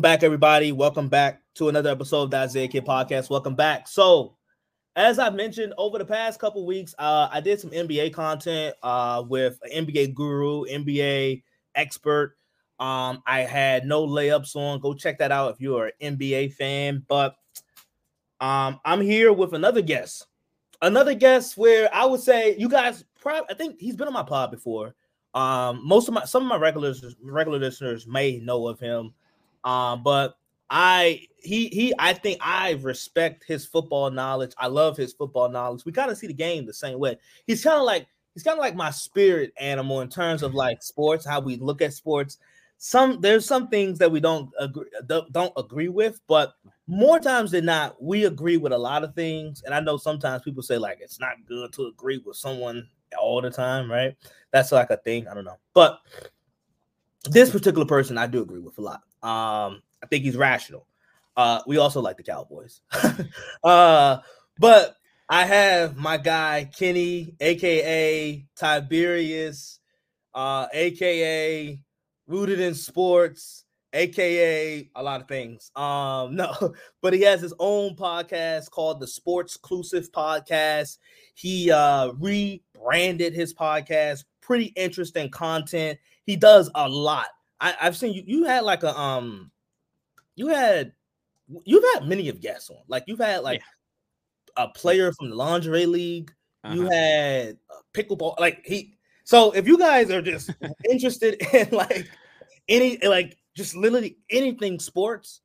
back, 0.00 0.22
everybody. 0.22 0.70
Welcome 0.70 1.08
back 1.08 1.42
to 1.54 1.68
another 1.68 1.90
episode 1.90 2.22
of 2.22 2.30
the 2.30 2.36
Isaiah 2.36 2.68
Kid 2.68 2.84
Podcast. 2.84 3.30
Welcome 3.30 3.54
back. 3.54 3.88
So, 3.88 4.36
as 4.94 5.18
I've 5.18 5.34
mentioned 5.34 5.74
over 5.76 5.98
the 5.98 6.04
past 6.04 6.38
couple 6.38 6.64
weeks, 6.66 6.94
uh, 6.98 7.28
I 7.32 7.40
did 7.40 7.58
some 7.58 7.70
NBA 7.70 8.12
content 8.12 8.76
uh, 8.82 9.24
with 9.26 9.58
an 9.62 9.86
NBA 9.86 10.14
guru, 10.14 10.64
NBA 10.64 11.42
expert. 11.74 12.36
Um, 12.78 13.22
I 13.26 13.40
had 13.40 13.86
no 13.86 14.06
layups 14.06 14.54
on. 14.54 14.78
Go 14.80 14.94
check 14.94 15.18
that 15.18 15.32
out 15.32 15.54
if 15.54 15.60
you're 15.60 15.90
an 16.00 16.18
NBA 16.18 16.52
fan. 16.52 17.04
But 17.08 17.36
um, 18.40 18.80
I'm 18.84 19.00
here 19.00 19.32
with 19.32 19.54
another 19.54 19.82
guest, 19.82 20.26
another 20.80 21.14
guest 21.14 21.56
where 21.56 21.92
I 21.92 22.04
would 22.04 22.20
say 22.20 22.56
you 22.56 22.68
guys 22.68 23.04
probably. 23.20 23.48
I 23.50 23.54
think 23.54 23.80
he's 23.80 23.96
been 23.96 24.06
on 24.06 24.14
my 24.14 24.22
pod 24.22 24.50
before. 24.50 24.94
Um, 25.34 25.80
most 25.84 26.08
of 26.08 26.14
my 26.14 26.24
some 26.24 26.42
of 26.42 26.48
my 26.48 26.56
regulars 26.56 27.16
regular 27.22 27.58
listeners 27.58 28.06
may 28.06 28.38
know 28.38 28.68
of 28.68 28.78
him. 28.78 29.12
Um, 29.64 30.02
but 30.02 30.36
I 30.70 31.22
he 31.38 31.68
he 31.68 31.94
I 31.98 32.12
think 32.12 32.38
I 32.42 32.72
respect 32.72 33.44
his 33.46 33.64
football 33.66 34.10
knowledge. 34.10 34.52
I 34.58 34.66
love 34.66 34.96
his 34.96 35.12
football 35.12 35.48
knowledge. 35.48 35.84
We 35.84 35.92
kind 35.92 36.10
of 36.10 36.18
see 36.18 36.26
the 36.26 36.34
game 36.34 36.66
the 36.66 36.74
same 36.74 36.98
way. 36.98 37.18
He's 37.46 37.62
kind 37.62 37.78
of 37.78 37.84
like 37.84 38.06
he's 38.34 38.42
kind 38.42 38.58
of 38.58 38.62
like 38.62 38.76
my 38.76 38.90
spirit 38.90 39.52
animal 39.58 40.00
in 40.02 40.08
terms 40.08 40.42
of 40.42 40.54
like 40.54 40.82
sports, 40.82 41.24
how 41.24 41.40
we 41.40 41.56
look 41.56 41.80
at 41.80 41.94
sports. 41.94 42.38
Some 42.76 43.20
there's 43.20 43.46
some 43.46 43.68
things 43.68 43.98
that 43.98 44.12
we 44.12 44.20
don't 44.20 44.50
agree 44.58 44.90
don't 45.06 45.52
agree 45.56 45.88
with, 45.88 46.20
but 46.28 46.54
more 46.86 47.18
times 47.18 47.50
than 47.50 47.64
not, 47.64 48.00
we 48.00 48.26
agree 48.26 48.56
with 48.56 48.72
a 48.72 48.78
lot 48.78 49.04
of 49.04 49.14
things. 49.14 49.62
And 49.64 49.74
I 49.74 49.80
know 49.80 49.96
sometimes 49.96 50.42
people 50.42 50.62
say 50.62 50.78
like 50.78 50.98
it's 51.00 51.18
not 51.18 51.44
good 51.46 51.72
to 51.72 51.86
agree 51.86 52.22
with 52.24 52.36
someone 52.36 52.88
all 53.18 53.40
the 53.40 53.50
time, 53.50 53.90
right? 53.90 54.14
That's 54.52 54.70
like 54.70 54.90
a 54.90 54.98
thing. 54.98 55.26
I 55.28 55.34
don't 55.34 55.44
know, 55.44 55.58
but 55.72 56.00
this 57.24 57.50
particular 57.50 57.86
person 57.86 58.18
I 58.18 58.26
do 58.26 58.42
agree 58.42 58.60
with 58.60 58.78
a 58.78 58.82
lot. 58.82 59.02
Um, 59.22 59.82
I 60.02 60.06
think 60.08 60.24
he's 60.24 60.36
rational. 60.36 60.86
Uh, 61.36 61.60
we 61.66 61.76
also 61.76 62.00
like 62.00 62.16
the 62.16 62.22
Cowboys. 62.22 62.80
uh, 63.64 64.18
but 64.58 64.96
I 65.28 65.44
have 65.44 65.96
my 65.96 66.16
guy 66.16 66.70
Kenny, 66.76 67.34
aka 67.40 68.44
Tiberius, 68.56 69.78
uh, 70.34 70.66
aka 70.72 71.78
rooted 72.26 72.60
in 72.60 72.74
sports, 72.74 73.64
aka 73.92 74.90
a 74.94 75.02
lot 75.02 75.20
of 75.20 75.28
things. 75.28 75.70
Um, 75.76 76.34
no, 76.36 76.74
but 77.02 77.12
he 77.12 77.22
has 77.22 77.40
his 77.40 77.54
own 77.58 77.94
podcast 77.94 78.70
called 78.70 79.00
the 79.00 79.06
Sportsclusive 79.06 80.10
Podcast. 80.10 80.98
He 81.34 81.70
uh 81.70 82.12
rebranded 82.18 83.34
his 83.34 83.54
podcast, 83.54 84.24
pretty 84.40 84.66
interesting 84.76 85.30
content. 85.30 85.98
He 86.24 86.36
does 86.36 86.70
a 86.74 86.88
lot. 86.88 87.28
I, 87.60 87.74
I've 87.80 87.96
seen 87.96 88.14
you. 88.14 88.22
You 88.26 88.44
had 88.44 88.64
like 88.64 88.82
a 88.82 88.98
um, 88.98 89.50
you 90.36 90.48
had 90.48 90.92
you've 91.64 91.84
had 91.94 92.06
many 92.06 92.28
of 92.28 92.40
guests 92.40 92.70
on. 92.70 92.78
Like 92.88 93.04
you've 93.06 93.18
had 93.18 93.42
like 93.42 93.60
yeah. 94.56 94.64
a 94.64 94.68
player 94.68 95.12
from 95.12 95.30
the 95.30 95.36
lingerie 95.36 95.86
league. 95.86 96.32
Uh-huh. 96.64 96.74
You 96.74 96.88
had 96.88 97.58
pickleball. 97.94 98.38
Like 98.38 98.64
he. 98.64 98.94
So 99.24 99.52
if 99.52 99.66
you 99.66 99.78
guys 99.78 100.10
are 100.10 100.22
just 100.22 100.50
interested 100.90 101.42
in 101.54 101.68
like 101.70 102.08
any 102.68 102.98
like 103.06 103.36
just 103.54 103.74
literally 103.74 104.16
anything 104.30 104.78
sports, 104.78 105.40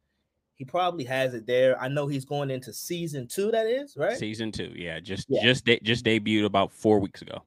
he 0.55 0.65
probably 0.65 1.03
has 1.05 1.33
it 1.33 1.45
there. 1.47 1.81
I 1.81 1.87
know 1.87 2.07
he's 2.07 2.25
going 2.25 2.51
into 2.51 2.71
season 2.73 3.27
two. 3.27 3.51
That 3.51 3.65
is 3.65 3.95
right. 3.97 4.17
Season 4.17 4.51
two, 4.51 4.71
yeah. 4.75 4.99
Just 4.99 5.27
yeah. 5.29 5.43
just 5.43 5.65
de- 5.65 5.81
just 5.81 6.05
debuted 6.05 6.45
about 6.45 6.71
four 6.71 6.99
weeks 6.99 7.21
ago 7.21 7.43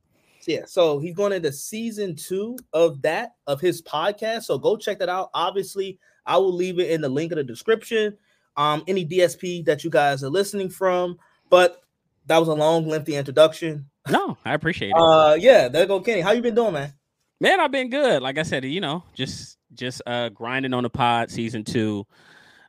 yeah, 0.46 0.62
so 0.66 0.98
he's 0.98 1.14
going 1.14 1.32
into 1.32 1.52
season 1.52 2.14
two 2.14 2.56
of 2.72 3.02
that 3.02 3.34
of 3.46 3.60
his 3.60 3.82
podcast. 3.82 4.44
So 4.44 4.58
go 4.58 4.76
check 4.76 4.98
that 5.00 5.08
out. 5.08 5.30
Obviously, 5.34 5.98
I 6.24 6.36
will 6.36 6.52
leave 6.52 6.78
it 6.78 6.90
in 6.90 7.00
the 7.00 7.08
link 7.08 7.32
in 7.32 7.38
the 7.38 7.44
description. 7.44 8.16
Um, 8.56 8.84
any 8.86 9.04
DSP 9.04 9.64
that 9.66 9.84
you 9.84 9.90
guys 9.90 10.24
are 10.24 10.30
listening 10.30 10.70
from, 10.70 11.18
but 11.50 11.82
that 12.26 12.38
was 12.38 12.48
a 12.48 12.54
long, 12.54 12.88
lengthy 12.88 13.14
introduction. 13.14 13.90
No, 14.08 14.38
I 14.44 14.54
appreciate 14.54 14.90
it. 14.90 14.96
Uh, 14.96 15.36
yeah, 15.38 15.68
there 15.68 15.86
go 15.86 16.00
Kenny. 16.00 16.20
How 16.20 16.32
you 16.32 16.42
been 16.42 16.54
doing, 16.54 16.72
man? 16.72 16.94
Man, 17.40 17.60
I've 17.60 17.72
been 17.72 17.90
good. 17.90 18.22
Like 18.22 18.38
I 18.38 18.44
said, 18.44 18.64
you 18.64 18.80
know, 18.80 19.02
just 19.14 19.58
just 19.74 20.00
uh 20.06 20.30
grinding 20.30 20.72
on 20.72 20.84
the 20.84 20.90
pod 20.90 21.30
season 21.30 21.64
two. 21.64 22.06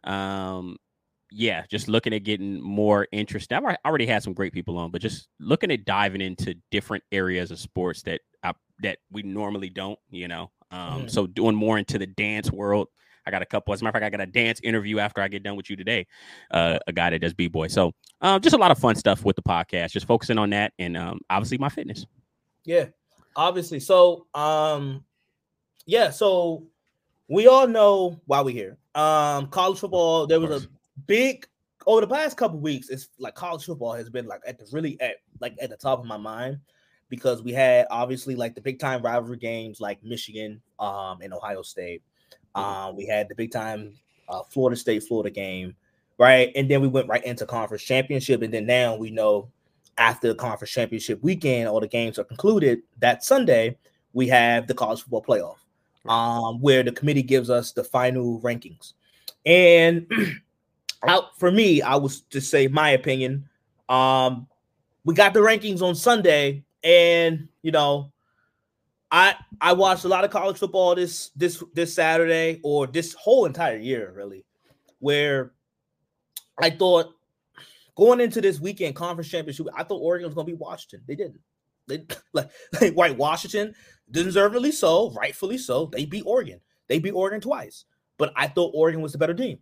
Um, 0.03 0.77
yeah, 1.31 1.65
just 1.69 1.87
looking 1.87 2.13
at 2.13 2.23
getting 2.23 2.61
more 2.61 3.07
interest. 3.11 3.51
I've 3.51 3.63
already 3.85 4.05
had 4.05 4.23
some 4.23 4.33
great 4.33 4.53
people 4.53 4.77
on, 4.77 4.91
but 4.91 5.01
just 5.01 5.27
looking 5.39 5.71
at 5.71 5.85
diving 5.85 6.21
into 6.21 6.55
different 6.71 7.03
areas 7.11 7.51
of 7.51 7.59
sports 7.59 8.01
that 8.03 8.21
I, 8.43 8.53
that 8.81 8.99
we 9.11 9.23
normally 9.23 9.69
don't, 9.69 9.99
you 10.09 10.27
know. 10.27 10.51
Um, 10.71 11.03
mm. 11.03 11.11
So 11.11 11.27
doing 11.27 11.55
more 11.55 11.77
into 11.77 11.97
the 11.97 12.07
dance 12.07 12.51
world. 12.51 12.87
I 13.25 13.31
got 13.31 13.41
a 13.41 13.45
couple. 13.45 13.73
As 13.73 13.81
a 13.81 13.83
matter 13.83 13.97
of 13.97 14.01
fact, 14.01 14.13
I 14.13 14.17
got 14.17 14.27
a 14.27 14.31
dance 14.31 14.61
interview 14.63 14.99
after 14.99 15.21
I 15.21 15.27
get 15.27 15.43
done 15.43 15.57
with 15.57 15.69
you 15.69 15.75
today. 15.75 16.07
Uh, 16.49 16.79
a 16.87 16.93
guy 16.93 17.09
that 17.09 17.19
does 17.19 17.33
b 17.33 17.49
boy. 17.49 17.67
So 17.67 17.91
um, 18.21 18.39
just 18.39 18.55
a 18.55 18.57
lot 18.57 18.71
of 18.71 18.79
fun 18.79 18.95
stuff 18.95 19.25
with 19.25 19.35
the 19.35 19.41
podcast. 19.41 19.91
Just 19.91 20.07
focusing 20.07 20.37
on 20.37 20.51
that 20.51 20.71
and 20.79 20.95
um, 20.95 21.19
obviously 21.29 21.57
my 21.57 21.67
fitness. 21.67 22.05
Yeah, 22.63 22.85
obviously. 23.35 23.81
So 23.81 24.27
um, 24.33 25.03
yeah. 25.85 26.09
So 26.09 26.67
we 27.27 27.47
all 27.47 27.67
know 27.67 28.21
why 28.25 28.39
we're 28.41 28.51
here. 28.51 28.77
Um, 28.95 29.47
college 29.47 29.79
football. 29.79 30.25
There 30.25 30.39
was 30.39 30.63
a 30.63 30.67
big 31.05 31.47
over 31.85 32.01
the 32.01 32.07
past 32.07 32.35
couple 32.37 32.59
weeks, 32.59 32.89
it's 32.89 33.09
like 33.17 33.33
college 33.35 33.63
football 33.65 33.93
has 33.93 34.09
been 34.09 34.25
like 34.25 34.41
at 34.45 34.59
the 34.59 34.67
really 34.71 34.99
at 34.99 35.15
like 35.39 35.55
at 35.61 35.69
the 35.69 35.77
top 35.77 35.99
of 35.99 36.05
my 36.05 36.17
mind 36.17 36.59
because 37.09 37.41
we 37.41 37.53
had 37.53 37.87
obviously 37.89 38.35
like 38.35 38.55
the 38.55 38.61
big 38.61 38.79
time 38.79 39.01
rivalry 39.01 39.37
games 39.37 39.79
like 39.79 40.03
Michigan 40.03 40.61
um 40.79 41.19
and 41.21 41.33
Ohio 41.33 41.61
State. 41.61 42.03
Mm-hmm. 42.55 42.87
Um, 42.89 42.95
we 42.95 43.05
had 43.05 43.29
the 43.29 43.35
big 43.35 43.51
time 43.51 43.93
uh, 44.29 44.43
Florida 44.49 44.75
State 44.75 45.03
Florida 45.03 45.29
game, 45.29 45.75
right? 46.17 46.51
And 46.55 46.69
then 46.69 46.81
we 46.81 46.87
went 46.87 47.07
right 47.07 47.23
into 47.23 47.45
conference 47.45 47.83
championship, 47.83 48.41
and 48.41 48.53
then 48.53 48.65
now 48.65 48.95
we 48.95 49.09
know 49.11 49.49
after 49.97 50.27
the 50.27 50.35
conference 50.35 50.71
championship 50.71 51.23
weekend, 51.23 51.67
all 51.67 51.79
the 51.79 51.87
games 51.87 52.19
are 52.19 52.23
concluded. 52.23 52.81
That 52.99 53.23
Sunday, 53.23 53.77
we 54.13 54.27
have 54.27 54.67
the 54.67 54.73
college 54.73 55.01
football 55.01 55.23
playoff, 55.23 56.11
um, 56.11 56.59
where 56.59 56.83
the 56.83 56.91
committee 56.91 57.23
gives 57.23 57.49
us 57.49 57.71
the 57.71 57.83
final 57.83 58.41
rankings, 58.41 58.93
and 59.45 60.11
out 61.05 61.37
for 61.37 61.51
me, 61.51 61.81
I 61.81 61.95
was 61.95 62.21
to 62.31 62.41
say 62.41 62.67
my 62.67 62.91
opinion. 62.91 63.47
Um, 63.89 64.47
we 65.05 65.13
got 65.13 65.33
the 65.33 65.39
rankings 65.39 65.81
on 65.81 65.95
Sunday, 65.95 66.63
and 66.83 67.47
you 67.61 67.71
know, 67.71 68.11
I 69.11 69.35
I 69.61 69.73
watched 69.73 70.05
a 70.05 70.09
lot 70.09 70.23
of 70.23 70.31
college 70.31 70.57
football 70.57 70.95
this 70.95 71.31
this 71.35 71.63
this 71.73 71.93
Saturday 71.93 72.59
or 72.63 72.87
this 72.87 73.13
whole 73.13 73.45
entire 73.45 73.77
year, 73.77 74.11
really, 74.15 74.45
where 74.99 75.53
I 76.61 76.71
thought 76.71 77.13
going 77.95 78.19
into 78.19 78.41
this 78.41 78.59
weekend 78.59 78.95
conference 78.95 79.29
championship, 79.29 79.67
I 79.75 79.83
thought 79.83 79.99
Oregon 79.99 80.27
was 80.27 80.35
gonna 80.35 80.45
be 80.45 80.53
Washington. 80.53 81.01
They 81.07 81.15
didn't. 81.15 81.39
They 81.87 82.05
like, 82.33 82.49
like 82.95 83.17
Washington, 83.17 83.73
deservedly 84.11 84.71
so, 84.71 85.11
rightfully 85.11 85.57
so. 85.57 85.85
They 85.85 86.05
beat 86.05 86.23
Oregon. 86.25 86.59
They 86.87 86.99
beat 86.99 87.11
Oregon 87.11 87.41
twice. 87.41 87.85
But 88.17 88.33
I 88.35 88.47
thought 88.47 88.71
Oregon 88.73 89.01
was 89.01 89.11
the 89.11 89.17
better 89.17 89.33
team. 89.33 89.59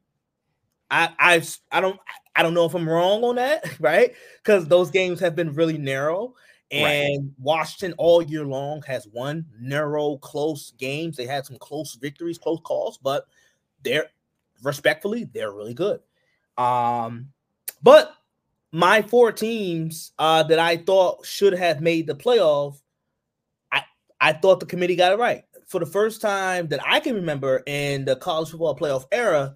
I 0.90 1.10
I 1.20 1.44
I 1.72 1.82
don't 1.82 2.00
I 2.36 2.44
don't 2.44 2.54
know 2.54 2.66
if 2.66 2.74
I'm 2.74 2.88
wrong 2.88 3.24
on 3.24 3.36
that, 3.36 3.64
right? 3.80 4.14
Because 4.44 4.68
those 4.68 4.92
games 4.92 5.20
have 5.20 5.36
been 5.36 5.54
really 5.54 5.78
narrow. 5.78 6.36
And 6.72 7.26
right. 7.26 7.34
Washington 7.40 7.94
all 8.00 8.24
year 8.24 8.44
long 8.44 8.82
has 8.88 9.08
won 9.08 9.46
narrow, 9.60 10.18
close 10.18 10.72
games. 10.72 11.16
They 11.16 11.28
had 11.28 11.46
some 11.46 11.58
close 11.58 11.94
victories, 11.94 12.40
close 12.40 12.60
calls, 12.64 12.98
but 12.98 13.28
they're 13.84 14.08
respectfully, 14.64 15.26
they're 15.26 15.52
really 15.52 15.76
good. 15.76 16.00
Um, 16.58 17.30
but 17.84 18.16
my 18.72 19.02
four 19.04 19.32
teams 19.32 20.12
uh, 20.18 20.44
that 20.44 20.60
I 20.60 20.78
thought 20.78 21.26
should 21.26 21.54
have 21.54 21.82
made 21.82 22.08
the 22.08 22.16
playoff, 22.16 22.82
I 23.72 23.84
I 24.20 24.34
thought 24.34 24.60
the 24.60 24.66
committee 24.66 24.96
got 24.96 25.14
it 25.14 25.20
right. 25.20 25.44
For 25.68 25.80
the 25.80 25.86
first 25.86 26.20
time 26.20 26.68
that 26.68 26.80
I 26.86 27.00
can 27.00 27.16
remember 27.16 27.64
in 27.68 28.06
the 28.06 28.16
college 28.16 28.50
football 28.50 28.76
playoff 28.76 29.06
era, 29.12 29.56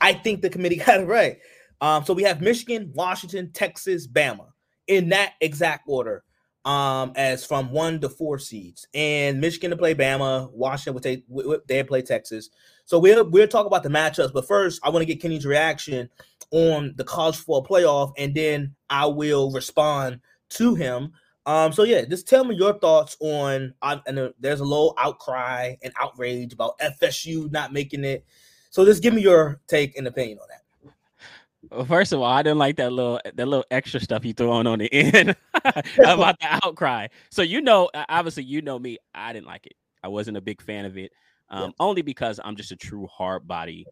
I 0.00 0.12
think 0.12 0.42
the 0.42 0.50
committee 0.50 0.76
got 0.86 1.00
it 1.00 1.06
right. 1.06 1.38
Um, 1.80 2.04
so 2.04 2.14
we 2.14 2.22
have 2.22 2.40
Michigan, 2.40 2.92
Washington, 2.94 3.50
Texas, 3.52 4.06
Bama 4.06 4.46
in 4.86 5.10
that 5.10 5.34
exact 5.40 5.84
order. 5.86 6.24
Um, 6.64 7.12
as 7.14 7.44
from 7.44 7.72
one 7.72 8.00
to 8.00 8.08
four 8.08 8.38
seeds, 8.38 8.86
and 8.94 9.38
Michigan 9.38 9.70
to 9.70 9.76
play 9.76 9.94
Bama, 9.94 10.50
Washington 10.50 10.94
would 10.94 11.02
take 11.02 11.24
they 11.68 11.82
play 11.82 12.00
Texas. 12.00 12.48
So 12.86 12.98
we'll 12.98 13.28
we'll 13.28 13.46
talk 13.46 13.66
about 13.66 13.82
the 13.82 13.90
matchups, 13.90 14.32
but 14.32 14.48
first 14.48 14.80
I 14.82 14.88
want 14.88 15.02
to 15.02 15.06
get 15.06 15.20
Kenny's 15.20 15.44
reaction 15.44 16.08
on 16.52 16.94
the 16.96 17.04
college 17.04 17.36
football 17.36 17.66
playoff, 17.66 18.12
and 18.16 18.34
then 18.34 18.74
I 18.88 19.04
will 19.04 19.52
respond 19.52 20.20
to 20.50 20.74
him. 20.74 21.12
Um, 21.46 21.72
so 21.72 21.82
yeah, 21.82 22.04
just 22.04 22.26
tell 22.26 22.44
me 22.44 22.54
your 22.54 22.78
thoughts 22.78 23.16
on. 23.20 23.74
Uh, 23.82 23.98
and 24.06 24.32
there's 24.40 24.60
a 24.60 24.64
little 24.64 24.94
outcry 24.98 25.74
and 25.82 25.92
outrage 26.00 26.52
about 26.52 26.78
FSU 26.78 27.50
not 27.50 27.72
making 27.72 28.04
it 28.04 28.24
so 28.74 28.84
just 28.84 29.04
give 29.04 29.14
me 29.14 29.22
your 29.22 29.60
take 29.68 29.96
and 29.96 30.04
opinion 30.08 30.40
on 30.40 30.48
that. 30.50 30.92
Well, 31.70 31.84
first 31.84 32.12
of 32.12 32.18
all, 32.18 32.24
I 32.24 32.42
didn't 32.42 32.58
like 32.58 32.74
that 32.78 32.92
little 32.92 33.20
that 33.22 33.46
little 33.46 33.64
extra 33.70 34.00
stuff 34.00 34.24
you 34.24 34.32
threw 34.32 34.50
on 34.50 34.66
on 34.66 34.80
the 34.80 34.92
end 34.92 35.36
about 35.98 36.40
the 36.40 36.58
outcry. 36.64 37.06
So 37.30 37.42
you 37.42 37.60
know, 37.60 37.88
obviously, 38.08 38.42
you 38.42 38.62
know 38.62 38.80
me. 38.80 38.98
I 39.14 39.32
didn't 39.32 39.46
like 39.46 39.64
it. 39.66 39.74
I 40.02 40.08
wasn't 40.08 40.38
a 40.38 40.40
big 40.40 40.60
fan 40.60 40.86
of 40.86 40.98
it, 40.98 41.12
um, 41.50 41.62
yeah. 41.62 41.70
only 41.78 42.02
because 42.02 42.40
I'm 42.44 42.56
just 42.56 42.72
a 42.72 42.76
true 42.76 43.06
hard 43.06 43.46
body 43.46 43.86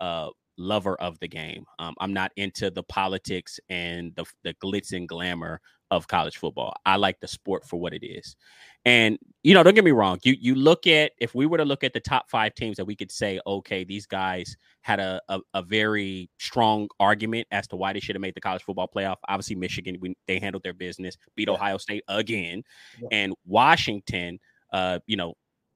uh, 0.00 0.28
lover 0.58 0.96
of 0.96 1.18
the 1.20 1.28
game. 1.28 1.64
Um, 1.78 1.94
I'm 2.00 2.12
not 2.12 2.32
into 2.36 2.70
the 2.70 2.82
politics 2.82 3.58
and 3.68 4.14
the, 4.16 4.24
the 4.44 4.54
glitz 4.54 4.92
and 4.92 5.08
glamour 5.08 5.60
of 5.90 6.06
college 6.06 6.36
football. 6.36 6.74
I 6.84 6.96
like 6.96 7.20
the 7.20 7.28
sport 7.28 7.64
for 7.64 7.78
what 7.78 7.94
it 7.94 8.04
is. 8.04 8.36
And 8.84 9.18
you 9.42 9.54
know, 9.54 9.62
don't 9.62 9.74
get 9.74 9.84
me 9.84 9.90
wrong. 9.90 10.18
You 10.22 10.34
you 10.38 10.54
look 10.54 10.86
at 10.86 11.12
if 11.18 11.34
we 11.34 11.46
were 11.46 11.58
to 11.58 11.64
look 11.64 11.84
at 11.84 11.92
the 11.92 12.00
top 12.00 12.30
five 12.30 12.54
teams 12.54 12.76
that 12.76 12.84
we 12.84 12.94
could 12.94 13.10
say, 13.10 13.40
okay, 13.46 13.84
these 13.84 14.06
guys 14.06 14.56
had 14.82 15.00
a 15.00 15.20
a, 15.28 15.40
a 15.54 15.62
very 15.62 16.30
strong 16.38 16.88
argument 17.00 17.48
as 17.50 17.66
to 17.68 17.76
why 17.76 17.92
they 17.92 18.00
should 18.00 18.14
have 18.14 18.20
made 18.20 18.34
the 18.34 18.40
college 18.40 18.62
football 18.62 18.88
playoff. 18.94 19.16
Obviously, 19.28 19.56
Michigan, 19.56 19.96
we, 20.00 20.14
they 20.26 20.38
handled 20.38 20.62
their 20.62 20.74
business, 20.74 21.16
beat. 21.34 21.48
Ohio 21.48 21.78
State 21.78 22.04
again, 22.08 22.62
yeah. 23.00 23.08
and 23.12 23.34
Washington. 23.46 24.38
Uh, 24.70 24.98
you 25.06 25.16
know, 25.16 25.32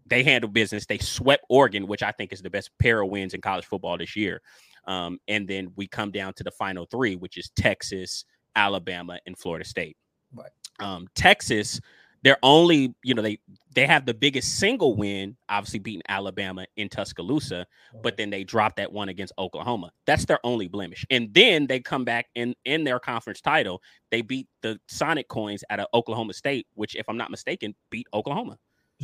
they 0.06 0.22
handle 0.22 0.50
business. 0.50 0.87
They 0.87 0.99
swept 0.99 1.44
Oregon, 1.49 1.87
which 1.87 2.02
I 2.02 2.12
think 2.12 2.32
is 2.32 2.43
the 2.43 2.50
best 2.50 2.70
pair 2.78 3.02
of 3.02 3.10
wins 3.10 3.34
in 3.34 3.40
college 3.40 3.64
football 3.66 3.99
this 3.99 4.16
year. 4.16 4.40
Um, 4.87 5.19
and 5.28 5.46
then 5.46 5.72
we 5.76 5.87
come 5.87 6.10
down 6.10 6.34
to 6.34 6.44
the 6.44 6.50
final 6.50 6.87
three, 6.87 7.16
which 7.16 7.38
is 7.38 7.50
Texas, 7.54 8.25
Alabama, 8.56 9.19
and 9.26 9.38
Florida 9.38 9.64
State. 9.64 9.96
Right. 10.34 10.50
Um, 10.81 11.06
Texas, 11.14 11.81
they're 12.22 12.38
only, 12.43 12.94
you 13.02 13.14
know, 13.14 13.22
they 13.22 13.38
they 13.75 13.87
have 13.87 14.06
the 14.06 14.14
biggest 14.14 14.58
single 14.58 14.94
win, 14.94 15.37
obviously 15.49 15.78
beating 15.78 16.02
Alabama 16.08 16.66
in 16.76 16.88
Tuscaloosa, 16.88 17.66
but 18.02 18.16
then 18.16 18.31
they 18.31 18.44
drop 18.44 18.76
that 18.76 18.93
one 18.93 19.08
against 19.08 19.32
Oklahoma. 19.38 19.90
That's 20.06 20.25
their 20.25 20.38
only 20.44 20.69
blemish. 20.69 21.04
And 21.10 21.32
then 21.34 21.66
they 21.66 21.81
come 21.81 22.04
back 22.04 22.26
in 22.34 22.54
in 22.64 22.84
their 22.84 23.00
conference 23.00 23.40
title, 23.40 23.82
they 24.10 24.22
beat 24.22 24.46
the 24.62 24.78
Sonic 24.88 25.28
Coins 25.28 25.64
at 25.70 25.87
Oklahoma 25.94 26.32
State, 26.32 26.66
which, 26.75 26.94
if 26.96 27.08
I'm 27.08 27.16
not 27.16 27.31
mistaken, 27.31 27.75
beat 27.90 28.06
Oklahoma. 28.14 28.58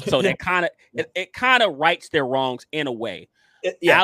So 0.06 0.23
that 0.23 0.39
kind 0.39 0.65
of 0.65 0.71
it, 0.95 1.11
it 1.15 1.33
kind 1.33 1.62
of 1.62 1.77
rights 1.77 2.09
their 2.09 2.27
wrongs 2.27 2.67
in 2.73 2.87
a 2.87 2.93
way. 2.93 3.29
yeah. 3.81 3.99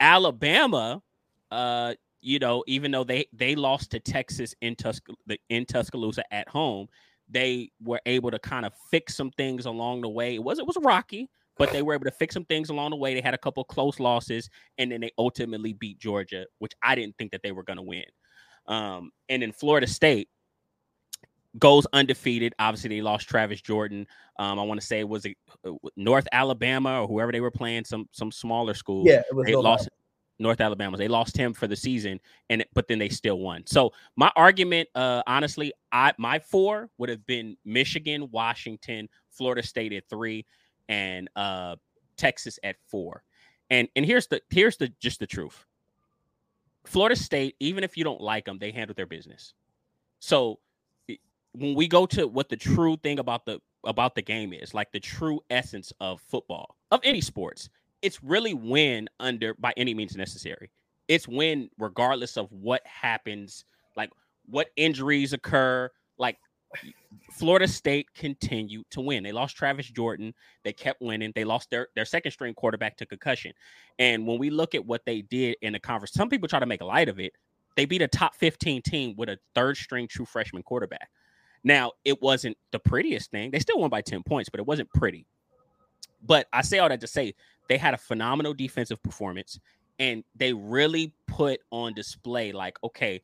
Alabama, 0.00 1.02
uh, 1.50 1.94
you 2.20 2.38
know, 2.38 2.64
even 2.66 2.90
though 2.90 3.04
they 3.04 3.26
they 3.32 3.54
lost 3.54 3.90
to 3.92 4.00
Texas 4.00 4.54
in 4.60 4.76
Tuscaloosa, 4.76 5.38
in 5.48 5.64
Tuscaloosa 5.66 6.22
at 6.32 6.48
home, 6.48 6.88
they 7.28 7.70
were 7.82 8.00
able 8.06 8.30
to 8.30 8.38
kind 8.38 8.66
of 8.66 8.72
fix 8.90 9.16
some 9.16 9.30
things 9.32 9.66
along 9.66 10.02
the 10.02 10.08
way. 10.08 10.34
It 10.34 10.42
was 10.42 10.58
it 10.58 10.66
was 10.66 10.76
rocky, 10.82 11.28
but 11.56 11.72
they 11.72 11.82
were 11.82 11.94
able 11.94 12.04
to 12.04 12.10
fix 12.10 12.34
some 12.34 12.44
things 12.44 12.70
along 12.70 12.90
the 12.90 12.96
way. 12.96 13.14
They 13.14 13.20
had 13.20 13.34
a 13.34 13.38
couple 13.38 13.62
close 13.64 14.00
losses, 14.00 14.48
and 14.78 14.90
then 14.90 15.00
they 15.00 15.10
ultimately 15.18 15.72
beat 15.72 15.98
Georgia, 15.98 16.46
which 16.58 16.72
I 16.82 16.94
didn't 16.94 17.16
think 17.18 17.32
that 17.32 17.42
they 17.42 17.52
were 17.52 17.64
going 17.64 17.76
to 17.76 17.82
win. 17.82 18.04
Um, 18.66 19.10
and 19.28 19.42
in 19.42 19.52
Florida 19.52 19.86
State 19.86 20.28
goes 21.58 21.86
undefeated. 21.92 22.54
Obviously, 22.58 22.90
they 22.90 23.02
lost 23.02 23.28
Travis 23.28 23.60
Jordan. 23.60 24.06
Um, 24.38 24.58
I 24.58 24.62
want 24.62 24.80
to 24.80 24.86
say 24.86 25.00
it 25.00 25.08
was 25.08 25.26
a, 25.26 25.34
uh, 25.66 25.72
North 25.96 26.26
Alabama 26.32 27.02
or 27.02 27.08
whoever 27.08 27.32
they 27.32 27.40
were 27.40 27.50
playing, 27.50 27.84
some 27.84 28.08
some 28.12 28.30
smaller 28.30 28.74
school. 28.74 29.04
Yeah, 29.06 29.22
it 29.28 29.34
was 29.34 29.46
they 29.46 29.56
lost. 29.56 29.88
North 30.40 30.60
Alabama. 30.60 30.96
They 30.96 31.08
lost 31.08 31.36
him 31.36 31.52
for 31.52 31.66
the 31.66 31.74
season, 31.74 32.20
and 32.48 32.64
but 32.72 32.86
then 32.86 32.98
they 32.98 33.08
still 33.08 33.38
won. 33.38 33.64
So 33.66 33.92
my 34.16 34.30
argument, 34.36 34.88
uh, 34.94 35.22
honestly, 35.26 35.72
I 35.90 36.12
my 36.16 36.38
four 36.38 36.90
would 36.98 37.08
have 37.08 37.26
been 37.26 37.56
Michigan, 37.64 38.28
Washington, 38.30 39.08
Florida 39.30 39.62
State 39.62 39.92
at 39.92 40.08
three, 40.08 40.46
and 40.88 41.28
uh, 41.34 41.76
Texas 42.16 42.58
at 42.62 42.76
four. 42.86 43.24
And 43.70 43.88
and 43.96 44.06
here's 44.06 44.28
the 44.28 44.40
here's 44.50 44.76
the 44.76 44.92
just 45.00 45.18
the 45.18 45.26
truth. 45.26 45.66
Florida 46.84 47.16
State, 47.16 47.56
even 47.60 47.84
if 47.84 47.96
you 47.96 48.04
don't 48.04 48.20
like 48.20 48.44
them, 48.44 48.58
they 48.58 48.70
handle 48.70 48.94
their 48.94 49.06
business. 49.06 49.54
So 50.20 50.58
when 51.58 51.74
we 51.74 51.88
go 51.88 52.06
to 52.06 52.26
what 52.26 52.48
the 52.48 52.56
true 52.56 52.96
thing 52.96 53.18
about 53.18 53.44
the 53.44 53.60
about 53.84 54.14
the 54.14 54.22
game 54.22 54.52
is, 54.52 54.74
like 54.74 54.90
the 54.92 55.00
true 55.00 55.40
essence 55.50 55.92
of 56.00 56.20
football, 56.20 56.76
of 56.90 57.00
any 57.04 57.20
sports, 57.20 57.68
it's 58.02 58.22
really 58.22 58.54
win 58.54 59.08
under 59.20 59.54
by 59.54 59.72
any 59.76 59.94
means 59.94 60.16
necessary. 60.16 60.70
It's 61.08 61.26
win 61.26 61.70
regardless 61.78 62.36
of 62.36 62.50
what 62.52 62.82
happens, 62.86 63.64
like 63.96 64.10
what 64.46 64.68
injuries 64.76 65.32
occur. 65.32 65.90
Like 66.18 66.36
Florida 67.32 67.66
State 67.66 68.08
continued 68.14 68.84
to 68.90 69.00
win. 69.00 69.22
They 69.22 69.32
lost 69.32 69.56
Travis 69.56 69.88
Jordan. 69.88 70.34
They 70.64 70.72
kept 70.72 71.00
winning. 71.00 71.32
They 71.34 71.44
lost 71.44 71.70
their, 71.70 71.88
their 71.94 72.04
second 72.04 72.32
string 72.32 72.54
quarterback 72.54 72.96
to 72.98 73.06
concussion. 73.06 73.52
And 73.98 74.26
when 74.26 74.38
we 74.38 74.50
look 74.50 74.74
at 74.74 74.84
what 74.84 75.04
they 75.06 75.22
did 75.22 75.56
in 75.62 75.72
the 75.72 75.80
conference, 75.80 76.12
some 76.12 76.28
people 76.28 76.48
try 76.48 76.60
to 76.60 76.66
make 76.66 76.82
light 76.82 77.08
of 77.08 77.18
it. 77.20 77.32
They 77.76 77.84
beat 77.84 78.02
a 78.02 78.08
top 78.08 78.34
15 78.34 78.82
team 78.82 79.14
with 79.16 79.28
a 79.28 79.38
third 79.54 79.76
string 79.76 80.08
true 80.08 80.26
freshman 80.26 80.62
quarterback. 80.62 81.08
Now, 81.64 81.92
it 82.04 82.22
wasn't 82.22 82.56
the 82.70 82.78
prettiest 82.78 83.30
thing. 83.30 83.50
They 83.50 83.58
still 83.58 83.78
won 83.78 83.90
by 83.90 84.00
10 84.00 84.22
points, 84.22 84.48
but 84.48 84.60
it 84.60 84.66
wasn't 84.66 84.88
pretty. 84.94 85.26
But 86.24 86.46
I 86.52 86.62
say 86.62 86.78
all 86.78 86.88
that 86.88 87.00
to 87.00 87.06
say 87.06 87.34
they 87.68 87.78
had 87.78 87.94
a 87.94 87.98
phenomenal 87.98 88.54
defensive 88.54 89.02
performance 89.02 89.58
and 89.98 90.24
they 90.36 90.52
really 90.52 91.12
put 91.26 91.60
on 91.70 91.92
display 91.92 92.52
like 92.52 92.76
okay 92.82 93.20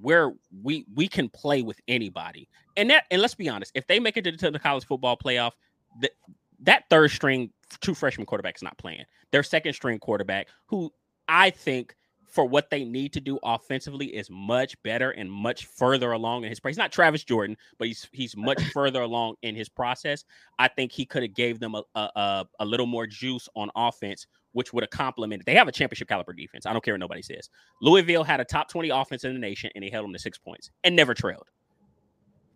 where 0.00 0.32
we 0.62 0.84
we 0.94 1.08
can 1.08 1.28
play 1.28 1.62
with 1.62 1.80
anybody 1.88 2.48
and 2.76 2.90
that 2.90 3.04
and 3.10 3.20
let's 3.20 3.34
be 3.34 3.48
honest 3.48 3.72
if 3.74 3.86
they 3.86 3.98
make 3.98 4.16
it 4.16 4.22
to 4.22 4.50
the 4.50 4.58
college 4.58 4.84
football 4.86 5.16
playoff 5.16 5.52
that 6.00 6.12
that 6.60 6.84
third 6.90 7.10
string 7.10 7.50
two 7.80 7.94
freshman 7.94 8.26
quarterback 8.26 8.56
is 8.56 8.62
not 8.62 8.76
playing 8.78 9.04
their 9.32 9.42
second 9.42 9.72
string 9.72 9.98
quarterback 9.98 10.48
who 10.66 10.92
i 11.28 11.50
think 11.50 11.96
for 12.30 12.44
what 12.44 12.70
they 12.70 12.84
need 12.84 13.12
to 13.14 13.20
do 13.20 13.38
offensively 13.42 14.06
is 14.06 14.28
much 14.30 14.80
better 14.82 15.10
and 15.10 15.30
much 15.30 15.66
further 15.66 16.12
along 16.12 16.44
in 16.44 16.48
his. 16.48 16.60
He's 16.64 16.76
not 16.76 16.92
Travis 16.92 17.24
Jordan, 17.24 17.56
but 17.78 17.88
he's 17.88 18.08
he's 18.12 18.36
much 18.36 18.62
further 18.72 19.02
along 19.02 19.36
in 19.42 19.54
his 19.54 19.68
process. 19.68 20.24
I 20.58 20.68
think 20.68 20.92
he 20.92 21.04
could 21.04 21.22
have 21.22 21.34
gave 21.34 21.58
them 21.60 21.74
a, 21.74 21.82
a 21.94 22.46
a 22.60 22.64
little 22.64 22.86
more 22.86 23.06
juice 23.06 23.48
on 23.56 23.70
offense, 23.74 24.26
which 24.52 24.72
would 24.72 24.82
have 24.82 24.90
complemented. 24.90 25.46
They 25.46 25.54
have 25.54 25.68
a 25.68 25.72
championship 25.72 26.08
caliber 26.08 26.32
defense. 26.32 26.66
I 26.66 26.72
don't 26.72 26.84
care 26.84 26.94
what 26.94 27.00
nobody 27.00 27.22
says. 27.22 27.48
Louisville 27.82 28.24
had 28.24 28.40
a 28.40 28.44
top 28.44 28.68
twenty 28.68 28.90
offense 28.90 29.24
in 29.24 29.32
the 29.32 29.40
nation, 29.40 29.70
and 29.74 29.84
they 29.84 29.90
held 29.90 30.04
them 30.04 30.12
to 30.12 30.18
six 30.18 30.38
points 30.38 30.70
and 30.84 30.94
never 30.94 31.14
trailed. 31.14 31.48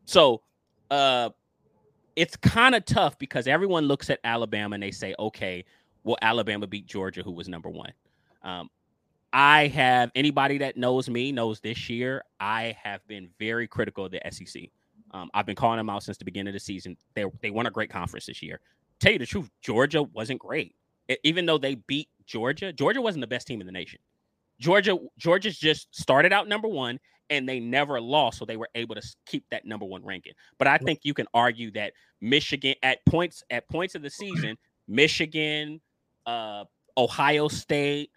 So, 0.06 0.42
uh, 0.90 1.30
it's 2.16 2.36
kind 2.36 2.74
of 2.74 2.84
tough 2.84 3.18
because 3.18 3.46
everyone 3.46 3.86
looks 3.86 4.10
at 4.10 4.20
Alabama 4.24 4.74
and 4.74 4.82
they 4.82 4.90
say, 4.90 5.14
okay, 5.18 5.64
well, 6.04 6.16
Alabama 6.22 6.66
beat 6.66 6.86
Georgia, 6.86 7.22
who 7.22 7.32
was 7.32 7.48
number 7.48 7.70
one. 7.70 7.92
Um, 8.42 8.68
I 9.34 9.66
have 9.66 10.12
anybody 10.14 10.58
that 10.58 10.76
knows 10.76 11.10
me 11.10 11.32
knows 11.32 11.58
this 11.58 11.90
year 11.90 12.22
I 12.38 12.76
have 12.80 13.04
been 13.08 13.28
very 13.40 13.66
critical 13.66 14.04
of 14.04 14.12
the 14.12 14.20
SEC. 14.30 14.70
Um, 15.10 15.28
I've 15.34 15.44
been 15.44 15.56
calling 15.56 15.76
them 15.76 15.90
out 15.90 16.04
since 16.04 16.16
the 16.16 16.24
beginning 16.24 16.50
of 16.50 16.54
the 16.54 16.60
season. 16.60 16.96
They 17.14 17.24
they 17.42 17.50
won 17.50 17.66
a 17.66 17.70
great 17.70 17.90
conference 17.90 18.26
this 18.26 18.42
year. 18.42 18.60
Tell 19.00 19.12
you 19.12 19.18
the 19.18 19.26
truth, 19.26 19.50
Georgia 19.60 20.04
wasn't 20.04 20.38
great. 20.38 20.76
It, 21.08 21.18
even 21.24 21.46
though 21.46 21.58
they 21.58 21.74
beat 21.74 22.08
Georgia, 22.26 22.72
Georgia 22.72 23.02
wasn't 23.02 23.22
the 23.22 23.26
best 23.26 23.48
team 23.48 23.60
in 23.60 23.66
the 23.66 23.72
nation. 23.72 23.98
Georgia 24.60 24.96
Georgia's 25.18 25.58
just 25.58 25.92
started 25.92 26.32
out 26.32 26.46
number 26.46 26.68
one 26.68 27.00
and 27.28 27.48
they 27.48 27.58
never 27.58 28.00
lost, 28.00 28.38
so 28.38 28.44
they 28.44 28.56
were 28.56 28.68
able 28.76 28.94
to 28.94 29.02
keep 29.26 29.44
that 29.50 29.64
number 29.64 29.84
one 29.84 30.04
ranking. 30.04 30.34
But 30.58 30.68
I 30.68 30.78
think 30.78 31.00
you 31.02 31.12
can 31.12 31.26
argue 31.34 31.72
that 31.72 31.92
Michigan 32.20 32.76
at 32.84 33.04
points 33.04 33.42
at 33.50 33.68
points 33.68 33.96
of 33.96 34.02
the 34.02 34.10
season, 34.10 34.56
Michigan, 34.86 35.80
uh, 36.24 36.66
Ohio 36.96 37.48
State, 37.48 38.10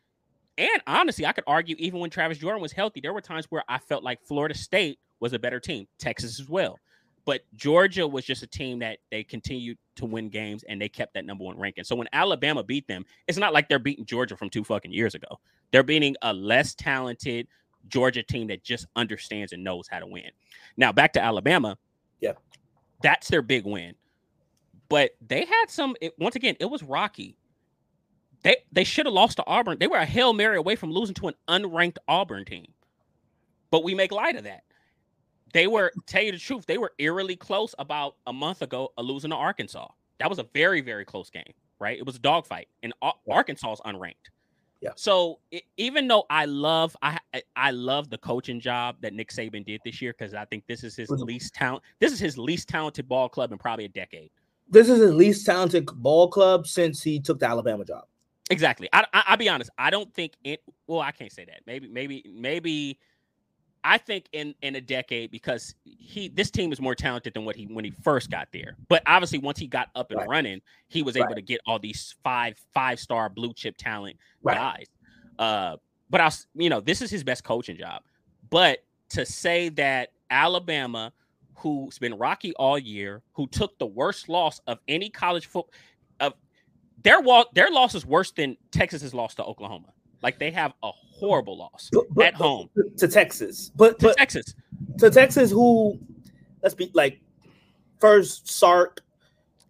and 0.58 0.82
honestly, 0.88 1.26
I 1.26 1.34
could 1.34 1.44
argue 1.46 1.76
even 1.78 2.00
when 2.00 2.10
Travis 2.10 2.38
Jordan 2.38 2.62
was 2.62 2.72
healthy, 2.72 3.00
there 3.00 3.14
were 3.14 3.22
times 3.22 3.46
where 3.50 3.64
I 3.68 3.78
felt 3.78 4.04
like 4.04 4.24
Florida 4.24 4.56
State 4.56 5.00
was 5.20 5.34
a 5.34 5.40
better 5.40 5.60
team, 5.60 5.88
Texas 6.00 6.40
as 6.40 6.50
well. 6.50 6.80
But 7.26 7.42
Georgia 7.56 8.08
was 8.08 8.24
just 8.24 8.42
a 8.42 8.48
team 8.48 8.80
that 8.80 9.00
they 9.12 9.24
continued 9.24 9.78
to 9.98 10.06
win 10.06 10.30
games 10.30 10.64
and 10.68 10.82
they 10.82 10.88
kept 10.88 11.14
that 11.16 11.26
number 11.26 11.44
one 11.44 11.60
ranking. 11.60 11.84
So 11.84 11.96
when 11.96 12.08
Alabama 12.14 12.64
beat 12.64 12.88
them, 12.88 13.06
it's 13.28 13.38
not 13.38 13.54
like 13.54 13.68
they're 13.68 13.80
beating 13.80 14.06
Georgia 14.06 14.38
from 14.38 14.50
two 14.50 14.64
fucking 14.64 14.94
years 14.94 15.14
ago. 15.14 15.28
They're 15.72 15.84
beating 15.84 16.16
a 16.22 16.32
less 16.34 16.74
talented 16.74 17.48
Georgia 17.90 18.24
team 18.24 18.48
that 18.48 18.64
just 18.64 18.88
understands 18.96 19.52
and 19.52 19.64
knows 19.64 19.88
how 19.90 20.00
to 20.00 20.08
win. 20.08 20.32
Now 20.78 20.94
back 20.94 21.14
to 21.14 21.22
Alabama. 21.22 21.78
Yeah. 22.22 22.34
That's 23.04 23.28
their 23.28 23.42
big 23.42 23.66
win. 23.66 23.96
But 24.90 25.12
they 25.28 25.44
had 25.44 25.66
some, 25.68 25.98
it, 26.00 26.14
once 26.18 26.38
again, 26.38 26.56
it 26.62 26.66
was 26.66 26.82
rocky 26.82 27.36
they 28.48 28.56
they 28.72 28.84
should 28.86 29.06
have 29.06 29.13
lost 29.13 29.36
to 29.38 29.46
Auburn. 29.46 29.77
They 29.77 29.88
were 29.88 29.98
a 29.98 30.06
hail 30.06 30.32
mary 30.32 30.56
away 30.56 30.77
from 30.77 30.89
losing 30.89 31.16
to 31.16 31.27
an 31.27 31.34
unranked 31.50 31.98
Auburn 32.08 32.46
team. 32.46 32.68
But 33.72 33.84
we 33.84 33.94
make 33.94 34.13
light 34.13 34.38
of 34.38 34.46
that. 34.46 34.63
They 35.54 35.68
were, 35.68 35.92
tell 36.06 36.24
you 36.24 36.32
the 36.32 36.38
truth, 36.38 36.66
they 36.66 36.77
were 36.77 36.94
eerily 36.98 37.36
close 37.36 37.75
about 37.77 38.16
a 38.25 38.32
month 38.32 38.62
ago 38.62 38.94
of 38.98 39.06
losing 39.06 39.32
to 39.32 39.36
Arkansas. 39.36 39.88
That 40.20 40.30
was 40.30 40.39
a 40.39 40.46
very 40.54 40.80
very 40.80 41.04
close 41.04 41.30
game, 41.30 41.54
right? 41.80 41.98
It 41.98 42.06
was 42.06 42.16
a 42.16 42.20
dogfight, 42.20 42.70
and 42.84 42.94
Arkansas 43.30 43.74
is 43.74 43.82
unranked. 43.82 44.32
Yeah. 44.80 44.92
So 44.96 45.39
it, 45.51 45.63
even 45.75 46.08
though 46.08 46.24
I 46.30 46.46
love 46.46 46.96
I 47.01 47.18
I 47.58 47.72
love 47.72 48.10
the 48.10 48.18
coaching 48.18 48.62
job 48.62 48.96
that 49.01 49.13
Nick 49.13 49.30
Saban 49.30 49.66
did 49.66 49.82
this 49.84 50.01
year 50.01 50.16
because 50.18 50.34
I 50.34 50.46
think 50.46 50.63
this 50.68 50.86
is 50.86 50.96
his 50.96 51.10
least 51.10 51.54
talent. 51.54 51.84
This 52.00 52.13
is 52.13 52.20
his 52.20 52.38
least 52.38 52.70
talented 52.70 53.10
ball 53.10 53.27
club 53.27 53.51
in 53.51 53.58
probably 53.58 53.86
a 53.86 53.89
decade. 53.89 54.32
This 54.70 54.88
is 54.88 55.00
his 55.00 55.13
least 55.13 55.46
talented 55.46 55.86
ball 55.98 56.30
club 56.30 56.66
since 56.66 57.04
he 57.04 57.20
took 57.20 57.39
the 57.39 57.48
Alabama 57.48 57.84
job. 57.84 58.06
Exactly. 58.50 58.88
I, 58.94 59.06
I 59.13 59.32
will 59.32 59.38
be 59.38 59.50
honest. 59.50 59.70
I 59.77 59.89
don't 59.89 60.13
think 60.13 60.34
it. 60.44 60.62
Well, 60.88 61.01
I 61.01 61.12
can't 61.12 61.32
say 61.32 61.46
that. 61.46 61.62
Maybe 61.66 61.88
maybe 61.88 62.24
maybe. 62.34 63.00
I 63.84 63.98
think 63.98 64.27
in 64.34 64.54
in 64.62 64.75
a 64.75 64.82
decade 64.82 65.32
because 65.32 65.74
he 65.86 66.27
this 66.30 66.51
team 66.51 66.74
is 66.74 66.82
more 66.82 66.96
talented 66.96 67.34
than 67.34 67.46
what 67.46 67.56
he 67.56 67.68
when 67.68 67.86
he 67.86 67.92
first 67.92 68.30
got 68.30 68.50
there. 68.51 68.75
But 68.89 69.04
obviously, 69.06 69.39
once 69.39 69.60
he 69.60 69.68
got 69.68 69.89
up 69.96 70.12
and 70.12 70.20
right. 70.20 70.27
running, 70.27 70.62
he 70.88 71.04
was 71.04 71.16
able 71.16 71.27
right. 71.27 71.36
to 71.36 71.42
get 71.42 71.62
all 71.66 71.80
these 71.80 72.16
five 72.24 72.60
five 72.74 73.00
star 73.00 73.30
blue 73.30 73.54
chip 73.54 73.75
talent 73.77 74.18
right. 74.42 74.58
guys. 74.58 74.88
Uh, 75.39 75.77
but 76.10 76.22
I, 76.22 76.32
you 76.56 76.70
know, 76.70 76.82
this 76.82 77.01
is 77.01 77.10
his 77.10 77.24
best 77.24 77.44
coaching 77.44 77.77
job. 77.77 78.01
But 78.50 78.80
to 79.10 79.25
say 79.25 79.70
that 79.70 80.12
Alabama, 80.30 81.13
who's 81.56 81.98
been 82.00 82.18
rocky 82.18 82.54
all 82.54 82.77
year, 82.77 83.22
who 83.34 83.48
took 83.48 83.77
the 83.77 83.86
worst 83.86 84.30
loss 84.30 84.60
of 84.68 84.80
any 84.88 85.10
college 85.10 85.46
football, 85.46 85.74
their 87.04 87.22
their 87.54 87.70
loss 87.70 87.96
is 87.96 88.06
worse 88.06 88.32
than 88.32 88.58
Texas's 88.72 89.13
loss 89.13 89.36
to 89.36 89.44
Oklahoma. 89.44 89.88
Like 90.22 90.39
they 90.39 90.51
have 90.51 90.74
a 90.84 90.92
horrible 90.92 91.58
loss 91.58 91.89
but, 91.92 92.06
but, 92.12 92.25
at 92.25 92.34
home 92.34 92.70
to 92.98 93.08
Texas, 93.08 93.72
but 93.75 94.00
to 94.00 94.13
Texas, 94.16 94.56
to 94.98 95.10
Texas, 95.10 95.51
who 95.51 96.00
let's 96.63 96.75
be 96.75 96.92
like 96.94 97.20
first 98.00 98.50
Sark. 98.50 99.01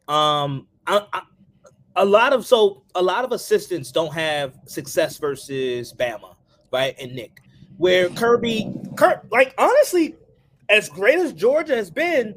Um, 0.08 0.68
I, 0.86 1.06
I, 1.12 1.22
a 1.98 2.06
lot 2.06 2.32
of 2.32 2.46
so 2.46 2.84
a 2.96 3.02
lot 3.02 3.26
of 3.26 3.32
assistants 3.32 3.92
don't 3.92 4.14
have 4.14 4.58
success 4.66 5.18
versus 5.18 5.94
Bama, 5.94 6.36
right? 6.72 6.96
And 7.00 7.14
Nick, 7.14 7.42
where 7.78 8.10
Kirby, 8.10 8.72
Kurt, 8.96 9.30
like 9.32 9.54
honestly, 9.58 10.16
as 10.70 10.90
great 10.90 11.20
as 11.20 11.34
Georgia 11.34 11.76
has 11.76 11.92
been, 11.92 12.36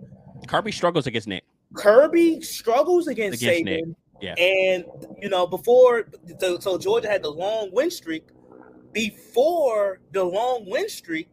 Kirby 0.48 0.72
struggles 0.72 1.06
against 1.06 1.28
Nick. 1.28 1.44
Kirby 1.74 2.40
struggles 2.40 3.06
against, 3.06 3.40
against 3.40 3.60
Saban. 3.60 3.64
Nick. 3.64 3.84
Yeah. 4.20 4.34
And 4.34 4.84
you 5.20 5.28
know, 5.28 5.46
before 5.46 6.08
so, 6.38 6.58
so 6.58 6.78
Georgia 6.78 7.08
had 7.08 7.22
the 7.22 7.30
long 7.30 7.70
win 7.72 7.90
streak. 7.90 8.28
Before 8.92 10.00
the 10.12 10.24
long 10.24 10.64
win 10.68 10.88
streak, 10.88 11.28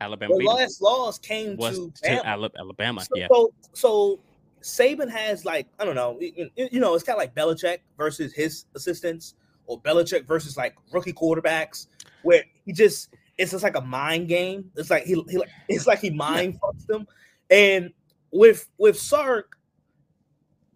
Alabama. 0.00 0.36
The 0.36 0.44
last 0.44 0.82
loss 0.82 1.18
came 1.18 1.56
to, 1.56 1.92
to 2.02 2.26
Alabama. 2.26 3.00
So, 3.00 3.16
yeah. 3.16 3.26
So, 3.30 3.52
so 3.72 4.20
Saban 4.62 5.10
has 5.10 5.44
like 5.44 5.66
I 5.78 5.84
don't 5.84 5.94
know, 5.94 6.18
you, 6.20 6.50
you 6.56 6.80
know, 6.80 6.94
it's 6.94 7.04
kind 7.04 7.16
of 7.16 7.20
like 7.20 7.34
Belichick 7.34 7.78
versus 7.96 8.32
his 8.32 8.66
assistants, 8.74 9.34
or 9.66 9.80
Belichick 9.80 10.26
versus 10.26 10.56
like 10.56 10.74
rookie 10.92 11.12
quarterbacks, 11.12 11.86
where 12.22 12.44
he 12.64 12.72
just 12.72 13.14
it's 13.36 13.52
just 13.52 13.64
like 13.64 13.76
a 13.76 13.80
mind 13.80 14.28
game. 14.28 14.70
It's 14.76 14.90
like 14.90 15.04
he, 15.04 15.14
he 15.28 15.42
it's 15.68 15.86
like 15.86 16.00
he 16.00 16.10
mind 16.10 16.60
fucks 16.60 16.86
them. 16.86 17.06
And 17.50 17.92
with 18.30 18.68
with 18.78 18.98
Sark, 18.98 19.56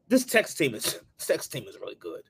this 0.09 0.25
Texas 0.25 0.55
team 0.55 0.75
is 0.75 1.01
Texas 1.27 1.49
team 1.49 1.65
is 1.69 1.79
really 1.81 1.97
good. 1.97 2.23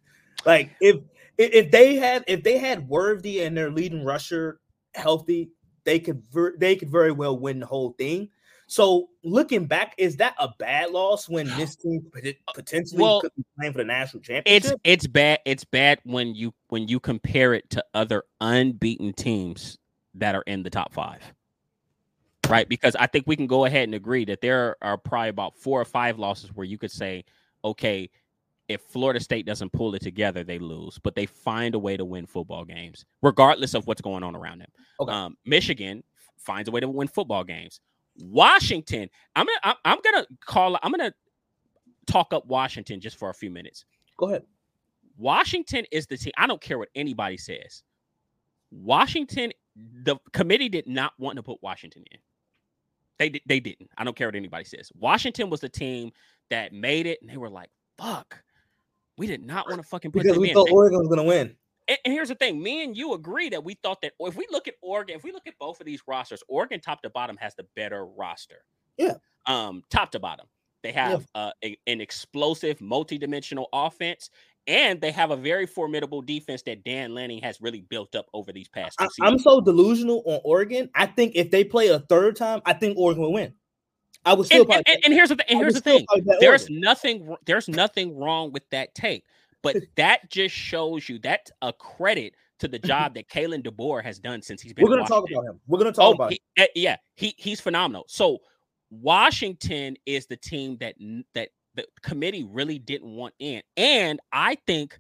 Like 0.45 0.71
if 0.81 0.97
if 1.39 1.71
they 1.71 1.97
had 1.97 2.25
if 2.27 2.43
they 2.43 2.59
had 2.59 2.89
Worthy 2.89 3.43
and 3.43 3.57
their 3.57 3.71
leading 3.71 4.05
rusher 4.05 4.61
healthy, 4.95 5.51
they 5.85 5.99
could 5.99 6.23
ver- 6.31 6.57
they 6.59 6.77
could 6.77 6.91
very 6.91 7.13
well 7.13 7.39
win 7.39 7.61
the 7.61 7.67
whole 7.67 7.93
thing. 7.99 8.31
So 8.67 9.11
looking 9.23 9.67
back, 9.67 9.95
is 9.99 10.17
that 10.17 10.35
a 10.39 10.49
bad 10.59 10.91
loss 10.93 11.29
when 11.29 11.47
this 11.57 11.77
team 11.77 12.11
uh, 12.17 12.53
potentially 12.55 13.03
well, 13.03 13.21
could 13.21 13.33
be 13.37 13.45
playing 13.59 13.73
for 13.73 13.79
the 13.79 13.85
national 13.85 14.23
championship? 14.23 14.81
It's 14.85 15.05
it's 15.05 15.07
bad. 15.07 15.41
It's 15.45 15.65
bad 15.65 16.01
when 16.05 16.35
you 16.35 16.55
when 16.69 16.89
you 16.89 17.01
compare 17.01 17.55
it 17.55 17.69
to 17.71 17.85
other 17.95 18.25
unbeaten 18.41 19.13
teams 19.13 19.79
that 20.15 20.35
are 20.35 20.43
in 20.43 20.63
the 20.63 20.71
top 20.71 20.93
five. 20.93 21.23
Right, 22.49 22.69
because 22.69 22.97
I 22.97 23.07
think 23.07 23.27
we 23.27 23.37
can 23.37 23.47
go 23.47 23.67
ahead 23.67 23.85
and 23.85 23.95
agree 23.95 24.25
that 24.25 24.41
there 24.41 24.77
are 24.83 24.99
probably 24.99 25.29
about 25.29 25.57
four 25.57 25.81
or 25.81 25.85
five 25.85 26.19
losses 26.19 26.51
where 26.53 26.67
you 26.67 26.77
could 26.77 26.91
say, 26.91 27.25
okay, 27.65 28.11
if 28.73 28.83
Florida 28.83 29.21
State 29.21 29.47
doesn't 29.47 29.73
pull 29.73 29.95
it 29.95 30.03
together, 30.03 30.45
they 30.45 30.59
lose, 30.59 30.99
but 31.03 31.15
they 31.15 31.27
find 31.27 31.75
a 31.75 31.79
way 31.79 31.97
to 31.97 32.05
win 32.05 32.27
football 32.27 32.65
games, 32.65 33.05
regardless 33.23 33.75
of 33.75 33.87
what's 33.87 34.01
going 34.01 34.23
on 34.23 34.35
around 34.35 34.61
them. 34.61 34.71
Okay. 35.01 35.13
Um, 35.13 35.37
Michigan 35.45 36.03
finds 36.37 36.69
a 36.69 36.73
way 36.73 36.81
to 36.81 36.89
win 36.89 37.09
football 37.09 37.45
games. 37.45 37.81
Washington, 38.19 39.09
I'm 39.37 39.47
gonna 39.47 39.77
I'm 39.85 39.99
gonna 40.03 40.27
call 40.45 40.79
I'm 40.83 40.91
gonna 40.91 41.15
talk 42.07 42.33
up 42.33 42.47
Washington 42.47 43.01
just 43.01 43.17
for 43.17 43.31
a 43.31 43.35
few 43.35 43.51
minutes. 43.51 43.85
Go 44.19 44.29
ahead. 44.29 44.43
Washington 45.17 45.85
is 45.91 46.07
the 46.07 46.17
team. 46.17 46.33
I 46.37 46.47
don't 46.47 46.61
care 46.61 46.79
what 46.79 46.89
anybody 46.95 47.37
says. 47.37 47.83
Washington, 48.71 49.53
the 49.77 50.17
committee 50.33 50.69
did 50.69 50.87
not 50.87 51.13
want 51.19 51.37
to 51.37 51.43
put 51.43 51.63
Washington 51.63 52.05
in. 52.11 52.19
They 53.19 53.41
they 53.47 53.61
didn't. 53.61 53.91
I 53.97 54.05
don't 54.05 54.17
care 54.17 54.29
what 54.29 54.35
anybody 54.35 54.65
says. 54.65 54.91
Washington 54.99 55.49
was 55.49 55.61
the 55.61 55.69
team 55.69 56.13
that 56.51 56.73
made 56.73 57.07
it, 57.07 57.21
and 57.21 57.31
they 57.31 57.37
were 57.37 57.51
like, 57.51 57.71
"Fuck, 57.99 58.43
we 59.23 59.29
did 59.29 59.47
not 59.47 59.69
want 59.69 59.81
to 59.81 59.87
fucking 59.87 60.11
put 60.11 60.25
because 60.25 60.37
we 60.37 60.49
in. 60.49 60.55
thought 60.55 60.69
Oregon 60.73 60.99
was 60.99 61.07
gonna 61.07 61.23
win." 61.23 61.55
And, 61.87 61.99
and, 62.05 62.13
here's 62.13 62.29
the 62.29 62.35
thing: 62.35 62.61
me 62.61 62.83
and 62.83 62.97
you 62.97 63.15
agree 63.15 63.49
that 63.51 63.63
we 63.63 63.75
thought 63.75 64.03
that 64.03 64.15
if 64.19 64.35
we 64.35 64.49
look 64.51 64.67
at 64.67 64.75
Oregon, 64.83 65.15
if 65.15 65.23
we 65.23 65.31
look 65.31 65.47
at 65.47 65.55
both 65.61 65.79
of 65.79 65.87
these 65.87 66.03
rosters, 66.09 66.43
Oregon 66.49 66.81
top 66.81 67.03
to 67.03 67.11
bottom 67.11 67.37
has 67.37 67.55
the 67.55 67.65
better 67.77 68.05
roster. 68.05 68.65
Yeah. 68.97 69.15
Um, 69.47 69.85
top 69.91 70.11
to 70.11 70.19
bottom, 70.19 70.47
they 70.83 70.91
have 70.91 71.25
yeah. 71.37 71.41
uh, 71.41 71.53
a, 71.65 71.79
an 71.87 72.01
explosive, 72.01 72.81
multi-dimensional 72.81 73.69
offense, 73.73 74.29
and 74.67 75.01
they 75.01 75.13
have 75.13 75.31
a 75.31 75.37
very 75.37 75.67
formidable 75.67 76.21
defense 76.21 76.63
that 76.63 76.83
Dan 76.83 77.15
Lanning 77.15 77.41
has 77.43 77.61
really 77.61 77.83
built 77.83 78.17
up 78.17 78.27
over 78.35 78.53
these 78.53 78.69
past. 78.69 79.01
I, 79.01 79.09
am 79.23 79.39
so 79.39 79.61
delusional 79.61 80.23
on 80.27 80.41
Oregon. 80.45 80.91
I 80.95 81.07
think 81.07 81.33
if 81.37 81.51
they 81.51 81.63
play 81.63 81.89
a 81.89 82.01
third 82.01 82.37
time, 82.37 82.61
I 82.65 82.73
think 82.73 82.99
Oregon 82.99 83.23
will 83.23 83.33
win. 83.33 83.55
I 84.25 84.35
would 84.35 84.47
still. 84.47 84.67
And, 84.71 84.83
and, 84.87 84.99
and, 85.05 85.15
here's 85.15 85.31
the 85.31 85.37
th- 85.37 85.51
and 85.51 85.59
here's 85.59 85.75
the 85.75 85.81
thing: 85.81 86.07
there's 86.41 86.63
Oregon. 86.63 86.81
nothing 86.81 87.37
there's 87.45 87.69
nothing 87.69 88.17
wrong 88.17 88.53
with 88.53 88.69
that 88.71 88.95
take, 88.95 89.25
but 89.63 89.77
that 89.97 90.31
just 90.31 90.55
shows 90.55 91.09
you 91.09 91.19
that's 91.19 91.51
a 91.63 91.73
credit 91.73 92.35
to 92.61 92.69
the 92.69 92.79
job 92.91 93.15
that 93.15 93.29
Kalen 93.29 93.63
DeBoer 93.63 94.03
has 94.03 94.19
done 94.19 94.43
since 94.43 94.63
he's 94.63 94.73
been. 94.73 94.85
We're 94.85 94.95
going 94.95 95.05
to 95.05 95.09
talk 95.09 95.25
about 95.31 95.45
him. 95.45 95.61
We're 95.67 95.79
going 95.79 95.93
to 95.93 95.97
talk 95.97 96.11
oh, 96.11 96.13
about 96.13 96.31
he, 96.31 96.41
him. 96.57 96.65
Eh, 96.65 96.67
yeah, 96.77 96.97
he 97.15 97.35
he's 97.37 97.61
phenomenal. 97.61 98.05
So 98.09 98.39
Washington 98.91 99.97
is 100.07 100.27
the 100.27 100.37
team 100.37 100.77
that 100.79 100.95
that 101.35 101.51
the 101.75 101.87
committee 102.03 102.45
really 102.45 102.79
didn't 102.79 103.11
want 103.15 103.35
in, 103.39 103.63
and 103.77 104.21
I 104.33 104.57
think, 104.67 104.99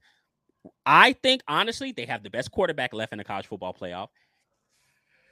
I 0.84 1.12
think 1.12 1.42
honestly, 1.46 1.92
they 1.92 2.06
have 2.06 2.22
the 2.22 2.30
best 2.30 2.50
quarterback 2.50 2.92
left 2.92 3.12
in 3.12 3.18
the 3.18 3.24
college 3.24 3.46
football 3.46 3.76
playoff. 3.78 4.08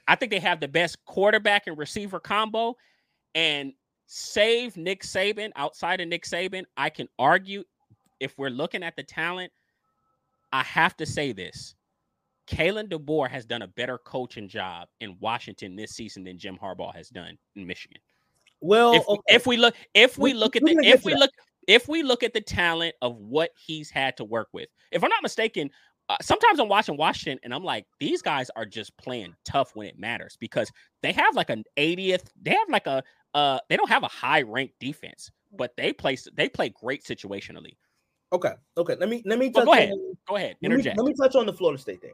I 0.07 0.15
think 0.15 0.31
they 0.31 0.39
have 0.39 0.59
the 0.59 0.67
best 0.67 1.03
quarterback 1.05 1.67
and 1.67 1.77
receiver 1.77 2.19
combo, 2.19 2.75
and 3.35 3.73
save 4.13 4.75
Nick 4.75 5.03
Saban 5.03 5.51
outside 5.55 6.01
of 6.01 6.07
Nick 6.09 6.25
Saban, 6.25 6.65
I 6.75 6.89
can 6.89 7.07
argue 7.17 7.63
if 8.19 8.37
we're 8.37 8.49
looking 8.49 8.83
at 8.83 8.97
the 8.97 9.03
talent, 9.03 9.53
I 10.51 10.63
have 10.63 10.97
to 10.97 11.05
say 11.05 11.31
this. 11.31 11.75
Kalen 12.45 12.89
DeBoer 12.89 13.29
has 13.29 13.45
done 13.45 13.61
a 13.61 13.69
better 13.69 13.97
coaching 13.97 14.49
job 14.49 14.89
in 14.99 15.15
Washington 15.21 15.77
this 15.77 15.91
season 15.91 16.25
than 16.25 16.37
Jim 16.37 16.59
Harbaugh 16.61 16.93
has 16.93 17.07
done 17.07 17.37
in 17.55 17.65
Michigan. 17.65 18.01
Well, 18.59 18.95
if, 18.95 19.07
okay. 19.07 19.21
if 19.35 19.47
we 19.47 19.55
look, 19.55 19.75
if 19.93 20.17
we 20.17 20.33
look 20.33 20.57
at 20.57 20.63
the, 20.63 20.77
if 20.83 21.05
we 21.05 21.15
look, 21.15 21.31
if 21.69 21.87
we 21.87 22.03
look 22.03 22.21
at 22.21 22.33
the 22.33 22.41
talent 22.41 22.95
of 23.01 23.15
what 23.15 23.51
he's 23.65 23.89
had 23.89 24.17
to 24.17 24.25
work 24.25 24.49
with, 24.51 24.67
if 24.91 25.05
I'm 25.05 25.09
not 25.09 25.23
mistaken, 25.23 25.69
uh, 26.09 26.17
sometimes 26.21 26.59
I'm 26.59 26.67
watching 26.67 26.97
Washington 26.97 27.39
and 27.43 27.53
I'm 27.53 27.63
like, 27.63 27.85
these 28.01 28.21
guys 28.21 28.51
are 28.57 28.65
just 28.65 28.95
playing 28.97 29.33
tough 29.45 29.73
when 29.73 29.87
it 29.87 29.97
matters 29.97 30.35
because 30.37 30.69
they 31.01 31.13
have 31.13 31.33
like 31.37 31.49
an 31.49 31.63
80th, 31.77 32.25
they 32.41 32.51
have 32.51 32.67
like 32.67 32.87
a, 32.87 33.01
uh, 33.33 33.59
they 33.69 33.77
don't 33.77 33.89
have 33.89 34.03
a 34.03 34.07
high 34.07 34.41
ranked 34.41 34.79
defense, 34.79 35.31
but 35.53 35.75
they 35.77 35.93
play 35.93 36.17
they 36.35 36.49
play 36.49 36.69
great 36.69 37.03
situationally. 37.03 37.75
Okay, 38.33 38.53
okay. 38.77 38.95
Let 38.95 39.09
me 39.09 39.21
let 39.25 39.39
me 39.39 39.51
touch 39.51 39.65
go 39.65 39.73
ahead. 39.73 39.91
On, 39.91 40.17
go 40.27 40.35
ahead. 40.37 40.55
Interject. 40.61 40.97
Let 40.97 41.03
me, 41.03 41.13
let 41.13 41.19
me 41.19 41.27
touch 41.27 41.35
on 41.35 41.45
the 41.45 41.53
Florida 41.53 41.81
State 41.81 42.01
thing. 42.01 42.13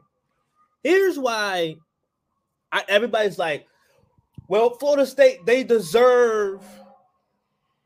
Here's 0.82 1.18
why 1.18 1.76
I, 2.72 2.84
everybody's 2.88 3.38
like, 3.38 3.66
well, 4.48 4.70
Florida 4.70 5.06
State 5.06 5.44
they 5.46 5.64
deserve, 5.64 6.64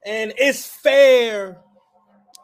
and 0.05 0.33
it's 0.39 0.67
fair. 0.67 1.59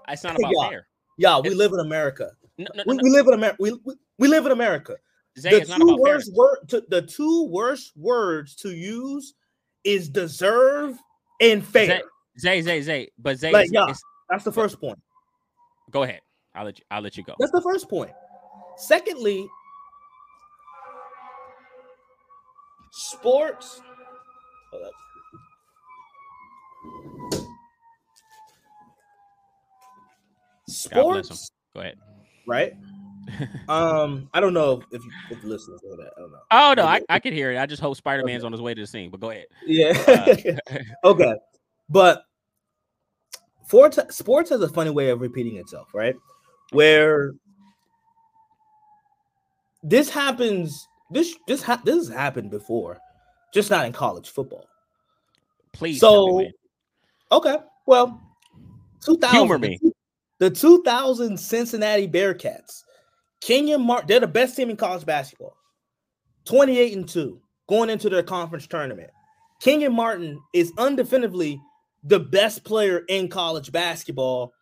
It's 0.09 0.25
not 0.25 0.37
about 0.39 0.53
y'all, 0.53 0.71
fair. 0.71 0.87
Y'all, 1.17 1.43
we 1.43 1.51
live 1.51 1.73
in 1.73 1.81
America. 1.81 2.31
No, 2.57 2.67
no, 2.75 2.83
we, 2.87 2.97
no, 2.97 3.03
we, 3.03 3.11
live 3.11 3.27
in 3.29 3.35
America. 3.35 3.57
We, 3.61 3.73
we, 3.85 3.95
we 4.19 4.29
live 4.29 4.47
in 4.47 4.53
America. 4.53 4.97
Zay, 5.39 5.61
the 5.61 5.75
two 5.77 5.97
worst 5.97 6.33
word, 6.35 6.59
to, 6.69 6.83
the 6.89 7.03
two 7.03 7.47
worst 7.47 7.97
words 7.97 8.55
to 8.57 8.71
use 8.71 9.35
is 9.89 10.09
deserve 10.09 10.99
and 11.41 11.65
fair. 11.65 12.03
Zay, 12.39 12.61
Zay, 12.61 12.83
Zay, 12.83 13.09
but 13.19 13.39
Zay, 13.39 13.51
like, 13.51 13.71
yeah, 13.73 13.93
that's 14.29 14.45
the 14.45 14.53
first 14.53 14.79
point. 14.79 14.99
Go 15.91 16.03
ahead. 16.03 16.21
I'll 16.55 16.67
let 16.67 16.79
you. 16.79 16.85
I'll 16.91 17.01
let 17.01 17.17
you 17.17 17.25
go. 17.25 17.35
That's 17.39 17.53
the 17.53 17.63
first 17.63 17.89
point. 17.89 18.11
Secondly, 18.77 19.49
sports. 22.93 23.81
Sports. 30.69 31.51
Go 31.75 31.81
ahead. 31.81 31.97
Right. 32.47 32.75
um, 33.69 34.29
I 34.33 34.41
don't 34.41 34.55
know 34.55 34.83
if 34.93 35.05
you, 35.05 35.11
if 35.31 35.43
the 35.43 35.49
listeners 35.49 35.81
know 35.85 35.97
that. 35.97 36.11
I 36.17 36.21
don't 36.21 36.33
know. 36.33 36.39
Oh 36.51 36.75
no, 36.77 36.85
I, 36.85 37.03
I 37.09 37.19
can 37.19 37.33
hear 37.33 37.53
it. 37.53 37.59
I 37.59 37.67
just 37.67 37.83
hope 37.83 37.97
Spider 37.97 38.25
Man's 38.25 38.43
okay. 38.43 38.47
on 38.47 38.53
his 38.53 38.61
way 38.61 38.75
to 38.75 38.81
the 38.81 38.87
scene. 38.87 39.11
But 39.11 39.21
go 39.21 39.31
ahead. 39.31 39.47
Yeah. 39.67 39.93
Uh, 40.07 40.79
okay, 41.05 41.35
but 41.89 42.23
sports 43.67 43.99
sports 44.11 44.51
has 44.51 44.61
a 44.61 44.69
funny 44.69 44.91
way 44.91 45.11
of 45.11 45.21
repeating 45.21 45.57
itself, 45.57 45.89
right? 45.95 46.15
Where 46.71 47.33
this 49.83 50.11
happens. 50.11 50.87
This 51.11 51.35
this 51.47 51.63
ha- 51.63 51.81
this 51.85 51.97
has 51.97 52.09
happened 52.09 52.51
before, 52.51 52.99
just 53.55 53.71
not 53.71 53.87
in 53.87 53.93
college 53.93 54.29
football. 54.29 54.67
Please. 55.73 56.01
So, 56.01 56.47
okay, 57.33 57.57
well, 57.87 58.21
two 59.01 59.17
thousand. 59.17 59.39
Humor 59.39 59.59
me. 59.59 59.79
The 60.39 60.51
2000 60.51 61.37
Cincinnati 61.37 62.07
Bearcats 62.07 62.85
Kenyon 63.41 63.83
Martin, 63.83 64.09
they're 64.09 64.21
the 64.21 64.27
best 64.27 64.57
team 64.57 64.71
in 64.71 64.77
college 64.77 65.07
basketball. 65.07 65.57
28 66.45 66.97
and 66.97 67.09
2 67.09 67.41
going 67.69 67.91
into 67.91 68.09
their 68.09 68.23
conference 68.23 68.67
tournament. 68.67 69.11
Kenyon 69.61 69.93
Martin 69.93 70.41
is 70.55 70.73
undefinitively 70.79 71.61
the 72.05 72.21
best 72.21 72.65
player 72.65 73.05
in 73.09 73.29
college 73.29 73.73
basketball, 73.73 74.53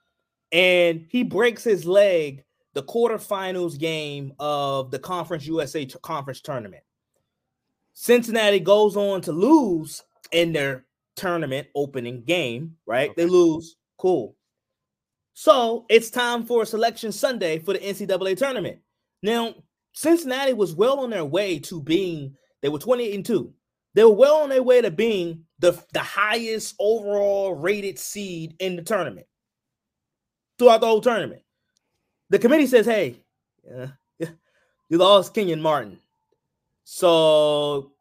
and 0.53 1.07
he 1.09 1.23
breaks 1.23 1.63
his 1.63 1.87
leg 1.87 2.45
the 2.75 2.83
quarterfinals 2.83 3.79
game 3.79 4.33
of 4.39 4.91
the 4.91 4.99
Conference 4.99 5.47
USA 5.47 5.85
t- 5.85 5.95
conference 6.03 6.43
tournament. 6.43 6.83
Cincinnati 7.95 8.61
goes 8.61 8.97
on 8.97 9.23
to 9.23 9.33
lose 9.33 10.03
in 10.33 10.53
their 10.53 10.85
tournament 11.17 11.69
opening 11.75 12.23
game, 12.23 12.77
right? 12.85 13.11
Okay. 13.11 13.23
They 13.23 13.29
lose. 13.29 13.77
Cool. 13.97 14.37
So 15.39 15.85
it's 15.91 16.09
time 16.09 16.47
for 16.47 16.65
selection 16.65 17.13
Sunday 17.13 17.59
for 17.59 17.75
the 17.75 17.79
NCAA 17.79 18.39
tournament. 18.39 18.79
Now, 19.23 19.53
Cincinnati 19.93 20.55
was 20.55 20.75
well 20.75 21.01
on 21.01 21.11
their 21.11 21.27
way 21.27 21.59
to 21.59 21.83
being, 21.83 22.35
they 22.63 22.71
were 22.71 22.79
28 22.79 23.15
and 23.15 23.27
2. 23.27 23.53
They 23.93 24.05
were 24.05 24.15
well 24.15 24.37
on 24.37 24.49
their 24.49 24.63
way 24.63 24.81
to 24.81 24.91
being 24.91 25.45
the, 25.59 25.79
the 25.93 26.01
highest 26.01 26.75
overall 26.81 27.53
rated 27.53 27.99
seed 27.99 28.57
in 28.61 28.77
the 28.77 28.83
tournament 28.83 29.27
throughout 30.59 30.81
the 30.81 30.87
whole 30.87 31.03
tournament. 31.03 31.43
The 32.31 32.39
committee 32.39 32.67
says, 32.67 32.87
hey, 32.87 33.21
yeah, 33.63 33.89
you 34.89 34.97
lost 34.97 35.35
Kenyon 35.35 35.61
Martin. 35.61 35.99
So, 36.85 37.93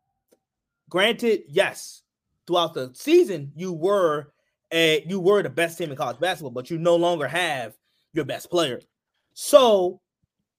granted, 0.89 1.41
yes, 1.49 2.01
throughout 2.47 2.75
the 2.75 2.91
season, 2.93 3.51
you 3.57 3.73
were 3.73 4.31
a, 4.71 5.03
you 5.07 5.19
were 5.19 5.43
the 5.43 5.49
best 5.49 5.77
team 5.77 5.91
in 5.91 5.97
college 5.97 6.19
basketball, 6.19 6.51
but 6.51 6.69
you 6.69 6.77
no 6.77 6.95
longer 6.95 7.27
have 7.27 7.77
your 8.13 8.25
best 8.25 8.49
player. 8.49 8.81
So, 9.33 10.01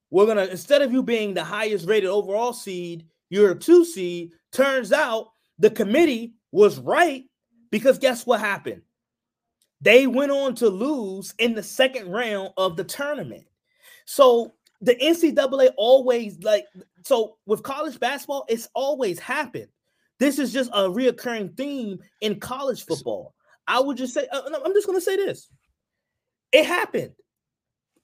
we're 0.09 0.25
gonna 0.25 0.45
instead 0.45 0.81
of 0.81 0.93
you 0.93 1.03
being 1.03 1.33
the 1.33 1.43
highest 1.43 1.87
rated 1.87 2.09
overall 2.09 2.53
seed, 2.53 3.05
you're 3.29 3.51
a 3.51 3.55
two 3.55 3.83
seed. 3.83 4.31
Turns 4.51 4.93
out 4.93 5.27
the 5.59 5.69
committee 5.69 6.33
was 6.51 6.79
right 6.79 7.25
because 7.71 7.97
guess 7.97 8.25
what 8.25 8.39
happened? 8.39 8.81
They 9.81 10.07
went 10.07 10.31
on 10.31 10.55
to 10.55 10.69
lose 10.69 11.33
in 11.39 11.53
the 11.53 11.63
second 11.63 12.09
round 12.09 12.51
of 12.57 12.77
the 12.77 12.83
tournament. 12.83 13.45
So 14.05 14.53
the 14.81 14.95
NCAA 14.95 15.71
always 15.75 16.41
like 16.43 16.65
so 17.03 17.37
with 17.45 17.63
college 17.63 17.99
basketball, 17.99 18.45
it's 18.47 18.69
always 18.73 19.19
happened. 19.19 19.67
This 20.19 20.39
is 20.39 20.51
just 20.51 20.71
a 20.73 20.83
reoccurring 20.83 21.55
theme 21.55 21.99
in 22.21 22.39
college 22.39 22.85
football. 22.85 23.33
I 23.67 23.79
would 23.79 23.97
just 23.97 24.13
say, 24.13 24.27
uh, 24.31 24.41
I'm 24.65 24.73
just 24.73 24.87
going 24.87 24.97
to 24.97 25.03
say 25.03 25.15
this: 25.15 25.49
it 26.51 26.65
happened, 26.65 27.13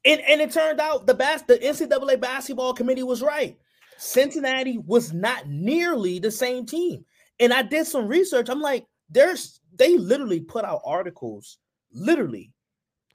and 0.05 0.21
and 0.21 0.41
it 0.41 0.51
turned 0.51 0.79
out 0.79 1.07
the 1.07 1.13
bas- 1.13 1.43
the 1.43 1.57
NCAA 1.57 2.19
basketball 2.19 2.73
committee 2.73 3.03
was 3.03 3.21
right. 3.21 3.57
Cincinnati 3.97 4.79
was 4.79 5.13
not 5.13 5.47
nearly 5.47 6.19
the 6.19 6.31
same 6.31 6.65
team, 6.65 7.05
and 7.39 7.53
I 7.53 7.61
did 7.61 7.85
some 7.85 8.07
research. 8.07 8.49
I'm 8.49 8.61
like, 8.61 8.85
there's 9.09 9.59
they 9.75 9.97
literally 9.97 10.39
put 10.39 10.65
out 10.65 10.81
articles, 10.85 11.57
literally, 11.91 12.51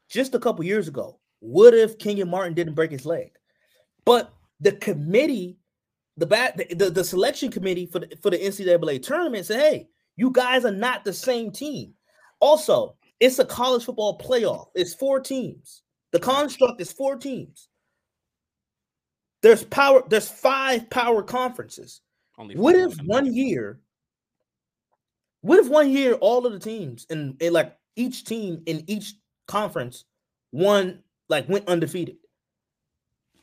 just 0.09 0.35
a 0.35 0.39
couple 0.39 0.65
years 0.65 0.89
ago 0.89 1.19
what 1.41 1.75
if 1.75 1.99
Kenyon 1.99 2.31
Martin 2.31 2.55
didn't 2.55 2.75
break 2.75 2.91
his 2.91 3.07
leg? 3.07 3.31
But 4.05 4.33
the 4.61 4.73
committee, 4.73 5.59
the 6.17 6.27
bat, 6.27 6.57
the, 6.57 6.75
the, 6.75 6.91
the 6.91 7.05
selection 7.05 7.51
committee 7.51 7.87
for 7.87 8.01
the, 8.01 8.17
for 8.23 8.31
the 8.31 8.39
NCAA 8.39 9.03
tournament 9.03 9.47
said, 9.47 9.61
"Hey, 9.61 9.89
you 10.17 10.31
guys 10.31 10.65
are 10.65 10.73
not 10.73 11.05
the 11.05 11.13
same 11.13 11.53
team." 11.53 11.95
Also, 12.41 12.97
it's 13.21 13.39
a 13.39 13.45
college 13.45 13.85
football 13.85 14.19
playoff. 14.19 14.67
It's 14.75 14.95
four 14.95 15.21
teams. 15.21 15.83
The 16.13 16.21
construct 16.21 16.81
is 16.81 16.93
four 16.93 17.17
teams. 17.17 17.69
There's 19.43 19.65
power. 19.65 20.03
There's 20.09 20.29
five 20.29 20.89
power 20.91 21.23
conferences. 21.23 22.01
Only 22.39 22.57
what 22.57 22.77
if 22.77 22.95
one 23.05 23.33
year? 23.33 23.81
What 25.43 25.59
if 25.59 25.69
one 25.69 25.91
year 25.91 26.15
all 26.15 26.47
of 26.47 26.53
the 26.53 26.59
teams 26.59 27.07
and 27.11 27.41
like 27.51 27.77
each 27.97 28.25
team 28.25 28.63
in 28.67 28.85
each 28.87 29.15
conference 29.47 30.05
won 30.53 31.03
like 31.29 31.49
went 31.49 31.69
undefeated. 31.69 32.17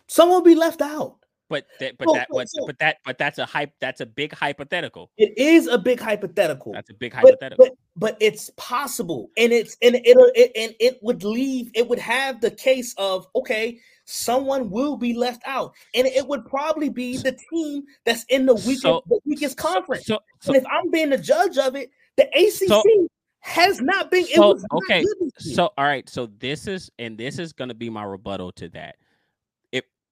Someone 0.08 0.38
will 0.38 0.46
be 0.46 0.56
left 0.56 0.82
out. 0.82 1.18
But 1.48 1.66
that, 1.80 1.98
but 2.00 2.08
that, 2.14 2.28
but, 2.32 2.48
but 2.66 2.80
that, 2.80 2.98
but 3.06 3.18
that's 3.20 3.38
a 3.38 3.46
hype. 3.46 3.72
That's 3.80 4.02
a 4.02 4.06
big 4.06 4.34
hypothetical. 4.34 5.12
It 5.18 5.38
is 5.38 5.68
a 5.68 5.78
big 5.78 6.00
hypothetical. 6.00 6.74
That's 6.74 6.90
a 6.90 6.94
big 6.96 7.14
hypothetical. 7.14 7.64
But, 7.66 7.70
but, 7.70 7.78
but 7.96 8.18
it's 8.20 8.50
possible, 8.58 9.30
and 9.38 9.54
it's 9.54 9.78
and 9.84 9.96
it, 9.96 10.02
it 10.06 10.52
and 10.56 10.74
it 10.80 10.98
would 11.04 11.24
leave. 11.24 11.70
It 11.76 11.88
would 11.88 12.00
have 12.00 12.42
the 12.42 12.50
case 12.50 12.96
of 12.98 13.28
okay, 13.36 13.80
someone 14.06 14.72
will 14.72 14.98
be 14.98 15.14
left 15.14 15.44
out, 15.46 15.76
and 15.94 16.08
it 16.08 16.28
would 16.28 16.46
probably 16.46 16.90
be 16.90 17.18
the 17.18 17.38
team 17.52 17.84
that's 18.06 18.24
in 18.26 18.48
the 18.48 18.56
weakest, 18.56 18.82
so, 18.82 19.04
the 19.08 19.20
weakest 19.26 19.56
conference. 19.56 20.08
So, 20.08 20.20
so, 20.42 20.54
and 20.54 20.62
if 20.62 20.68
I'm 20.68 20.90
being 20.90 21.12
the 21.12 21.18
judge 21.20 21.60
of 21.60 21.76
it, 21.76 21.92
the 22.18 22.26
ACC 22.34 23.10
has 23.42 23.82
not 23.82 24.10
been. 24.10 24.26
So, 24.26 24.60
okay. 24.72 25.06
So 25.38 25.72
all 25.78 25.86
right. 25.86 26.10
So 26.10 26.26
this 26.40 26.66
is 26.68 26.90
and 26.98 27.18
this 27.18 27.38
is 27.38 27.54
going 27.54 27.70
to 27.70 27.76
be 27.76 27.92
my 27.92 28.04
rebuttal 28.04 28.52
to 28.54 28.70
that. 28.70 28.96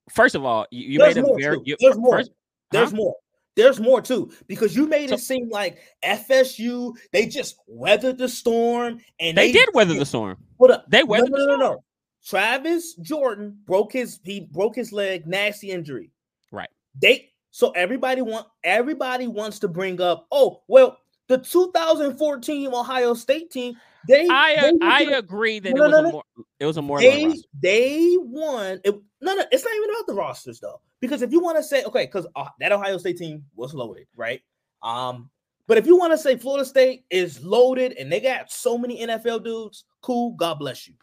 First 0.09 0.35
of 0.35 0.43
all, 0.43 0.65
you, 0.71 0.93
you 0.93 0.99
made 0.99 1.17
a 1.17 1.23
very 1.37 1.59
you, 1.63 1.75
there's 1.79 1.97
more. 1.97 2.17
First, 2.17 2.31
there's 2.71 2.91
huh? 2.91 2.97
more. 2.97 3.15
There's 3.55 3.79
more 3.79 4.01
too 4.01 4.31
because 4.47 4.75
you 4.75 4.87
made 4.87 5.09
so, 5.09 5.15
it 5.15 5.19
seem 5.19 5.49
like 5.49 5.77
FSU 6.03 6.95
they 7.11 7.27
just 7.27 7.57
weathered 7.67 8.17
the 8.17 8.27
storm 8.27 8.99
and 9.19 9.37
they, 9.37 9.51
they 9.51 9.51
did 9.51 9.69
weather 9.73 9.93
the 9.93 10.05
storm. 10.05 10.37
Hold 10.57 10.71
up, 10.71 10.85
they 10.89 11.03
weathered 11.03 11.31
no, 11.31 11.37
no, 11.37 11.45
no, 11.45 11.49
the 11.49 11.55
storm. 11.55 11.75
No, 11.75 11.83
Travis 12.25 12.95
Jordan 12.95 13.57
broke 13.65 13.93
his 13.93 14.19
he 14.23 14.39
broke 14.39 14.75
his 14.75 14.91
leg, 14.91 15.27
nasty 15.27 15.69
injury. 15.69 16.09
Right. 16.51 16.69
They 16.99 17.29
so 17.51 17.69
everybody 17.71 18.23
want 18.23 18.47
everybody 18.63 19.27
wants 19.27 19.59
to 19.59 19.67
bring 19.67 20.01
up. 20.01 20.25
Oh 20.31 20.63
well, 20.67 20.97
the 21.27 21.37
2014 21.37 22.73
Ohio 22.73 23.13
State 23.13 23.51
team, 23.51 23.75
they 24.07 24.27
I 24.29 24.71
they 24.79 24.85
I 24.85 25.01
agree 25.17 25.59
that 25.59 25.73
no, 25.73 25.83
it 25.83 25.87
was 25.87 25.91
no, 25.91 26.01
no, 26.01 26.09
a 26.09 26.11
more 26.11 26.23
it 26.59 26.65
was 26.65 26.77
a 26.77 26.81
more 26.81 26.99
they 26.99 27.33
they 27.61 28.15
won. 28.19 28.79
It, 28.83 28.95
no, 29.21 29.33
no, 29.35 29.43
it's 29.51 29.63
not 29.63 29.75
even 29.75 29.89
about 29.89 30.07
the 30.07 30.13
rosters 30.13 30.59
though, 30.59 30.81
because 30.99 31.21
if 31.21 31.31
you 31.31 31.39
want 31.39 31.57
to 31.57 31.63
say 31.63 31.83
okay, 31.83 32.05
because 32.05 32.27
uh, 32.35 32.47
that 32.59 32.71
Ohio 32.71 32.97
State 32.97 33.17
team 33.17 33.45
was 33.55 33.73
loaded, 33.73 34.07
right? 34.15 34.41
Um, 34.81 35.29
but 35.67 35.77
if 35.77 35.87
you 35.87 35.97
want 35.97 36.11
to 36.11 36.17
say 36.17 36.37
Florida 36.37 36.65
State 36.65 37.05
is 37.09 37.43
loaded 37.43 37.93
and 37.93 38.11
they 38.11 38.19
got 38.19 38.51
so 38.51 38.77
many 38.77 39.05
NFL 39.05 39.43
dudes, 39.43 39.85
cool, 40.01 40.31
God 40.35 40.59
bless 40.59 40.87
you. 40.87 40.95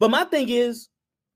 But 0.00 0.10
my 0.10 0.24
thing 0.24 0.48
is, 0.48 0.88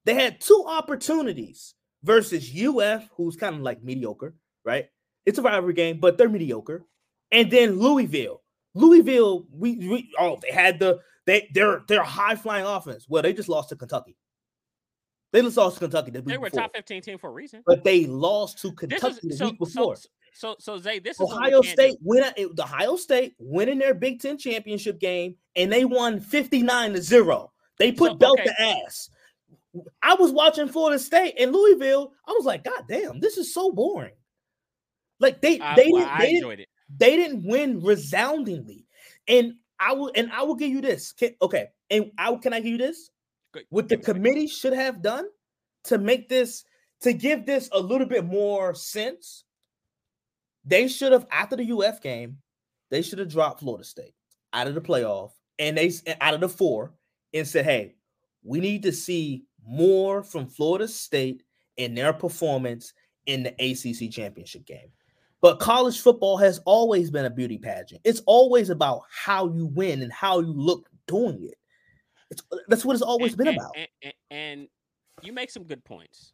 they 0.05 0.15
had 0.15 0.41
two 0.41 0.65
opportunities 0.69 1.75
versus 2.03 2.51
UF, 2.51 3.09
who's 3.17 3.37
kind 3.37 3.55
of 3.55 3.63
like 3.63 3.83
mediocre, 3.85 4.35
right? 4.65 4.87
It's 5.25 5.39
a 5.39 5.43
rivalry 5.43 5.75
game, 5.75 6.01
but 6.01 6.19
they're 6.19 6.29
mediocre 6.29 6.85
and 7.31 7.51
then 7.51 7.79
Louisville. 7.79 8.43
Louisville, 8.75 9.47
we, 9.51 9.77
we 9.77 10.11
oh 10.19 10.39
they 10.43 10.53
had 10.53 10.79
the 10.79 11.01
they 11.27 11.49
they're 11.53 11.83
they're 11.89 12.03
high 12.03 12.35
flying 12.35 12.65
offense. 12.65 13.07
Well, 13.09 13.23
they 13.23 13.33
just 13.33 13.49
lost 13.49 13.71
to 13.71 13.77
Kentucky. 13.77 14.17
They 15.33 15.43
just 15.43 15.57
lost 15.57 15.77
to 15.77 15.81
Kentucky. 15.81 16.11
The 16.11 16.23
they 16.23 16.39
were 16.39 16.51
before. 16.51 16.63
top 16.63 16.75
fifteen 16.75 17.03
team 17.03 17.19
for 17.19 17.31
a 17.31 17.33
reason, 17.33 17.63
but 17.67 17.85
they 17.85 18.07
lost 18.07 18.61
to 18.63 18.73
Kentucky 18.73 19.07
is, 19.07 19.19
the 19.21 19.37
so, 19.37 19.47
week 19.47 19.59
before. 19.59 19.97
So, 19.97 20.09
so, 20.33 20.57
so 20.59 20.79
Zay, 20.79 21.01
this 21.01 21.21
is 21.21 21.31
Ohio 21.31 21.63
State 21.63 21.97
win. 22.01 22.25
The 22.37 22.63
Ohio 22.63 22.97
State 22.97 23.35
win 23.39 23.69
in 23.69 23.79
their 23.79 23.95
Big 23.95 24.21
Ten 24.21 24.39
championship 24.39 25.01
game, 25.01 25.37
and 25.57 25.73
they 25.73 25.85
won 25.85 26.21
fifty 26.21 26.63
nine 26.63 26.93
to 26.93 27.03
zero. 27.03 27.53
They 27.79 27.93
put 27.93 28.13
so, 28.13 28.17
belt 28.17 28.41
okay. 28.41 28.49
to 28.49 28.63
ass. 28.63 29.11
I 30.03 30.15
was 30.15 30.33
watching 30.33 30.69
Florida 30.69 30.99
State 30.99 31.35
and 31.39 31.53
Louisville. 31.53 32.13
I 32.27 32.33
was 32.33 32.45
like, 32.45 32.65
God 32.65 32.85
damn, 32.89 33.21
this 33.21 33.37
is 33.37 33.53
so 33.53 33.71
boring. 33.71 34.15
Like 35.21 35.41
they, 35.41 35.61
I, 35.61 35.75
they, 35.75 35.91
well, 35.93 36.11
they, 36.19 36.37
enjoyed 36.37 36.61
it. 36.61 36.69
They 36.97 37.17
didn't 37.17 37.45
win 37.45 37.81
resoundingly. 37.81 38.87
And 39.27 39.55
I 39.81 39.93
will 39.93 40.11
and 40.15 40.31
I 40.33 40.43
will 40.43 40.55
give 40.55 40.71
you 40.71 40.81
this. 40.81 41.13
Can, 41.13 41.35
okay. 41.43 41.69
And 41.91 42.11
I 42.19 42.35
can 42.37 42.53
I 42.53 42.61
give 42.61 42.73
you 42.73 42.79
this? 42.79 43.11
What 43.71 43.89
the 43.89 43.97
committee 43.97 44.47
should 44.47 44.73
have 44.73 45.03
done 45.03 45.27
to 45.85 45.99
make 45.99 46.29
this 46.29 46.65
to 47.01 47.13
give 47.13 47.47
this 47.47 47.69
a 47.73 47.81
little 47.81 48.07
bit 48.07 48.25
more 48.25 48.75
sense. 48.75 49.45
They 50.65 50.89
should 50.89 51.13
have 51.13 51.27
after 51.31 51.57
the 51.57 51.73
UF 51.73 52.01
game, 52.03 52.39
they 52.91 53.03
should 53.03 53.19
have 53.19 53.29
dropped 53.31 53.61
Florida 53.61 53.85
State 53.85 54.15
out 54.53 54.67
of 54.67 54.75
the 54.75 54.81
playoff 54.81 55.31
and 55.59 55.77
they 55.77 55.93
out 56.21 56.35
of 56.35 56.41
the 56.41 56.49
four 56.49 56.95
and 57.33 57.47
said, 57.47 57.65
"Hey, 57.65 57.97
we 58.43 58.61
need 58.61 58.83
to 58.83 58.93
see 58.93 59.45
more 59.65 60.23
from 60.23 60.47
Florida 60.47 60.89
State 60.89 61.43
in 61.77 61.95
their 61.95 62.13
performance 62.13 62.93
in 63.27 63.43
the 63.43 63.55
ACC 63.59 64.11
championship 64.11 64.67
game." 64.67 64.91
But 65.41 65.61
college 65.61 66.01
football 66.01 66.37
has 66.39 66.59
always 66.65 67.11
been 67.11 67.25
a 67.25 67.31
beauty 67.31 67.59
pageant. 67.59 68.01
It's 68.05 68.23
always 68.27 68.71
about 68.71 69.03
how 69.09 69.49
you 69.49 69.67
win 69.67 70.03
and 70.03 70.13
how 70.13 70.41
you 70.41 70.53
look 70.53 70.89
doing 71.07 71.45
it. 71.45 71.59
It's, 72.31 72.43
that's 72.67 72.85
what 72.85 72.95
it's 72.95 73.03
always 73.03 73.33
and, 73.33 73.39
been 73.39 73.49
and, 73.49 73.57
about. 73.57 73.77
And, 74.03 74.13
and, 74.31 74.69
you 75.23 75.33
make 75.33 75.51
some 75.51 75.65
good 75.65 75.85
points, 75.85 76.33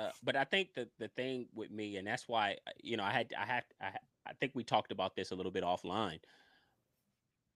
uh, 0.00 0.10
but 0.24 0.34
I 0.34 0.42
think 0.42 0.74
that 0.74 0.88
the 0.98 1.06
thing 1.08 1.46
with 1.54 1.70
me, 1.70 1.96
and 1.96 2.06
that's 2.06 2.26
why 2.26 2.56
uh, 2.66 2.72
you 2.82 2.96
know 2.96 3.04
I 3.04 3.12
had 3.12 3.32
I 3.38 3.46
had 3.46 3.62
I, 3.80 3.90
I 4.26 4.32
think 4.40 4.50
we 4.54 4.64
talked 4.64 4.90
about 4.90 5.14
this 5.14 5.30
a 5.30 5.34
little 5.36 5.52
bit 5.52 5.62
offline. 5.62 6.18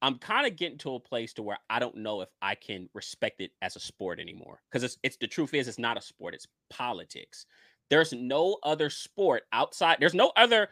I'm 0.00 0.16
kind 0.18 0.46
of 0.46 0.57
getting 0.57 0.79
to 0.79 0.94
a 0.94 1.00
place 1.00 1.33
to 1.35 1.42
where 1.42 1.59
I 1.68 1.81
don't 1.81 1.96
know 1.96 2.20
if 2.20 2.29
I 2.40 2.55
can 2.55 2.88
respect 2.94 3.40
it 3.40 3.50
as 3.62 3.74
a 3.74 3.81
sport 3.81 4.20
anymore 4.20 4.62
because 4.70 4.85
it's 4.85 4.96
it's 5.03 5.16
the 5.16 5.26
truth 5.26 5.55
is 5.55 5.66
it's 5.66 5.79
not 5.79 5.98
a 5.98 6.03
sport 6.03 6.35
it's 6.35 6.46
politics. 6.70 7.46
There's 7.90 8.12
no 8.12 8.59
other 8.62 8.88
sport 8.88 9.42
outside. 9.53 9.98
There's 10.00 10.14
no 10.14 10.33
other 10.37 10.68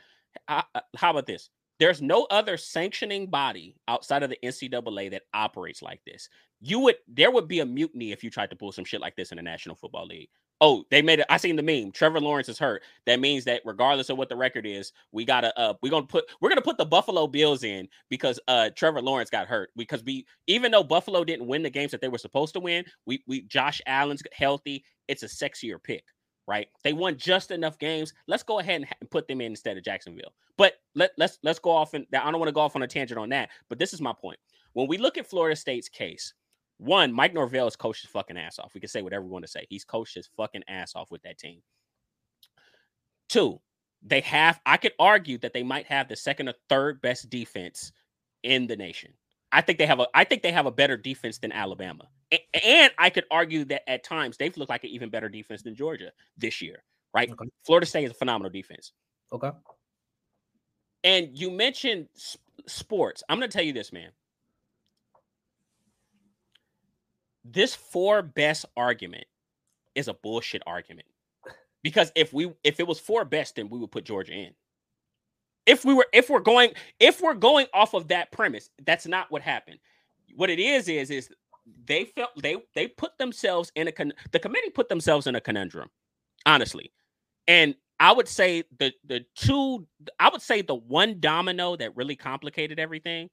uh, 0.46 0.62
how 0.96 1.11
about 1.11 1.26
this? 1.26 1.50
There's 1.78 2.02
no 2.02 2.26
other 2.31 2.57
sanctioning 2.57 3.28
body 3.28 3.76
outside 3.87 4.22
of 4.22 4.31
the 4.31 4.38
NCAA 4.42 5.12
that 5.12 5.22
operates 5.33 5.81
like 5.81 6.00
this. 6.04 6.28
You 6.61 6.81
would 6.81 6.96
there 7.07 7.31
would 7.31 7.46
be 7.46 7.61
a 7.61 7.66
mutiny 7.66 8.11
if 8.11 8.24
you 8.24 8.31
tried 8.31 8.50
to 8.50 8.57
pull 8.57 8.72
some 8.72 8.85
shit 8.85 9.00
like 9.00 9.14
this 9.14 9.31
in 9.31 9.37
the 9.37 9.42
National 9.42 9.76
Football 9.76 10.07
League. 10.07 10.28
Oh, 10.61 10.85
they 10.90 11.02
made 11.02 11.20
it. 11.20 11.26
I 11.31 11.37
seen 11.37 11.54
the 11.54 11.62
meme. 11.62 11.92
Trevor 11.92 12.20
Lawrence 12.20 12.48
is 12.48 12.59
hurt. 12.59 12.83
That 13.07 13.20
means 13.20 13.44
that 13.44 13.62
regardless 13.64 14.11
of 14.11 14.18
what 14.18 14.28
the 14.28 14.35
record 14.35 14.66
is, 14.66 14.92
we 15.12 15.24
gotta 15.24 15.57
uh 15.57 15.74
we're 15.83 15.90
gonna 15.90 16.07
put 16.07 16.24
we're 16.40 16.48
gonna 16.48 16.62
put 16.62 16.78
the 16.78 16.85
Buffalo 16.85 17.28
Bills 17.28 17.62
in 17.62 17.88
because 18.09 18.40
uh 18.48 18.70
Trevor 18.74 19.00
Lawrence 19.00 19.31
got 19.31 19.46
hurt. 19.46 19.70
Because 19.76 20.02
we 20.02 20.26
even 20.48 20.72
though 20.72 20.83
Buffalo 20.83 21.22
didn't 21.22 21.46
win 21.46 21.62
the 21.62 21.70
games 21.70 21.92
that 21.92 22.00
they 22.00 22.09
were 22.09 22.18
supposed 22.18 22.54
to 22.54 22.61
win, 22.61 22.85
we 23.07 23.22
we 23.28 23.42
Josh 23.42 23.81
Allen's 23.87 24.22
healthy. 24.33 24.85
It's 25.07 25.22
a 25.22 25.26
sexier 25.26 25.81
pick 25.81 26.02
right? 26.48 26.68
They 26.82 26.94
won 26.94 27.18
just 27.18 27.50
enough 27.50 27.78
games. 27.78 28.14
Let's 28.26 28.42
go 28.42 28.58
ahead 28.58 28.87
and 29.00 29.11
put 29.11 29.28
them 29.28 29.42
in 29.42 29.52
instead 29.52 29.76
of 29.76 29.84
Jacksonville. 29.84 30.32
But 30.56 30.74
let, 30.94 31.12
let's 31.18 31.38
let's 31.44 31.58
go 31.58 31.70
off 31.70 31.94
and 31.94 32.06
I 32.12 32.30
don't 32.30 32.40
want 32.40 32.48
to 32.48 32.54
go 32.54 32.62
off 32.62 32.74
on 32.74 32.82
a 32.82 32.88
tangent 32.88 33.20
on 33.20 33.28
that. 33.28 33.50
But 33.68 33.78
this 33.78 33.92
is 33.92 34.00
my 34.00 34.14
point. 34.18 34.38
When 34.72 34.88
we 34.88 34.96
look 34.98 35.18
at 35.18 35.26
Florida 35.28 35.54
State's 35.54 35.88
case, 35.88 36.32
one, 36.78 37.12
Mike 37.12 37.34
Norvell 37.34 37.66
has 37.66 37.76
coached 37.76 38.02
his 38.02 38.11
fucking 38.11 38.38
ass 38.38 38.58
off. 38.58 38.72
We 38.74 38.80
can 38.80 38.88
say 38.88 39.02
whatever 39.02 39.24
we 39.24 39.30
want 39.30 39.44
to 39.44 39.50
say. 39.50 39.66
He's 39.68 39.84
coached 39.84 40.14
his 40.14 40.30
fucking 40.37 40.62
ass 40.68 40.94
off 40.94 41.11
with 41.11 41.22
that 41.22 41.38
team. 41.38 41.61
Two, 43.28 43.61
they 44.02 44.20
have. 44.22 44.58
I 44.64 44.78
could 44.78 44.92
argue 44.98 45.38
that 45.38 45.52
they 45.52 45.62
might 45.62 45.87
have 45.87 46.08
the 46.08 46.16
second 46.16 46.48
or 46.48 46.54
third 46.68 47.02
best 47.02 47.28
defense 47.28 47.92
in 48.42 48.66
the 48.66 48.76
nation. 48.76 49.12
I 49.50 49.61
think 49.61 49.78
they 49.78 49.87
have 49.87 50.00
a. 50.00 50.06
I 50.14 50.24
think 50.24 50.42
they 50.42 50.52
have 50.52 50.66
a 50.66 50.70
better 50.70 50.96
defense 50.96 51.38
than 51.38 51.52
Alabama. 51.52 52.08
And 52.62 52.92
I 52.98 53.11
could 53.11 53.24
argue 53.30 53.64
that 53.66 53.88
at 53.88 54.04
times 54.04 54.37
they've 54.37 54.56
looked 54.56 54.68
like 54.70 54.84
an 54.84 54.90
even 54.90 55.08
better 55.08 55.28
defense 55.28 55.62
than 55.62 55.74
Georgia 55.74 56.12
this 56.37 56.61
year, 56.61 56.82
right? 57.14 57.30
Okay. 57.30 57.48
Florida 57.64 57.87
State 57.87 58.04
is 58.04 58.11
a 58.11 58.14
phenomenal 58.14 58.50
defense. 58.50 58.92
Okay. 59.32 59.50
And 61.04 61.30
you 61.32 61.50
mentioned 61.50 62.08
sports. 62.66 63.22
I'm 63.28 63.38
going 63.38 63.48
to 63.48 63.56
tell 63.56 63.64
you 63.64 63.72
this, 63.72 63.92
man. 63.92 64.11
This 67.44 67.74
four 67.74 68.20
best 68.20 68.66
argument 68.76 69.24
is 69.94 70.08
a 70.08 70.14
bullshit 70.14 70.62
argument. 70.66 71.06
Because 71.82 72.12
if 72.14 72.32
we 72.32 72.52
if 72.64 72.80
it 72.80 72.87
was 72.87 73.00
four 73.00 73.24
best, 73.24 73.56
then 73.56 73.70
we 73.70 73.78
would 73.78 73.90
put 73.90 74.04
Georgia 74.04 74.32
in. 74.32 74.50
If 75.68 75.85
we 75.85 75.92
were 75.92 76.07
if 76.12 76.31
we're 76.31 76.40
going 76.40 76.72
if 76.98 77.20
we're 77.20 77.35
going 77.35 77.66
off 77.74 77.94
of 77.94 78.09
that 78.09 78.33
premise, 78.33 78.70
that's 78.87 79.07
not 79.07 79.31
what 79.31 79.42
happened. 79.42 79.78
What 80.35 80.50
it 80.50 80.59
is 80.59 80.88
is 80.88 81.11
is 81.11 81.28
they 81.85 82.07
felt 82.07 82.31
they 82.42 82.57
they 82.74 82.88
put 82.88 83.16
themselves 83.18 83.70
in 83.76 83.87
a 83.87 83.92
con- 83.92 84.14
the 84.33 84.38
committee 84.38 84.70
put 84.70 84.88
themselves 84.88 85.26
in 85.26 85.37
a 85.37 85.40
conundrum, 85.40 85.90
honestly. 86.46 86.90
And 87.46 87.74
I 88.00 88.12
would 88.12 88.28
say 88.28 88.64
the 88.78 88.92
the 89.07 89.26
two 89.35 89.87
I 90.18 90.31
would 90.31 90.42
say 90.42 90.62
the 90.62 90.74
one 90.74 91.20
domino 91.20 91.76
that 91.76 91.94
really 91.96 92.16
complicated 92.16 92.78
everything 92.78 93.28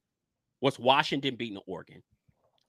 was 0.60 0.78
Washington 0.78 1.36
beating 1.36 1.60
Oregon. 1.68 2.04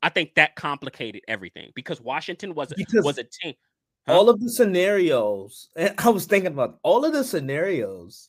I 0.02 0.10
think 0.10 0.34
that 0.36 0.54
complicated 0.54 1.22
everything 1.26 1.72
because 1.74 2.00
Washington 2.00 2.54
was 2.54 2.72
because 2.76 3.04
was 3.04 3.18
a 3.18 3.24
team. 3.24 3.54
Huh? 4.06 4.16
All 4.16 4.28
of 4.28 4.38
the 4.38 4.48
scenarios, 4.48 5.70
and 5.74 5.92
I 5.98 6.10
was 6.10 6.26
thinking 6.26 6.52
about 6.52 6.78
all 6.84 7.04
of 7.04 7.12
the 7.12 7.24
scenarios 7.24 8.28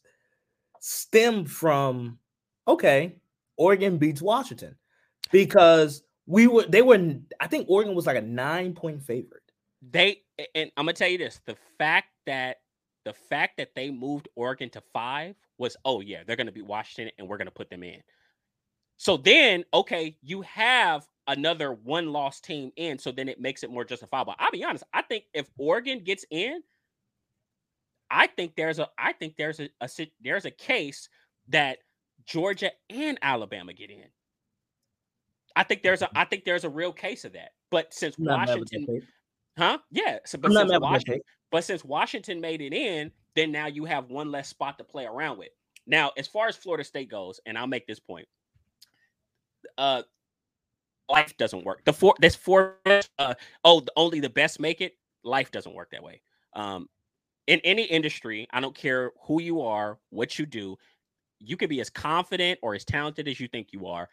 stem 0.79 1.45
from 1.45 2.19
okay, 2.67 3.15
Oregon 3.57 3.97
beats 3.97 4.21
Washington 4.21 4.75
because 5.31 6.03
we 6.25 6.47
were 6.47 6.65
they 6.65 6.81
were 6.81 7.15
I 7.39 7.47
think 7.47 7.67
Oregon 7.69 7.95
was 7.95 8.05
like 8.05 8.17
a 8.17 8.21
nine 8.21 8.73
point 8.73 9.01
favorite. 9.01 9.43
They 9.91 10.21
and 10.55 10.71
I'm 10.77 10.85
gonna 10.85 10.93
tell 10.93 11.09
you 11.09 11.17
this: 11.17 11.39
the 11.45 11.55
fact 11.77 12.09
that 12.25 12.57
the 13.05 13.13
fact 13.13 13.57
that 13.57 13.73
they 13.75 13.89
moved 13.89 14.27
Oregon 14.35 14.69
to 14.71 14.81
five 14.93 15.35
was 15.57 15.77
oh 15.85 16.01
yeah 16.01 16.23
they're 16.25 16.35
gonna 16.35 16.51
be 16.51 16.61
Washington 16.61 17.11
and 17.17 17.27
we're 17.27 17.37
gonna 17.37 17.51
put 17.51 17.69
them 17.69 17.83
in. 17.83 18.01
So 18.97 19.17
then 19.17 19.63
okay 19.73 20.17
you 20.21 20.41
have 20.41 21.07
another 21.27 21.73
one 21.73 22.11
loss 22.11 22.39
team 22.39 22.71
in, 22.77 22.97
so 22.97 23.11
then 23.11 23.27
it 23.27 23.39
makes 23.39 23.63
it 23.63 23.69
more 23.69 23.83
justifiable. 23.83 24.33
I'll 24.39 24.51
be 24.51 24.63
honest, 24.63 24.85
I 24.93 25.01
think 25.01 25.25
if 25.33 25.49
Oregon 25.57 25.99
gets 26.03 26.25
in, 26.31 26.61
I 28.09 28.27
think 28.27 28.55
there's 28.55 28.79
a 28.79 28.89
I 28.97 29.13
think 29.13 29.35
there's 29.37 29.59
a, 29.59 29.69
a 29.81 29.89
there's 30.21 30.45
a 30.45 30.51
case 30.51 31.09
that 31.49 31.79
Georgia 32.25 32.71
and 32.89 33.17
Alabama 33.21 33.73
get 33.73 33.89
in. 33.89 34.05
I 35.55 35.63
think 35.63 35.83
there's 35.83 36.01
a 36.01 36.09
I 36.17 36.25
think 36.25 36.45
there's 36.45 36.63
a 36.63 36.69
real 36.69 36.93
case 36.93 37.25
of 37.25 37.33
that. 37.33 37.51
But 37.71 37.93
since 37.93 38.15
Washington, 38.17 39.01
huh? 39.57 39.79
Yeah. 39.91 40.19
So, 40.25 40.37
but, 40.37 40.51
since 40.51 40.71
Washington, 40.79 41.21
but 41.51 41.63
since 41.63 41.83
Washington 41.83 42.39
made 42.39 42.61
it 42.61 42.73
in, 42.73 43.11
then 43.35 43.51
now 43.51 43.67
you 43.67 43.85
have 43.85 44.09
one 44.09 44.31
less 44.31 44.49
spot 44.49 44.77
to 44.77 44.83
play 44.83 45.05
around 45.05 45.37
with. 45.37 45.49
Now, 45.85 46.11
as 46.17 46.27
far 46.27 46.47
as 46.47 46.55
Florida 46.55 46.83
State 46.83 47.09
goes, 47.09 47.39
and 47.45 47.57
I'll 47.57 47.67
make 47.67 47.87
this 47.87 47.99
point, 47.99 48.27
uh, 49.77 50.03
life 51.09 51.35
doesn't 51.37 51.63
work. 51.63 51.83
The 51.85 51.93
four, 51.93 52.15
this 52.19 52.35
four, 52.35 52.77
uh, 53.17 53.35
oh, 53.63 53.83
only 53.95 54.19
the 54.19 54.29
best 54.29 54.59
make 54.59 54.81
it. 54.81 54.97
Life 55.23 55.51
doesn't 55.51 55.73
work 55.73 55.91
that 55.91 56.03
way. 56.03 56.21
Um, 56.53 56.89
in 57.47 57.59
any 57.63 57.83
industry, 57.83 58.47
I 58.51 58.59
don't 58.59 58.75
care 58.75 59.11
who 59.23 59.41
you 59.41 59.61
are, 59.61 59.97
what 60.09 60.37
you 60.37 60.45
do, 60.45 60.77
you 61.39 61.57
can 61.57 61.69
be 61.69 61.81
as 61.81 61.89
confident 61.89 62.59
or 62.61 62.75
as 62.75 62.83
talented 62.83 63.27
as 63.27 63.39
you 63.39 63.47
think 63.47 63.69
you 63.71 63.87
are 63.87 64.09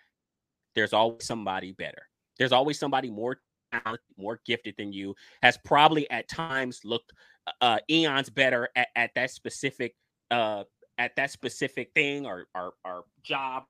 there's 0.75 0.93
always 0.93 1.25
somebody 1.25 1.73
better. 1.73 2.09
There's 2.39 2.53
always 2.53 2.79
somebody 2.79 3.11
more 3.11 3.39
talented, 3.73 4.01
more 4.17 4.41
gifted 4.45 4.75
than 4.77 4.93
you, 4.93 5.15
has 5.43 5.57
probably 5.57 6.09
at 6.11 6.29
times 6.29 6.81
looked 6.85 7.13
uh, 7.61 7.79
eons 7.91 8.31
better 8.31 8.69
at, 8.77 8.89
at 8.97 9.11
that 9.15 9.31
specific 9.31 9.95
uh, 10.31 10.65
at 10.99 11.15
that 11.17 11.31
specific 11.31 11.91
thing 11.95 12.27
or, 12.27 12.47
or 12.55 12.73
or 12.85 13.05
job, 13.23 13.65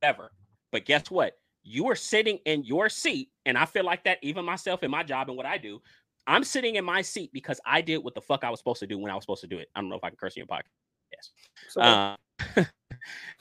whatever. 0.00 0.32
But 0.72 0.84
guess 0.84 1.10
what? 1.10 1.34
You 1.62 1.88
are 1.90 1.96
sitting 1.96 2.38
in 2.46 2.64
your 2.64 2.88
seat, 2.88 3.28
and 3.44 3.58
I 3.58 3.66
feel 3.66 3.84
like 3.84 4.04
that 4.04 4.18
even 4.22 4.44
myself 4.44 4.82
in 4.82 4.90
my 4.90 5.02
job 5.02 5.28
and 5.28 5.36
what 5.36 5.46
I 5.46 5.58
do. 5.58 5.80
I'm 6.26 6.44
sitting 6.44 6.76
in 6.76 6.84
my 6.84 7.02
seat 7.02 7.30
because 7.32 7.60
I 7.64 7.80
did 7.80 7.98
what 7.98 8.14
the 8.14 8.20
fuck 8.20 8.44
I 8.44 8.50
was 8.50 8.60
supposed 8.60 8.80
to 8.80 8.86
do 8.86 8.98
when 8.98 9.10
I 9.10 9.14
was 9.14 9.24
supposed 9.24 9.40
to 9.42 9.46
do 9.46 9.58
it. 9.58 9.68
I 9.74 9.80
don't 9.80 9.88
know 9.88 9.96
if 9.96 10.04
I 10.04 10.08
can 10.08 10.16
curse 10.16 10.36
in 10.36 10.40
your 10.40 10.46
podcast. 10.46 10.70
Yes. 11.12 11.30
So, 11.68 11.80
uh, 11.80 12.16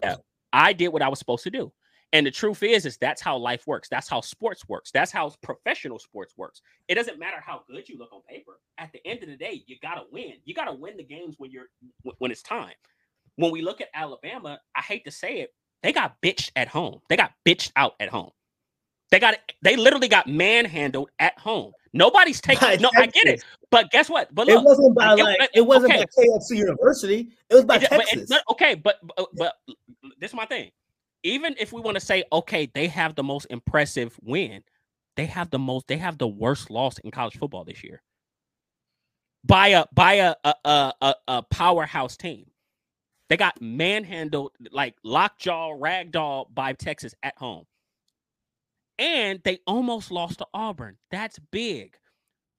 yeah, 0.04 0.15
I 0.54 0.74
did 0.74 0.89
what 0.89 1.02
I 1.02 1.08
was 1.08 1.20
supposed 1.20 1.44
to 1.44 1.52
do. 1.52 1.72
And 2.12 2.26
the 2.26 2.32
truth 2.32 2.63
is, 2.63 2.86
is 2.86 2.98
that's 2.98 3.22
how 3.22 3.38
life 3.38 3.68
works. 3.68 3.88
That's 3.88 4.10
how 4.10 4.22
sports 4.22 4.68
works. 4.68 4.89
That's 4.92 5.12
how 5.12 5.32
professional 5.44 6.00
sports 6.00 6.34
works. 6.38 6.62
It 6.88 6.96
doesn't 6.96 7.20
matter 7.20 7.38
how 7.46 7.62
good 7.70 7.88
you 7.88 8.00
look 8.00 8.12
on 8.12 8.22
paper. 8.28 8.60
At 8.80 8.92
the 8.92 9.06
end 9.06 9.22
of 9.22 9.30
the 9.30 9.38
day, 9.38 9.63
you 9.68 9.76
gotta 9.82 10.02
win. 10.12 10.34
You 10.46 10.56
gotta 10.56 10.74
win 10.74 10.98
the 10.98 11.04
games 11.04 11.36
when 11.38 11.52
you're 11.52 11.68
when 12.18 12.32
it's 12.32 12.42
time. 12.42 12.74
When 13.36 13.52
we 13.52 13.62
look 13.62 13.80
at 13.80 13.89
Alabama, 13.94 14.60
I 14.76 14.82
hate 14.82 15.06
to 15.06 15.12
say 15.12 15.42
it, 15.42 15.54
they 15.84 15.94
got 15.94 16.20
bitched 16.22 16.52
at 16.56 16.68
home. 16.68 17.00
They 17.10 17.15
got 17.15 17.32
bitched 17.48 17.72
out 17.76 17.94
at 18.00 18.10
home. 18.10 18.32
They 19.12 19.19
got 19.19 19.36
they 19.62 19.76
literally 19.76 20.08
got 20.08 20.28
manhandled 20.28 21.10
at 21.19 21.38
home. 21.39 21.72
Nobody's 21.93 22.41
taking 22.41 22.82
no, 22.82 22.91
I 22.95 23.08
get 23.08 23.26
it. 23.26 23.43
But 23.72 23.89
guess 23.91 24.10
what? 24.10 24.34
But 24.34 24.48
look, 24.48 24.62
it 24.62 24.65
wasn't 24.65 24.95
by 24.95 25.13
like 25.13 25.50
it 25.54 25.62
wasn't 25.62 25.93
okay. 25.93 26.06
by 26.15 26.24
KFC 26.24 26.58
University. 26.58 27.30
It 27.50 27.56
was 27.56 27.65
by 27.65 27.78
it, 27.78 27.84
Texas. 27.84 28.30
But 28.30 28.43
okay, 28.52 28.76
but, 28.76 28.98
but 29.15 29.28
but 29.36 29.56
this 30.19 30.32
is 30.32 30.36
my 30.36 30.45
thing 30.45 30.72
even 31.24 31.56
if 31.60 31.74
we 31.74 31.82
want 31.82 31.95
to 31.95 32.06
say, 32.06 32.24
okay, 32.32 32.69
they 32.74 32.88
have 32.88 33.15
the 33.15 33.24
most 33.24 33.48
impressive 33.50 34.17
win, 34.22 34.63
they 35.15 35.26
have 35.26 35.50
the 35.50 35.60
most, 35.60 35.88
they 35.88 35.98
have 35.98 36.17
the 36.17 36.28
worst 36.28 36.69
loss 36.69 36.98
in 37.00 37.12
college 37.12 37.38
football 37.38 37.63
this 37.63 37.84
year 37.84 38.02
by 39.43 39.69
a 39.69 39.86
by 39.93 40.13
a 40.13 40.36
a, 40.43 40.93
a, 41.02 41.15
a 41.28 41.43
powerhouse 41.43 42.17
team. 42.17 42.45
They 43.30 43.38
got 43.38 43.62
manhandled 43.62 44.54
like 44.72 44.95
lockjaw, 45.04 45.78
ragdoll 45.78 46.48
by 46.54 46.74
Texas 46.74 47.13
at 47.22 47.38
home. 47.38 47.65
And 48.99 49.39
they 49.43 49.59
almost 49.65 50.12
lost 50.12 50.39
to 50.39 50.47
Auburn. 50.53 50.97
That's 51.09 51.39
big. 51.51 51.95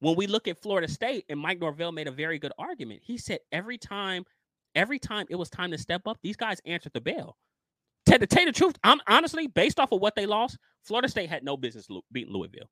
When 0.00 0.16
we 0.16 0.26
look 0.26 0.48
at 0.48 0.60
Florida 0.60 0.88
State, 0.88 1.26
and 1.28 1.38
Mike 1.38 1.60
Norvell 1.60 1.92
made 1.92 2.08
a 2.08 2.12
very 2.12 2.38
good 2.38 2.52
argument. 2.58 3.02
He 3.04 3.18
said 3.18 3.40
every 3.52 3.78
time, 3.78 4.24
every 4.74 4.98
time 4.98 5.26
it 5.30 5.36
was 5.36 5.50
time 5.50 5.70
to 5.70 5.78
step 5.78 6.06
up, 6.06 6.18
these 6.22 6.36
guys 6.36 6.58
answered 6.64 6.92
the 6.94 7.00
bell 7.02 7.36
to 8.18 8.26
tell 8.26 8.42
you 8.42 8.46
the 8.46 8.56
truth, 8.56 8.76
I'm 8.82 9.00
honestly 9.06 9.46
based 9.46 9.78
off 9.78 9.92
of 9.92 10.00
what 10.00 10.14
they 10.14 10.26
lost. 10.26 10.58
Florida 10.84 11.08
State 11.08 11.28
had 11.28 11.44
no 11.44 11.56
business 11.56 11.86
beating 12.12 12.32
Louisville. 12.32 12.68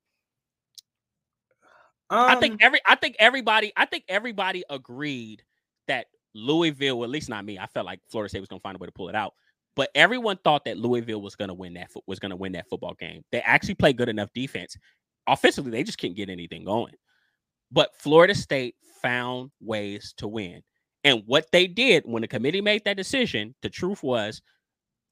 Um, 2.09 2.19
I 2.19 2.35
think 2.35 2.53
um 2.53 2.59
every 2.61 2.79
I 2.87 2.95
think 2.95 3.15
everybody 3.19 3.71
I 3.77 3.85
think 3.85 4.03
everybody 4.09 4.63
agreed 4.69 5.43
that 5.87 6.07
Louisville, 6.33 6.99
well, 6.99 7.03
at 7.05 7.11
least 7.11 7.29
not 7.29 7.45
me. 7.45 7.59
I 7.59 7.67
felt 7.67 7.85
like 7.85 7.99
Florida 8.09 8.29
State 8.29 8.39
was 8.39 8.49
going 8.49 8.59
to 8.59 8.63
find 8.63 8.75
a 8.75 8.79
way 8.79 8.87
to 8.87 8.91
pull 8.91 9.09
it 9.09 9.15
out. 9.15 9.33
But 9.79 9.91
everyone 9.95 10.35
thought 10.43 10.65
that 10.65 10.77
Louisville 10.77 11.21
was 11.21 11.37
going 11.37 11.47
to 11.47 11.53
win 11.53 11.75
that 11.75 11.89
was 12.05 12.19
going 12.19 12.31
to 12.31 12.35
win 12.35 12.51
that 12.51 12.67
football 12.67 12.95
game. 12.95 13.23
They 13.31 13.39
actually 13.39 13.75
played 13.75 13.95
good 13.95 14.09
enough 14.09 14.29
defense. 14.33 14.75
Offensively, 15.25 15.71
they 15.71 15.83
just 15.83 15.97
couldn't 15.97 16.17
get 16.17 16.29
anything 16.29 16.65
going. 16.65 16.95
But 17.71 17.95
Florida 17.97 18.35
State 18.35 18.75
found 19.01 19.51
ways 19.61 20.13
to 20.17 20.27
win. 20.27 20.63
And 21.05 21.23
what 21.27 21.45
they 21.53 21.65
did 21.65 22.03
when 22.05 22.19
the 22.19 22.27
committee 22.27 22.59
made 22.59 22.83
that 22.83 22.97
decision, 22.97 23.55
the 23.61 23.69
truth 23.69 24.03
was 24.03 24.41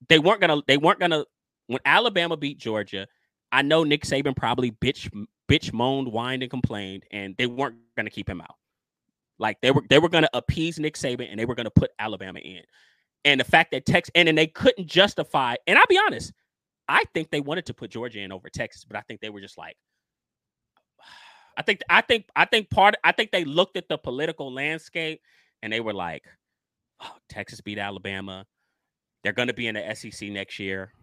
they 0.09 0.19
weren't 0.19 0.41
gonna 0.41 0.61
they 0.67 0.75
weren't 0.75 0.99
gonna 0.99 1.23
when 1.67 1.79
Alabama 1.85 2.35
beat 2.35 2.57
Georgia. 2.57 3.07
I 3.53 3.61
know 3.61 3.85
Nick 3.85 4.03
Saban 4.03 4.35
probably 4.35 4.71
bitch 4.71 5.09
bitch 5.49 5.71
moaned, 5.71 6.09
whined, 6.09 6.43
and 6.43 6.51
complained, 6.51 7.03
and 7.09 7.37
they 7.37 7.47
weren't 7.47 7.77
gonna 7.95 8.09
keep 8.09 8.29
him 8.29 8.41
out. 8.41 8.55
Like 9.39 9.61
they 9.61 9.71
were 9.71 9.83
they 9.89 9.99
were 9.99 10.09
gonna 10.09 10.29
appease 10.33 10.77
Nick 10.77 10.95
Saban 10.95 11.29
and 11.29 11.39
they 11.39 11.45
were 11.45 11.55
gonna 11.55 11.71
put 11.71 11.91
Alabama 11.99 12.39
in. 12.39 12.63
And 13.27 13.41
the 13.41 13.43
fact 13.43 13.71
that 13.71 13.85
Texas 13.85 14.09
and 14.15 14.29
then 14.29 14.35
they 14.35 14.47
couldn't 14.47 14.87
justify, 14.87 15.55
and 15.67 15.77
I'll 15.77 15.85
be 15.89 15.99
honest, 15.99 16.31
I 16.87 17.03
think 17.13 17.29
they 17.29 17.41
wanted 17.41 17.65
to 17.65 17.73
put 17.73 17.91
Georgia 17.91 18.21
in 18.21 18.31
over 18.31 18.49
Texas, 18.49 18.85
but 18.85 18.95
I 18.95 19.01
think 19.01 19.19
they 19.19 19.29
were 19.29 19.41
just 19.41 19.57
like, 19.57 19.75
I 21.57 21.61
think 21.61 21.81
I 21.89 21.99
think 21.99 22.29
I 22.37 22.45
think 22.45 22.69
part 22.69 22.95
I 23.03 23.11
think 23.11 23.31
they 23.31 23.43
looked 23.43 23.75
at 23.75 23.89
the 23.89 23.97
political 23.97 24.53
landscape 24.53 25.19
and 25.61 25.73
they 25.73 25.81
were 25.81 25.93
like, 25.93 26.23
oh, 27.01 27.17
Texas 27.27 27.59
beat 27.59 27.77
Alabama. 27.77 28.45
They're 29.23 29.33
going 29.33 29.49
to 29.49 29.53
be 29.53 29.67
in 29.67 29.75
the 29.75 29.93
SEC 29.93 30.29
next 30.29 30.57
year. 30.57 30.93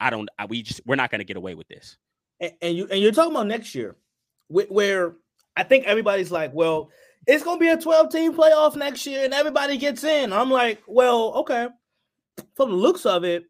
I 0.00 0.08
don't. 0.08 0.30
I, 0.38 0.46
we 0.46 0.62
just 0.62 0.80
we're 0.86 0.96
not 0.96 1.10
going 1.10 1.18
to 1.18 1.26
get 1.26 1.36
away 1.36 1.54
with 1.54 1.68
this. 1.68 1.98
And, 2.40 2.52
and, 2.62 2.74
you 2.74 2.88
and 2.90 3.00
you're 3.00 3.12
talking 3.12 3.32
about 3.32 3.48
next 3.48 3.74
year, 3.74 3.96
where 4.48 5.16
I 5.54 5.62
think 5.62 5.84
everybody's 5.84 6.32
like, 6.32 6.54
well, 6.54 6.90
it's 7.26 7.42
to 7.42 7.58
be 7.58 7.68
a 7.68 7.76
12 7.76 8.10
team 8.10 8.34
playoff 8.34 8.76
next 8.76 9.06
year, 9.06 9.24
and 9.24 9.34
everybody 9.34 9.76
gets 9.76 10.04
in. 10.04 10.32
I'm 10.32 10.50
like, 10.50 10.82
well, 10.86 11.32
okay. 11.34 11.68
From 12.54 12.70
the 12.70 12.76
looks 12.76 13.04
of 13.04 13.24
it, 13.24 13.44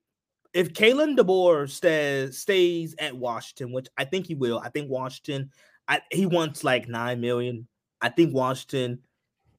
if 0.55 0.73
Kalen 0.73 1.19
DeBoer 1.19 1.69
stays 1.69 2.39
stays 2.39 2.95
at 2.99 3.15
Washington, 3.17 3.73
which 3.73 3.89
I 3.99 4.05
think 4.05 4.27
he 4.27 4.35
will, 4.35 4.59
I 4.59 4.71
think 4.71 4.91
Washington, 4.91 5.51
I, 5.87 6.01
he 6.11 6.25
wants 6.25 6.65
like 6.65 6.89
nine 6.89 7.21
million. 7.21 7.67
I 8.01 8.09
think 8.09 8.33
Washington, 8.35 9.01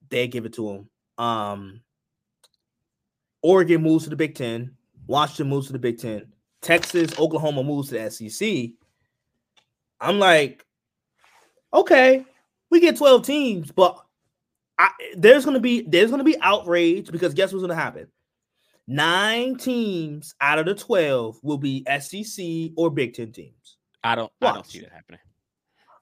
they 0.10 0.27
give 0.27 0.45
it 0.45 0.53
to 0.53 0.69
him. 0.69 0.89
Um, 1.23 1.82
Oregon 3.43 3.84
moves 3.84 4.06
to 4.06 4.10
the 4.10 4.15
Big 4.15 4.36
Ten. 4.36 4.75
Washington 5.06 5.49
moves 5.49 5.67
to 5.67 5.73
the 5.73 5.80
Big 5.80 5.99
Ten. 5.99 6.34
Texas, 6.62 7.17
Oklahoma 7.19 7.63
moves 7.63 7.89
to 7.89 7.99
the 7.99 8.10
SEC. 8.10 8.71
I'm 9.99 10.19
like, 10.19 10.65
okay, 11.73 12.25
we 12.69 12.80
get 12.80 12.97
12 12.97 13.23
teams, 13.25 13.71
but 13.71 14.03
I, 14.80 14.90
there's 15.16 15.46
gonna 15.46 15.60
be 15.60 15.82
there's 15.82 16.12
gonna 16.12 16.24
be 16.24 16.40
outrage 16.42 17.12
because 17.12 17.34
guess 17.34 17.52
what's 17.52 17.63
gonna 17.63 17.76
happen? 17.76 18.08
Nine 18.88 19.58
teams 19.58 20.34
out 20.40 20.60
of 20.60 20.66
the 20.66 20.74
12 20.74 21.40
will 21.44 21.58
be 21.58 21.86
SEC 22.00 22.72
or 22.78 22.90
Big 22.90 23.13
Ten 23.13 23.32
teams. 23.32 23.78
I 24.04 24.16
don't 24.16 24.32
Watch. 24.42 24.52
I 24.52 24.54
don't 24.54 24.66
see 24.66 24.80
that 24.80 24.92
happening. 24.92 25.20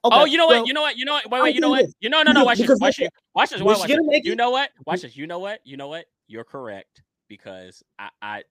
Okay, 0.03 0.15
oh, 0.15 0.25
you 0.25 0.37
know 0.37 0.45
what? 0.45 0.67
you 0.67 0.73
know 0.73 0.81
what? 0.81 0.97
You 0.97 1.05
know 1.05 1.13
what? 1.13 1.31
Wait, 1.31 1.41
wait. 1.41 1.55
You 1.55 1.61
know 1.61 1.71
what? 1.71 1.85
You 1.99 2.09
know, 2.09 2.21
no, 2.21 2.31
no. 2.31 2.43
Watch 2.43 2.59
this. 2.59 2.79
Watch 2.79 2.97
this. 2.97 3.09
Watch 3.33 3.49
this. 3.49 3.61
Watch 3.61 3.87
this. 3.87 3.97
You 4.23 4.35
know 4.35 4.51
what? 4.51 4.69
Watch 4.85 5.01
this. 5.01 5.17
You 5.17 5.25
know 5.25 5.39
what? 5.39 5.61
You 5.63 5.77
know 5.77 5.87
what? 5.87 6.05
You're 6.27 6.43
correct 6.43 7.01
because 7.27 7.81
I, 7.97 8.09
I 8.21 8.43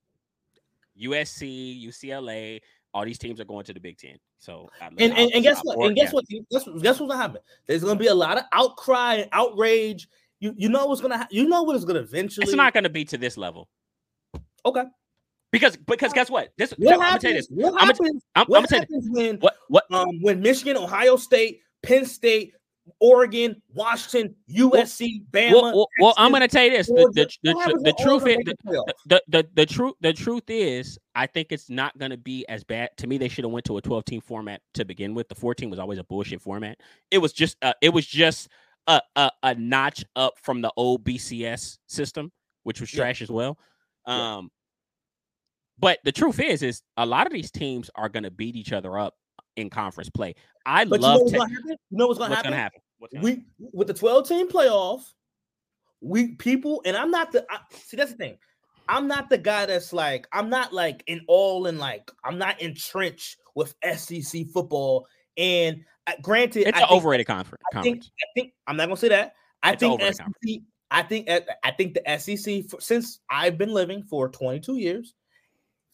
USC, 1.00 1.80
UCLA, 1.86 2.60
all 2.94 3.04
these 3.04 3.18
teams 3.18 3.40
are 3.40 3.44
going 3.44 3.64
to 3.64 3.74
the 3.74 3.80
Big 3.80 3.98
Ten. 3.98 4.16
So 4.38 4.70
and, 4.80 5.00
and, 5.00 5.32
and, 5.32 5.42
guess 5.42 5.60
what? 5.62 5.84
And 5.84 5.96
guess 5.96 6.12
what? 6.12 6.24
Guess, 6.28 6.40
guess 6.50 6.66
what's 6.66 6.98
gonna 7.00 7.16
happen? 7.16 7.40
There's 7.66 7.82
gonna 7.82 7.98
be 7.98 8.06
a 8.06 8.14
lot 8.14 8.38
of 8.38 8.44
outcry 8.52 9.14
and 9.16 9.28
outrage. 9.32 10.08
You 10.38 10.54
you 10.56 10.68
know 10.68 10.86
what's 10.86 11.00
gonna 11.00 11.18
ha- 11.18 11.28
you 11.30 11.48
know 11.48 11.64
what 11.64 11.76
is 11.76 11.84
gonna 11.84 11.98
eventually. 11.98 12.44
It's 12.44 12.54
not 12.54 12.72
gonna 12.72 12.88
be 12.88 13.04
to 13.06 13.18
this 13.18 13.36
level. 13.36 13.68
Okay. 14.64 14.84
Because 15.50 15.76
because 15.76 16.12
guess 16.12 16.30
what? 16.30 16.50
This 16.56 16.72
what 16.78 16.94
I'm 16.94 17.00
happens, 17.00 17.10
gonna 17.10 17.20
tell 17.20 17.30
you 17.30 17.36
this. 17.36 17.48
What 17.50 17.82
I'm 17.82 17.86
happens, 17.88 18.24
I'm, 18.34 18.46
what 18.46 18.72
I'm 18.72 18.78
happens 18.80 19.08
when 19.10 19.36
what 19.36 19.56
what 19.68 19.84
um 19.90 20.20
when 20.22 20.40
Michigan, 20.40 20.76
Ohio 20.76 21.16
State, 21.16 21.60
Penn 21.82 22.06
State, 22.06 22.54
Oregon, 23.00 23.60
Washington, 23.72 24.34
USC, 24.50 25.24
Bama. 25.30 25.52
Well, 25.52 25.62
well, 25.62 25.88
well 26.00 26.14
I'm 26.16 26.30
going 26.30 26.42
to 26.42 26.48
tell 26.48 26.64
you 26.64 26.70
this: 26.70 26.86
the, 26.86 27.10
the, 27.14 27.28
the, 27.42 27.80
the 27.84 27.92
truth 28.02 28.26
is, 28.26 28.36
the, 29.06 29.22
the, 29.28 29.46
the, 29.54 29.66
truth 29.66 29.94
the 30.00 30.12
truth 30.12 30.44
is, 30.48 30.98
I 31.14 31.26
think 31.26 31.48
it's 31.50 31.70
not 31.70 31.96
going 31.98 32.10
to 32.10 32.16
be 32.16 32.46
as 32.48 32.64
bad. 32.64 32.90
To 32.98 33.06
me, 33.06 33.18
they 33.18 33.28
should 33.28 33.44
have 33.44 33.52
went 33.52 33.64
to 33.66 33.78
a 33.78 33.82
12 33.82 34.04
team 34.04 34.20
format 34.20 34.60
to 34.74 34.84
begin 34.84 35.14
with. 35.14 35.28
The 35.28 35.34
14 35.34 35.70
was 35.70 35.78
always 35.78 35.98
a 35.98 36.04
bullshit 36.04 36.42
format. 36.42 36.78
It 37.10 37.18
was 37.18 37.32
just 37.32 37.56
uh, 37.62 37.72
it 37.80 37.90
was 37.90 38.06
just 38.06 38.48
a, 38.86 39.00
a, 39.16 39.30
a 39.42 39.54
notch 39.54 40.04
up 40.16 40.34
from 40.42 40.60
the 40.60 40.72
old 40.76 41.04
BCS 41.04 41.78
system, 41.86 42.32
which 42.64 42.80
was 42.80 42.90
trash 42.90 43.20
yeah. 43.20 43.24
as 43.24 43.30
well. 43.30 43.58
Um, 44.06 44.18
yeah. 44.18 44.40
But 45.78 45.98
the 46.04 46.12
truth 46.12 46.38
is, 46.38 46.62
is 46.62 46.82
a 46.96 47.06
lot 47.06 47.26
of 47.26 47.32
these 47.32 47.50
teams 47.50 47.90
are 47.94 48.08
going 48.08 48.22
to 48.22 48.30
beat 48.30 48.56
each 48.56 48.72
other 48.72 48.98
up 48.98 49.14
in 49.56 49.70
conference 49.70 50.10
play. 50.10 50.34
I 50.66 50.84
but 50.84 51.00
love. 51.00 51.20
You 51.26 51.32
know 51.32 51.38
what's 51.38 51.38
going 51.38 51.48
to 51.48 51.54
happen? 51.54 51.76
You 51.90 51.98
know 51.98 52.06
what's 52.06 52.18
going 52.18 52.30
to 52.30 52.36
happen? 52.36 52.52
happen? 52.52 52.80
we 53.20 53.44
with 53.58 53.88
the 53.88 53.94
12 53.94 54.28
team 54.28 54.48
playoff, 54.48 55.02
we 56.00 56.34
people, 56.36 56.82
and 56.84 56.96
I'm 56.96 57.10
not 57.10 57.32
the 57.32 57.44
I, 57.50 57.58
see 57.72 57.96
that's 57.96 58.12
the 58.12 58.16
thing. 58.16 58.38
I'm 58.88 59.08
not 59.08 59.30
the 59.30 59.38
guy 59.38 59.66
that's 59.66 59.92
like, 59.92 60.26
I'm 60.32 60.50
not 60.50 60.72
like 60.72 61.02
in 61.06 61.22
all 61.26 61.66
in 61.66 61.78
like, 61.78 62.10
I'm 62.22 62.38
not 62.38 62.60
entrenched 62.60 63.38
with 63.54 63.74
SEC 63.96 64.46
football. 64.52 65.06
And 65.36 65.84
uh, 66.06 66.12
granted, 66.20 66.68
it's 66.68 66.76
I 66.76 66.82
an 66.82 66.88
think, 66.88 66.98
overrated 66.98 67.26
conference. 67.26 67.62
I 67.74 67.82
think, 67.82 68.04
I 68.04 68.26
think 68.34 68.52
I'm 68.66 68.76
not 68.76 68.86
gonna 68.86 68.96
say 68.96 69.08
that. 69.08 69.34
I 69.62 69.72
it's 69.72 69.80
think 69.80 70.02
SEC, 70.02 70.60
I 70.90 71.02
think 71.02 71.30
I 71.62 71.70
think 71.70 71.94
the 71.94 72.18
SEC 72.18 72.68
for, 72.68 72.80
since 72.80 73.20
I've 73.30 73.56
been 73.56 73.72
living 73.72 74.02
for 74.02 74.28
22 74.28 74.76
years, 74.76 75.14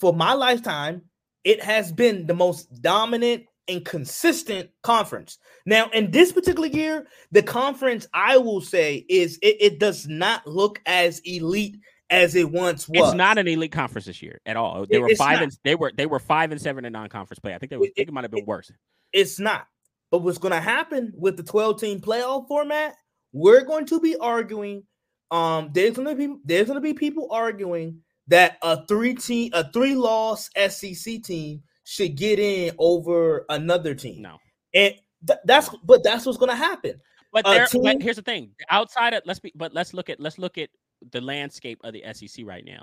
for 0.00 0.12
my 0.12 0.32
lifetime, 0.32 1.02
it 1.44 1.62
has 1.62 1.92
been 1.92 2.26
the 2.26 2.34
most 2.34 2.82
dominant 2.82 3.44
and 3.68 3.84
consistent 3.84 4.70
conference. 4.82 5.38
Now, 5.66 5.88
in 5.90 6.10
this 6.10 6.32
particular 6.32 6.68
year, 6.68 7.06
the 7.30 7.42
conference 7.42 8.06
I 8.12 8.36
will 8.36 8.60
say 8.60 9.04
is 9.08 9.38
it, 9.42 9.56
it, 9.60 9.80
does 9.80 10.06
not 10.08 10.46
look 10.46 10.80
as 10.86 11.20
elite 11.20 11.78
as 12.10 12.34
it 12.34 12.50
once 12.50 12.88
was. 12.88 13.08
It's 13.08 13.16
not 13.16 13.38
an 13.38 13.46
elite 13.46 13.72
conference 13.72 14.06
this 14.06 14.22
year 14.22 14.40
at 14.46 14.56
all. 14.56 14.86
They 14.86 14.96
it, 14.96 15.02
were 15.02 15.14
five 15.16 15.34
not. 15.34 15.42
and 15.44 15.58
they 15.64 15.74
were 15.74 15.92
they 15.96 16.06
were 16.06 16.18
five 16.18 16.50
and 16.50 16.60
seven 16.60 16.84
in 16.84 16.92
non-conference 16.92 17.38
play. 17.38 17.54
I 17.54 17.58
think 17.58 17.70
they 17.70 17.76
were, 17.76 17.84
I 17.84 17.92
think 17.94 18.08
it 18.08 18.12
might 18.12 18.24
have 18.24 18.30
been 18.30 18.46
worse. 18.46 18.72
It's 19.12 19.38
not. 19.38 19.66
But 20.10 20.22
what's 20.22 20.38
going 20.38 20.52
to 20.52 20.60
happen 20.60 21.12
with 21.16 21.36
the 21.36 21.44
12 21.44 21.80
team 21.80 22.00
playoff 22.00 22.48
format? 22.48 22.96
We're 23.32 23.64
going 23.64 23.86
to 23.86 24.00
be 24.00 24.16
arguing. 24.16 24.82
Um, 25.30 25.70
there's 25.72 25.94
going 25.94 26.08
to 26.08 26.14
be 26.16 26.34
there's 26.44 26.66
going 26.66 26.76
to 26.76 26.80
be 26.80 26.94
people 26.94 27.28
arguing 27.30 28.00
that 28.26 28.58
a 28.62 28.84
three 28.86 29.14
team 29.14 29.50
a 29.52 29.70
three 29.70 29.94
loss 29.94 30.50
SEC 30.68 31.22
team 31.22 31.62
should 31.90 32.14
get 32.14 32.38
in 32.38 32.72
over 32.78 33.44
another 33.48 33.96
team. 33.96 34.22
No, 34.22 34.38
and 34.72 34.94
th- 35.26 35.40
that's 35.44 35.68
but 35.82 36.04
that's 36.04 36.24
what's 36.24 36.38
going 36.38 36.50
to 36.50 36.56
happen. 36.56 37.00
But, 37.32 37.44
there, 37.44 37.66
team, 37.66 37.82
but 37.82 38.00
here's 38.00 38.14
the 38.14 38.22
thing: 38.22 38.52
outside 38.70 39.12
of 39.12 39.24
let's 39.26 39.40
be, 39.40 39.52
but 39.56 39.74
let's 39.74 39.92
look 39.92 40.08
at 40.08 40.20
let's 40.20 40.38
look 40.38 40.56
at 40.56 40.70
the 41.10 41.20
landscape 41.20 41.80
of 41.82 41.92
the 41.92 42.04
SEC 42.12 42.46
right 42.46 42.64
now. 42.64 42.82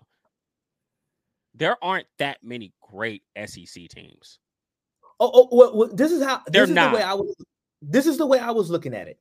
There 1.56 1.78
aren't 1.82 2.08
that 2.20 2.39
many 2.43 2.74
great 2.82 3.24
SEC 3.46 3.88
teams. 3.88 4.39
Oh, 5.22 5.32
oh 5.34 5.50
well, 5.54 5.78
well, 5.78 5.89
this 5.93 6.12
is 6.12 6.22
how 6.22 6.41
They're 6.48 6.63
this 6.63 6.70
is 6.72 6.76
not. 6.76 6.91
the 6.91 6.98
way 6.98 7.04
I 7.04 7.13
was. 7.13 7.34
This 7.82 8.08
is 8.08 8.17
the 8.17 8.26
way 8.26 8.39
I 8.39 8.52
was 8.52 8.70
looking 8.70 8.93
at 8.93 9.08
it. 9.08 9.20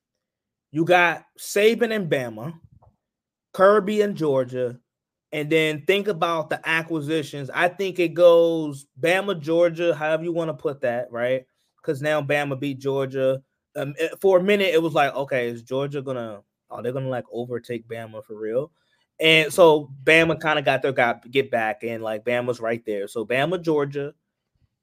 You 0.73 0.85
got 0.85 1.25
Saban 1.39 1.95
and 1.95 2.11
Bama, 2.11 2.55
Kirby 3.55 4.01
and 4.01 4.17
Georgia, 4.17 4.81
and 5.33 5.51
then 5.51 5.83
think 5.87 6.09
about 6.09 6.51
the 6.51 6.61
acquisitions. 6.69 7.51
I 7.53 7.69
think 7.69 7.99
it 7.99 8.15
goes 8.15 8.87
Bama, 9.01 9.39
Georgia, 9.41 9.95
however 9.95 10.25
you 10.25 10.33
want 10.33 10.49
to 10.49 10.55
put 10.55 10.81
that, 10.83 11.11
right? 11.11 11.45
Because 11.77 12.01
now 12.01 12.23
Bama 12.23 12.59
beat 12.59 12.79
Georgia. 12.79 13.43
Um, 13.75 13.95
eh, 13.99 14.09
for 14.21 14.39
a 14.39 14.43
minute, 14.43 14.73
it 14.73 14.83
was 14.83 14.95
like, 14.95 15.15
okay, 15.15 15.49
is 15.49 15.63
Georgia 15.63 16.03
gonna? 16.03 16.43
Are 16.71 16.83
they 16.83 16.93
gonna 16.93 17.09
like 17.09 17.25
overtake 17.31 17.87
Bama 17.89 18.25
for 18.25 18.39
real? 18.39 18.73
And 19.19 19.53
so 19.53 19.91
Bama 20.05 20.39
kind 20.39 20.59
of 20.59 20.65
got 20.65 20.83
their 20.83 20.93
got 20.93 21.29
get 21.31 21.51
back, 21.51 21.83
and 21.83 22.03
like 22.03 22.25
Bama's 22.25 22.61
right 22.61 22.85
there. 22.87 23.09
So 23.09 23.25
Bama, 23.27 23.61
Georgia. 23.61 24.15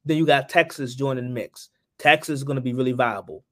Then 0.05 0.17
you 0.17 0.25
got 0.25 0.49
Texas 0.49 0.95
joining 0.95 1.23
the 1.23 1.29
mix. 1.29 1.69
Texas 1.97 2.39
is 2.39 2.43
gonna 2.43 2.61
be 2.61 2.73
really 2.73 2.91
viable. 2.91 3.45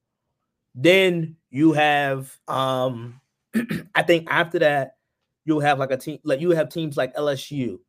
Then 0.75 1.37
you 1.49 1.73
have, 1.73 2.37
um, 2.47 3.21
I 3.95 4.03
think 4.03 4.27
after 4.29 4.59
that, 4.59 4.95
you'll 5.45 5.59
have 5.59 5.79
like 5.79 5.91
a 5.91 5.97
team 5.97 6.19
like 6.23 6.41
you 6.41 6.51
have 6.51 6.69
teams 6.69 6.97
like 6.97 7.15
LSU, 7.15 7.79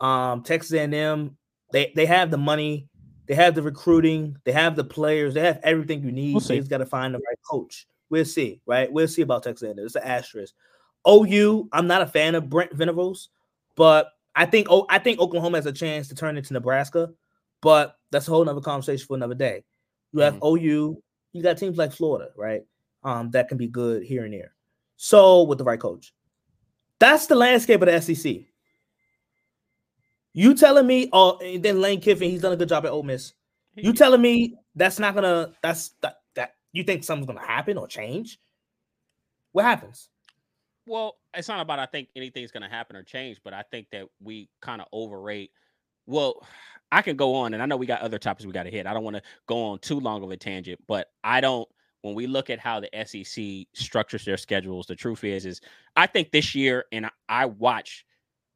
um, 0.00 0.42
Texas 0.42 0.72
A&M. 0.72 1.36
They 1.72 1.92
they 1.96 2.06
have 2.06 2.30
the 2.30 2.38
money, 2.38 2.88
they 3.26 3.34
have 3.34 3.54
the 3.54 3.62
recruiting, 3.62 4.36
they 4.44 4.52
have 4.52 4.76
the 4.76 4.84
players, 4.84 5.34
they 5.34 5.40
have 5.40 5.60
everything 5.62 6.02
you 6.02 6.12
need. 6.12 6.34
We'll 6.34 6.40
they 6.40 6.58
just 6.58 6.70
got 6.70 6.78
to 6.78 6.86
find 6.86 7.14
the 7.14 7.18
right 7.18 7.38
coach. 7.48 7.86
We'll 8.08 8.24
see, 8.24 8.60
right? 8.66 8.90
We'll 8.90 9.08
see 9.08 9.22
about 9.22 9.42
Texas 9.42 9.68
A&M. 9.68 9.78
It's 9.78 9.96
an 9.96 10.02
asterisk. 10.04 10.54
OU, 11.08 11.68
I'm 11.72 11.86
not 11.86 12.02
a 12.02 12.06
fan 12.06 12.34
of 12.34 12.48
Brent 12.48 12.72
Venables, 12.72 13.30
but 13.76 14.10
I 14.34 14.46
think 14.46 14.68
oh, 14.70 14.86
I 14.88 14.98
think 14.98 15.18
Oklahoma 15.18 15.58
has 15.58 15.66
a 15.66 15.72
chance 15.72 16.08
to 16.08 16.14
turn 16.14 16.36
into 16.36 16.52
Nebraska, 16.52 17.10
but 17.62 17.96
that's 18.10 18.28
a 18.28 18.30
whole 18.30 18.44
nother 18.44 18.60
conversation 18.60 19.06
for 19.06 19.16
another 19.16 19.34
day. 19.34 19.64
You 20.12 20.20
have 20.20 20.34
mm-hmm. 20.34 20.66
OU, 20.66 21.02
you 21.32 21.42
got 21.42 21.58
teams 21.58 21.76
like 21.76 21.92
Florida, 21.92 22.30
right? 22.36 22.62
Um, 23.02 23.30
that 23.32 23.48
can 23.48 23.58
be 23.58 23.68
good 23.68 24.02
here 24.02 24.24
and 24.24 24.32
there. 24.32 24.54
So 24.96 25.42
with 25.42 25.58
the 25.58 25.64
right 25.64 25.80
coach. 25.80 26.12
That's 26.98 27.26
the 27.26 27.34
landscape 27.34 27.82
of 27.82 27.88
the 27.88 28.00
SEC. 28.00 28.42
You 30.32 30.54
telling 30.54 30.86
me, 30.86 31.08
oh, 31.12 31.38
and 31.38 31.62
then 31.62 31.80
Lane 31.80 32.00
Kiffin, 32.00 32.30
he's 32.30 32.42
done 32.42 32.52
a 32.52 32.56
good 32.56 32.68
job 32.68 32.84
at 32.84 32.92
Ole 32.92 33.02
Miss. 33.02 33.32
You 33.74 33.92
telling 33.92 34.22
me 34.22 34.56
that's 34.74 34.98
not 34.98 35.14
gonna 35.14 35.52
that's 35.62 35.90
that, 36.00 36.16
that 36.34 36.54
you 36.72 36.82
think 36.82 37.04
something's 37.04 37.26
gonna 37.26 37.46
happen 37.46 37.76
or 37.76 37.86
change? 37.86 38.38
What 39.52 39.64
happens? 39.64 40.08
Well, 40.86 41.16
it's 41.34 41.48
not 41.48 41.60
about 41.60 41.78
I 41.78 41.86
think 41.86 42.08
anything's 42.16 42.52
gonna 42.52 42.68
happen 42.68 42.96
or 42.96 43.02
change, 43.02 43.38
but 43.44 43.52
I 43.52 43.64
think 43.70 43.88
that 43.92 44.06
we 44.22 44.48
kind 44.60 44.80
of 44.80 44.88
overrate. 44.92 45.50
Well, 46.06 46.46
I 46.92 47.02
can 47.02 47.16
go 47.16 47.34
on, 47.34 47.52
and 47.52 47.62
I 47.62 47.66
know 47.66 47.76
we 47.76 47.86
got 47.86 48.00
other 48.00 48.18
topics 48.18 48.46
we 48.46 48.52
got 48.52 48.62
to 48.62 48.70
hit. 48.70 48.86
I 48.86 48.94
don't 48.94 49.04
want 49.04 49.16
to 49.16 49.22
go 49.46 49.62
on 49.64 49.78
too 49.80 49.98
long 49.98 50.22
of 50.22 50.30
a 50.30 50.36
tangent, 50.36 50.80
but 50.86 51.08
I 51.24 51.40
don't 51.40 51.68
when 52.06 52.14
we 52.14 52.28
look 52.28 52.50
at 52.50 52.60
how 52.60 52.80
the 52.80 52.88
SEC 53.04 53.66
structures 53.74 54.24
their 54.24 54.36
schedules, 54.36 54.86
the 54.86 54.94
truth 54.94 55.24
is, 55.24 55.44
is 55.44 55.60
I 55.96 56.06
think 56.06 56.30
this 56.30 56.54
year, 56.54 56.84
and 56.92 57.10
I 57.28 57.46
watch 57.46 58.06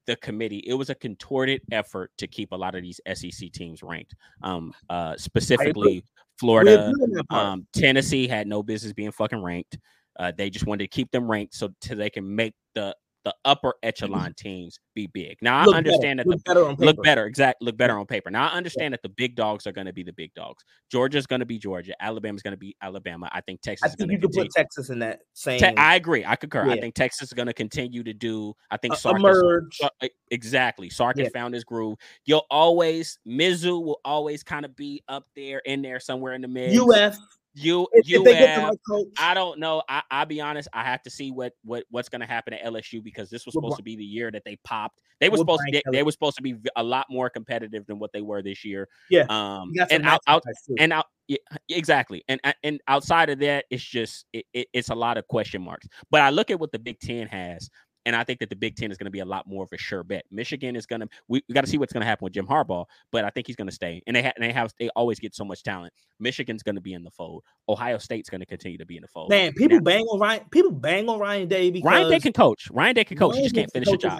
the 0.07 0.15
committee. 0.17 0.63
It 0.67 0.75
was 0.75 0.89
a 0.89 0.95
contorted 0.95 1.61
effort 1.73 2.13
to 2.19 2.29
keep 2.29 2.53
a 2.53 2.57
lot 2.57 2.77
of 2.77 2.83
these 2.83 3.01
SEC 3.13 3.51
teams 3.53 3.83
ranked. 3.83 4.15
Um, 4.43 4.73
uh, 4.89 5.17
specifically 5.17 6.05
Florida, 6.39 6.93
um, 7.31 7.67
Tennessee 7.75 8.29
had 8.29 8.47
no 8.47 8.63
business 8.63 8.93
being 8.93 9.11
fucking 9.11 9.43
ranked. 9.43 9.79
Uh, 10.19 10.31
they 10.37 10.49
just 10.49 10.67
wanted 10.67 10.85
to 10.85 10.89
keep 10.89 11.11
them 11.11 11.29
ranked 11.29 11.55
so, 11.55 11.71
so 11.83 11.97
they 11.97 12.11
can 12.11 12.35
make 12.35 12.55
the 12.75 12.95
the 13.25 13.35
upper 13.45 13.69
mm-hmm. 13.69 13.89
echelon 13.89 14.35
teams 14.37 14.79
be 14.95 15.07
big. 15.09 15.37
Now 15.43 15.65
look 15.65 15.75
I 15.75 15.79
understand 15.79 16.19
better, 16.19 16.31
that 16.31 16.37
the 16.37 16.43
better 16.55 16.85
look 16.85 17.03
better, 17.03 17.27
exact 17.27 17.63
look 17.63 17.77
better 17.77 17.99
on 17.99 18.07
paper. 18.07 18.31
Now 18.31 18.49
I 18.49 18.53
understand 18.53 18.93
yeah. 18.93 18.97
that 18.97 19.03
the 19.03 19.11
big 19.11 19.37
dogs 19.37 19.67
are 19.67 19.73
going 19.73 19.87
to 19.87 19.93
be 19.93 20.03
the 20.03 20.13
big 20.13 20.33
dogs. 20.35 20.65
Georgia's 20.91 21.27
going 21.27 21.41
to 21.41 21.47
be 21.47 21.59
Georgia. 21.59 21.93
Alabama's 22.03 22.43
going 22.43 22.53
to 22.53 22.59
be 22.59 22.77
Alabama. 22.83 23.29
I 23.33 23.41
think 23.43 23.61
Texas. 23.61 23.93
I 23.93 23.95
think 23.95 24.11
you 24.11 24.19
could 24.19 24.33
put 24.33 24.51
Texas 24.51 24.91
in 24.91 24.99
that 25.01 25.21
same. 25.35 25.61
Te- 25.61 25.77
I 25.77 25.97
agree. 25.97 26.25
I 26.25 26.37
concur. 26.37 26.67
Yeah. 26.67 26.73
I 26.73 26.81
think 26.81 26.95
Texas 26.95 27.29
is 27.29 27.33
going 27.33 27.49
to 27.49 27.55
continue 27.55 28.03
to 28.03 28.13
do. 28.13 28.55
I 28.71 28.77
think 28.77 28.97
Sark 28.97 29.19
emerge. 29.19 29.79
Is, 30.03 30.11
exactly. 30.31 30.91
Sark 30.91 31.17
yeah. 31.17 31.25
has 31.25 31.33
found 31.33 31.55
his 31.55 31.65
groove. 31.65 31.99
You'll 32.25 32.47
always 32.51 33.19
Mizzou 33.27 33.85
will 33.85 34.01
always 34.05 34.43
kind 34.43 34.65
of 34.65 34.75
be 34.77 35.03
up 35.09 35.27
there 35.37 35.61
in 35.67 35.83
there 35.83 36.01
somewhere 36.01 36.35
in 36.35 36.41
the 36.41 36.49
mid. 36.49 36.79
UF 36.79 37.19
you 37.55 37.87
if, 37.93 38.09
you 38.09 38.25
if 38.27 38.37
have, 38.39 38.71
right 38.89 39.05
I 39.19 39.35
don't 39.35 39.59
know. 39.59 39.83
I, 39.89 40.03
I'll 40.11 40.27
be 40.27 40.41
honest. 40.41 40.69
I 40.73 40.85
have 40.85 41.03
to 41.03 41.11
see 41.11 41.31
what 41.31 41.53
what 41.65 41.85
what's 41.91 42.09
going 42.09 42.21
to 42.21 42.27
happen 42.27 42.55
at 42.55 42.65
LSU 42.65 43.03
because 43.03 43.29
this 43.29 43.45
was 43.45 43.55
supposed 43.55 43.77
to 43.77 43.83
be 43.83 43.97
the 43.97 44.05
year 44.05 44.31
that 44.31 44.45
they 44.45 44.57
popped. 44.65 45.01
They 45.21 45.29
were 45.29 45.37
supposed 45.37 45.63
to, 45.67 45.73
they, 45.73 45.83
they, 45.99 46.03
were 46.03 46.13
supposed 46.13 46.37
to 46.37 46.43
be 46.43 46.57
a 46.77 46.83
lot 46.83 47.07
more 47.11 47.29
competitive 47.29 47.87
than 47.87 47.99
what 47.99 48.13
they 48.13 48.23
were 48.23 48.41
this 48.41 48.65
year. 48.65 48.89
Yeah. 49.11 49.27
Um. 49.29 49.73
And 49.91 50.07
out, 50.07 50.21
out 50.27 50.45
and 50.79 50.93
out. 50.93 51.07
Yeah, 51.29 51.39
exactly. 51.69 52.25
And 52.29 52.41
and 52.63 52.81
outside 52.89 53.31
of 53.31 53.39
that, 53.41 53.65
it's 53.71 53.85
just 53.85 54.27
it, 54.33 54.47
it, 54.55 54.69
it's 54.73 54.89
a 54.89 54.95
lot 54.95 55.19
of 55.19 55.27
question 55.29 55.63
marks. 55.63 55.89
But 56.11 56.23
I 56.23 56.31
look 56.31 56.51
at 56.51 56.59
what 56.59 56.73
the 56.73 56.79
Big 56.79 57.01
Ten 57.01 57.27
has. 57.29 57.69
And 58.07 58.17
I 58.17 58.25
think 58.25 58.41
that 58.41 58.49
the 58.49 58.57
Big 58.57 58.77
Ten 58.77 58.91
is 58.91 58.97
going 58.97 59.07
to 59.07 59.11
be 59.11 59.19
a 59.19 59.25
lot 59.25 59.47
more 59.47 59.65
of 59.65 59.71
a 59.73 59.77
sure 59.77 60.03
bet. 60.03 60.25
Michigan 60.31 60.75
is 60.75 60.87
going 60.87 61.01
to. 61.01 61.09
We, 61.29 61.43
we 61.49 61.55
got 61.55 61.63
to 61.63 61.67
see 61.67 61.77
what's 61.77 61.93
going 61.93 62.01
to 62.01 62.07
happen 62.07 62.25
with 62.25 62.33
Jim 62.33 62.47
Harbaugh, 62.47 62.87
but 63.13 63.25
I 63.25 63.31
think 63.31 63.47
he's 63.47 63.57
going 63.57 63.69
to 63.69 63.75
stay. 63.75 64.03
And 64.07 64.17
they 64.17 64.23
ha- 64.23 64.33
and 64.37 64.45
they 64.45 64.53
have 64.53 64.73
they 64.79 64.89
always 64.97 65.21
get 65.21 65.35
so 65.35 65.45
much 65.45 65.63
talent. 65.63 65.93
Michigan's 66.19 66.63
going 66.63 66.77
to 66.77 66.81
be 66.81 66.95
in 66.95 67.05
the 67.05 67.11
fold. 67.11 67.45
Ohio 67.69 67.99
State's 67.99 68.31
going 68.31 68.41
to 68.41 68.47
continue 68.47 68.79
to 68.79 68.87
be 68.87 68.97
in 68.97 69.03
the 69.03 69.09
fold. 69.09 69.29
Man, 69.29 69.53
people 69.53 69.79
now, 69.79 69.85
bang 69.85 70.05
on 70.05 70.19
Ryan. 70.19 70.43
People 70.51 70.73
bang 70.73 71.09
on 71.09 71.19
Ryan 71.19 71.49
Day 71.49 71.71
because 71.71 71.87
Ryan 71.87 72.11
Day 72.11 72.21
can 72.21 72.33
coach. 72.33 72.69
Ryan 72.71 72.95
Day 72.95 73.05
can 73.05 73.19
coach. 73.19 73.33
Ryan 73.33 73.43
he 73.43 73.45
just 73.45 73.55
can't 73.55 73.73
finish 73.73 73.89
a 73.89 73.97
job. 73.97 74.19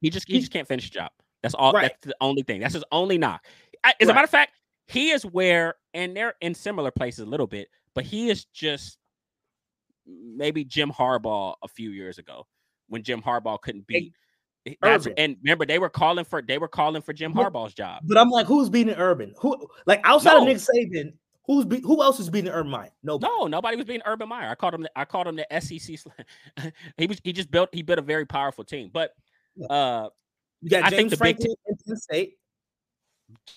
He 0.00 0.10
just 0.10 0.26
he, 0.26 0.34
he 0.34 0.40
just 0.40 0.52
can't 0.52 0.66
finish 0.66 0.88
a 0.88 0.92
job. 0.92 1.10
That's 1.42 1.54
all. 1.54 1.72
Right. 1.72 1.82
That's 1.82 2.06
the 2.06 2.16
only 2.20 2.42
thing. 2.42 2.60
That's 2.60 2.74
his 2.74 2.84
only 2.90 3.18
knock. 3.18 3.44
As 3.84 3.92
right. 4.00 4.10
a 4.10 4.14
matter 4.14 4.24
of 4.24 4.30
fact, 4.30 4.52
he 4.86 5.10
is 5.10 5.24
where, 5.24 5.74
and 5.92 6.16
they're 6.16 6.34
in 6.40 6.54
similar 6.54 6.90
places 6.90 7.20
a 7.20 7.26
little 7.26 7.46
bit, 7.46 7.68
but 7.94 8.04
he 8.04 8.30
is 8.30 8.46
just 8.46 8.98
maybe 10.06 10.64
Jim 10.64 10.90
Harbaugh 10.90 11.54
a 11.62 11.68
few 11.68 11.90
years 11.90 12.18
ago 12.18 12.46
when 12.88 13.02
Jim 13.02 13.22
Harbaugh 13.22 13.60
couldn't 13.60 13.86
beat. 13.86 14.12
and 14.84 15.36
remember, 15.42 15.66
they 15.66 15.78
were 15.78 15.90
calling 15.90 16.24
for 16.24 16.40
they 16.40 16.58
were 16.58 16.68
calling 16.68 17.02
for 17.02 17.12
Jim 17.12 17.34
Harbaugh's 17.34 17.74
job. 17.74 18.02
But 18.04 18.16
I'm 18.16 18.30
like, 18.30 18.46
who's 18.46 18.70
beating 18.70 18.94
Urban? 18.94 19.34
Who 19.38 19.68
like 19.86 20.00
outside 20.04 20.32
no. 20.32 20.42
of 20.42 20.48
Nick 20.48 20.56
Saban? 20.56 21.12
Who's 21.46 21.66
be, 21.66 21.80
who 21.80 22.02
else 22.02 22.18
is 22.18 22.30
beating 22.30 22.50
Urban 22.50 22.70
Meyer? 22.70 22.90
Nobody. 23.02 23.30
No, 23.30 23.46
nobody 23.46 23.76
was 23.76 23.84
beating 23.84 24.02
Urban 24.06 24.28
Meyer. 24.28 24.48
I 24.48 24.54
called 24.54 24.74
him. 24.74 24.82
The, 24.82 24.90
I 24.96 25.04
called 25.04 25.26
him 25.26 25.36
the 25.36 25.46
SEC. 25.60 25.98
he 26.96 27.06
was. 27.06 27.20
He 27.22 27.34
just 27.34 27.50
built. 27.50 27.68
He 27.72 27.82
built 27.82 27.98
a 27.98 28.02
very 28.02 28.24
powerful 28.24 28.64
team. 28.64 28.90
But 28.92 29.10
uh, 29.68 30.08
you 30.62 30.70
got 30.70 30.84
James 30.84 30.92
I 30.92 30.96
think 30.96 31.10
the 31.10 31.16
Franklin 31.18 31.48
Big 31.48 31.56
Ten, 31.66 31.86
Penn 31.86 31.96
State. 31.96 32.38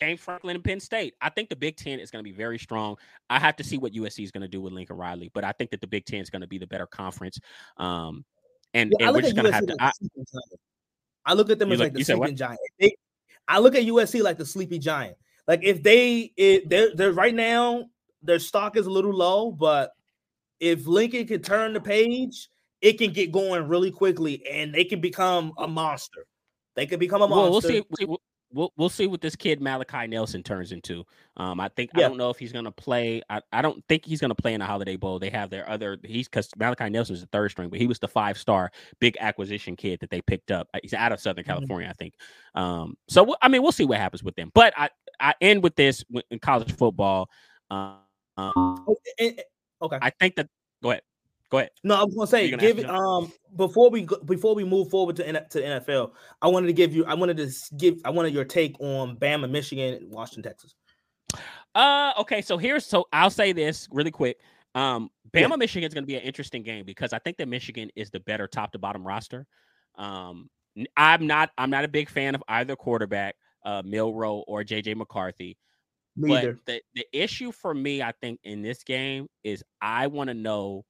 James 0.01 0.19
Franklin 0.19 0.55
and 0.55 0.63
Penn 0.63 0.79
State. 0.79 1.15
I 1.21 1.29
think 1.29 1.49
the 1.49 1.55
Big 1.55 1.77
Ten 1.77 1.99
is 1.99 2.11
going 2.11 2.23
to 2.23 2.29
be 2.29 2.35
very 2.35 2.59
strong. 2.59 2.97
I 3.29 3.39
have 3.39 3.55
to 3.57 3.63
see 3.63 3.77
what 3.77 3.93
USC 3.93 4.23
is 4.23 4.31
going 4.31 4.41
to 4.41 4.47
do 4.47 4.61
with 4.61 4.73
Lincoln 4.73 4.97
Riley, 4.97 5.31
but 5.33 5.43
I 5.43 5.51
think 5.51 5.71
that 5.71 5.81
the 5.81 5.87
Big 5.87 6.05
Ten 6.05 6.19
is 6.19 6.29
going 6.29 6.41
to 6.41 6.47
be 6.47 6.57
the 6.57 6.67
better 6.67 6.87
conference. 6.87 7.39
Um, 7.77 8.25
and, 8.73 8.93
and 8.99 9.13
we're 9.13 9.21
just 9.21 9.35
gonna 9.35 9.51
have 9.51 9.65
to. 9.65 9.75
I, 9.79 9.91
I, 11.25 11.33
look 11.33 11.49
at 11.49 11.59
them 11.59 11.71
as 11.71 11.79
look, 11.79 11.85
like 11.87 11.93
the 11.93 12.03
sleeping 12.03 12.35
giant. 12.35 12.59
They, 12.79 12.95
I 13.47 13.59
look 13.59 13.75
at 13.75 13.83
USC 13.83 14.21
like 14.21 14.37
the 14.37 14.45
sleepy 14.45 14.79
giant. 14.79 15.17
Like 15.47 15.61
if 15.63 15.81
they, 15.81 16.33
they're, 16.65 16.93
they're 16.93 17.13
right 17.13 17.33
now, 17.33 17.85
their 18.21 18.39
stock 18.39 18.75
is 18.75 18.85
a 18.85 18.89
little 18.89 19.13
low, 19.13 19.51
but 19.51 19.91
if 20.59 20.85
Lincoln 20.85 21.25
can 21.27 21.41
turn 21.41 21.73
the 21.73 21.79
page, 21.79 22.49
it 22.81 22.97
can 22.97 23.11
get 23.11 23.31
going 23.31 23.67
really 23.67 23.91
quickly, 23.91 24.45
and 24.47 24.73
they 24.73 24.83
can 24.83 25.01
become 25.01 25.53
a 25.57 25.67
monster. 25.67 26.25
They 26.75 26.85
could 26.85 26.99
become 26.99 27.21
a 27.21 27.27
monster. 27.27 27.69
Well, 27.69 27.83
we'll 27.89 28.17
see. 28.17 28.17
We'll, 28.57 28.73
we'll 28.75 28.89
see 28.89 29.05
what 29.05 29.21
this 29.21 29.35
kid 29.35 29.61
Malachi 29.61 30.07
Nelson 30.07 30.41
turns 30.41 30.71
into. 30.71 31.05
Um, 31.37 31.59
I 31.59 31.69
think 31.69 31.91
yeah. 31.93 32.05
I 32.05 32.09
don't 32.09 32.17
know 32.17 32.31
if 32.31 32.39
he's 32.39 32.51
gonna 32.51 32.71
play. 32.71 33.21
I, 33.29 33.39
I 33.53 33.61
don't 33.61 33.83
think 33.87 34.03
he's 34.03 34.19
gonna 34.19 34.33
play 34.33 34.55
in 34.55 34.61
the 34.61 34.65
Holiday 34.65 34.95
Bowl. 34.95 35.19
They 35.19 35.29
have 35.29 35.51
their 35.51 35.69
other 35.69 35.97
he's 36.03 36.27
because 36.27 36.49
Malachi 36.57 36.89
Nelson 36.89 37.13
is 37.13 37.21
the 37.21 37.27
third 37.27 37.51
string, 37.51 37.69
but 37.69 37.77
he 37.77 37.85
was 37.85 37.99
the 37.99 38.07
five 38.07 38.35
star 38.35 38.71
big 38.99 39.15
acquisition 39.19 39.75
kid 39.75 39.99
that 39.99 40.09
they 40.09 40.21
picked 40.21 40.49
up. 40.49 40.67
He's 40.81 40.95
out 40.95 41.11
of 41.11 41.19
Southern 41.19 41.43
mm-hmm. 41.43 41.51
California, 41.51 41.87
mm-hmm. 41.87 41.91
I 41.91 41.93
think. 41.93 42.13
Um, 42.55 42.97
so 43.07 43.35
I 43.43 43.47
mean, 43.47 43.61
we'll 43.61 43.71
see 43.71 43.85
what 43.85 43.99
happens 43.99 44.23
with 44.23 44.35
them. 44.35 44.49
But 44.55 44.73
I 44.75 44.89
I 45.19 45.35
end 45.39 45.61
with 45.61 45.75
this 45.75 46.03
in 46.31 46.39
college 46.39 46.75
football. 46.75 47.29
Um, 47.69 47.99
okay, 49.81 49.99
I 50.01 50.09
think 50.09 50.35
that 50.37 50.47
go 50.81 50.91
ahead. 50.91 51.03
Go 51.49 51.59
ahead. 51.59 51.69
No, 51.83 51.95
I 51.95 52.03
was 52.03 52.13
gonna 52.13 52.27
say, 52.27 52.51
give 52.51 52.79
it. 52.79 52.89
Um, 52.89 53.31
before 53.55 53.89
we 53.89 54.01
go, 54.01 54.17
before 54.19 54.53
we 54.53 54.65
move 54.65 54.89
forward 54.89 55.15
to 55.17 55.23
to 55.23 55.61
NFL, 55.61 56.11
I 56.41 56.47
wanted 56.47 56.67
to 56.67 56.73
give 56.73 56.93
you. 56.93 57.05
I 57.05 57.13
wanted 57.13 57.37
to 57.37 57.49
give. 57.77 57.95
I 58.03 58.09
wanted 58.09 58.33
your 58.33 58.43
take 58.43 58.75
on 58.81 59.15
Bama, 59.15 59.49
Michigan, 59.49 59.93
and 59.93 60.11
Washington, 60.11 60.43
Texas. 60.43 60.75
Uh, 61.73 62.11
okay. 62.19 62.41
So 62.41 62.57
here's 62.57 62.85
so 62.85 63.07
I'll 63.13 63.29
say 63.29 63.53
this 63.53 63.87
really 63.91 64.11
quick. 64.11 64.37
Um, 64.75 65.09
Bama, 65.31 65.51
yeah. 65.51 65.55
Michigan 65.55 65.87
is 65.87 65.93
going 65.93 66.03
to 66.03 66.07
be 66.07 66.15
an 66.15 66.21
interesting 66.21 66.63
game 66.63 66.85
because 66.85 67.13
I 67.13 67.19
think 67.19 67.37
that 67.37 67.47
Michigan 67.47 67.89
is 67.95 68.09
the 68.11 68.19
better 68.19 68.47
top 68.47 68.73
to 68.73 68.79
bottom 68.79 69.07
roster. 69.07 69.45
Um, 69.97 70.49
I'm 70.97 71.27
not. 71.27 71.51
I'm 71.57 71.69
not 71.69 71.85
a 71.85 71.87
big 71.87 72.09
fan 72.09 72.35
of 72.35 72.43
either 72.49 72.75
quarterback, 72.75 73.35
uh, 73.65 73.83
Milroe 73.85 74.43
or 74.47 74.63
JJ 74.63 74.97
McCarthy. 74.97 75.57
Neither. 76.17 76.59
But 76.65 76.65
the 76.65 76.81
the 76.93 77.23
issue 77.23 77.53
for 77.53 77.73
me, 77.73 78.01
I 78.01 78.11
think, 78.11 78.41
in 78.43 78.61
this 78.61 78.83
game 78.83 79.27
is 79.45 79.63
I 79.81 80.07
want 80.07 80.27
to 80.29 80.33
know 80.33 80.83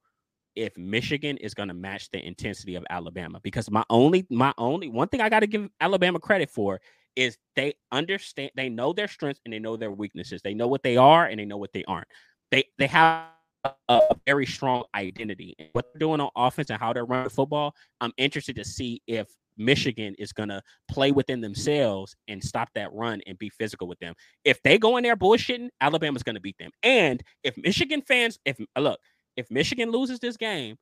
if 0.56 0.76
Michigan 0.76 1.36
is 1.38 1.54
going 1.54 1.68
to 1.68 1.74
match 1.74 2.10
the 2.10 2.24
intensity 2.24 2.74
of 2.74 2.84
Alabama 2.90 3.40
because 3.42 3.70
my 3.70 3.84
only 3.90 4.26
my 4.30 4.52
only 4.58 4.88
one 4.88 5.08
thing 5.08 5.20
I 5.20 5.28
got 5.28 5.40
to 5.40 5.46
give 5.46 5.68
Alabama 5.80 6.18
credit 6.18 6.50
for 6.50 6.80
is 7.16 7.36
they 7.56 7.74
understand 7.90 8.50
they 8.54 8.68
know 8.68 8.92
their 8.92 9.08
strengths 9.08 9.40
and 9.44 9.52
they 9.52 9.58
know 9.58 9.76
their 9.76 9.90
weaknesses. 9.90 10.40
They 10.42 10.54
know 10.54 10.68
what 10.68 10.82
they 10.82 10.96
are 10.96 11.26
and 11.26 11.38
they 11.38 11.44
know 11.44 11.56
what 11.56 11.72
they 11.72 11.84
aren't. 11.84 12.08
They 12.50 12.64
they 12.78 12.86
have 12.86 13.26
a, 13.64 13.72
a 13.88 14.16
very 14.26 14.46
strong 14.46 14.84
identity. 14.94 15.54
And 15.58 15.68
what 15.72 15.86
they're 15.92 15.98
doing 15.98 16.20
on 16.20 16.30
offense 16.36 16.70
and 16.70 16.80
how 16.80 16.92
they're 16.92 17.04
running 17.04 17.30
football, 17.30 17.74
I'm 18.00 18.12
interested 18.16 18.56
to 18.56 18.64
see 18.64 19.02
if 19.06 19.28
Michigan 19.56 20.14
is 20.18 20.32
going 20.32 20.48
to 20.48 20.62
play 20.88 21.10
within 21.10 21.40
themselves 21.40 22.14
and 22.28 22.42
stop 22.42 22.70
that 22.74 22.92
run 22.92 23.20
and 23.26 23.36
be 23.38 23.50
physical 23.50 23.88
with 23.88 23.98
them. 23.98 24.14
If 24.44 24.62
they 24.62 24.78
go 24.78 24.96
in 24.96 25.02
there 25.02 25.16
bullshitting, 25.16 25.68
Alabama's 25.80 26.22
going 26.22 26.36
to 26.36 26.40
beat 26.40 26.56
them. 26.58 26.70
And 26.82 27.22
if 27.42 27.56
Michigan 27.56 28.02
fans, 28.02 28.38
if 28.44 28.58
look, 28.78 29.00
if 29.38 29.48
Michigan 29.52 29.92
loses 29.92 30.18
this 30.18 30.36
game, 30.36 30.76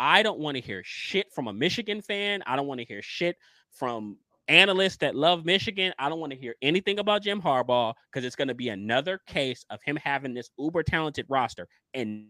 I 0.00 0.22
don't 0.22 0.38
want 0.38 0.56
to 0.56 0.62
hear 0.62 0.80
shit 0.82 1.30
from 1.34 1.48
a 1.48 1.52
Michigan 1.52 2.00
fan. 2.00 2.42
I 2.46 2.56
don't 2.56 2.66
want 2.66 2.80
to 2.80 2.86
hear 2.86 3.02
shit 3.02 3.36
from 3.70 4.16
analysts 4.48 4.96
that 4.96 5.14
love 5.14 5.44
Michigan. 5.44 5.92
I 5.98 6.08
don't 6.08 6.18
want 6.18 6.32
to 6.32 6.38
hear 6.38 6.54
anything 6.62 6.98
about 6.98 7.22
Jim 7.22 7.42
Harbaugh 7.42 7.92
because 8.10 8.24
it's 8.24 8.34
going 8.34 8.48
to 8.48 8.54
be 8.54 8.70
another 8.70 9.20
case 9.26 9.66
of 9.68 9.80
him 9.84 9.96
having 9.96 10.32
this 10.32 10.48
uber 10.58 10.82
talented 10.82 11.26
roster 11.28 11.68
and 11.92 12.28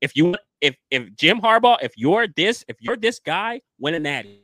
if 0.00 0.16
you 0.16 0.34
if 0.60 0.76
if 0.90 1.14
Jim 1.14 1.40
Harbaugh, 1.40 1.78
if 1.80 1.92
you're 1.96 2.26
this, 2.26 2.64
if 2.66 2.76
you're 2.80 2.96
this 2.96 3.20
guy, 3.20 3.60
win 3.78 3.94
a 3.94 4.00
natty. 4.00 4.42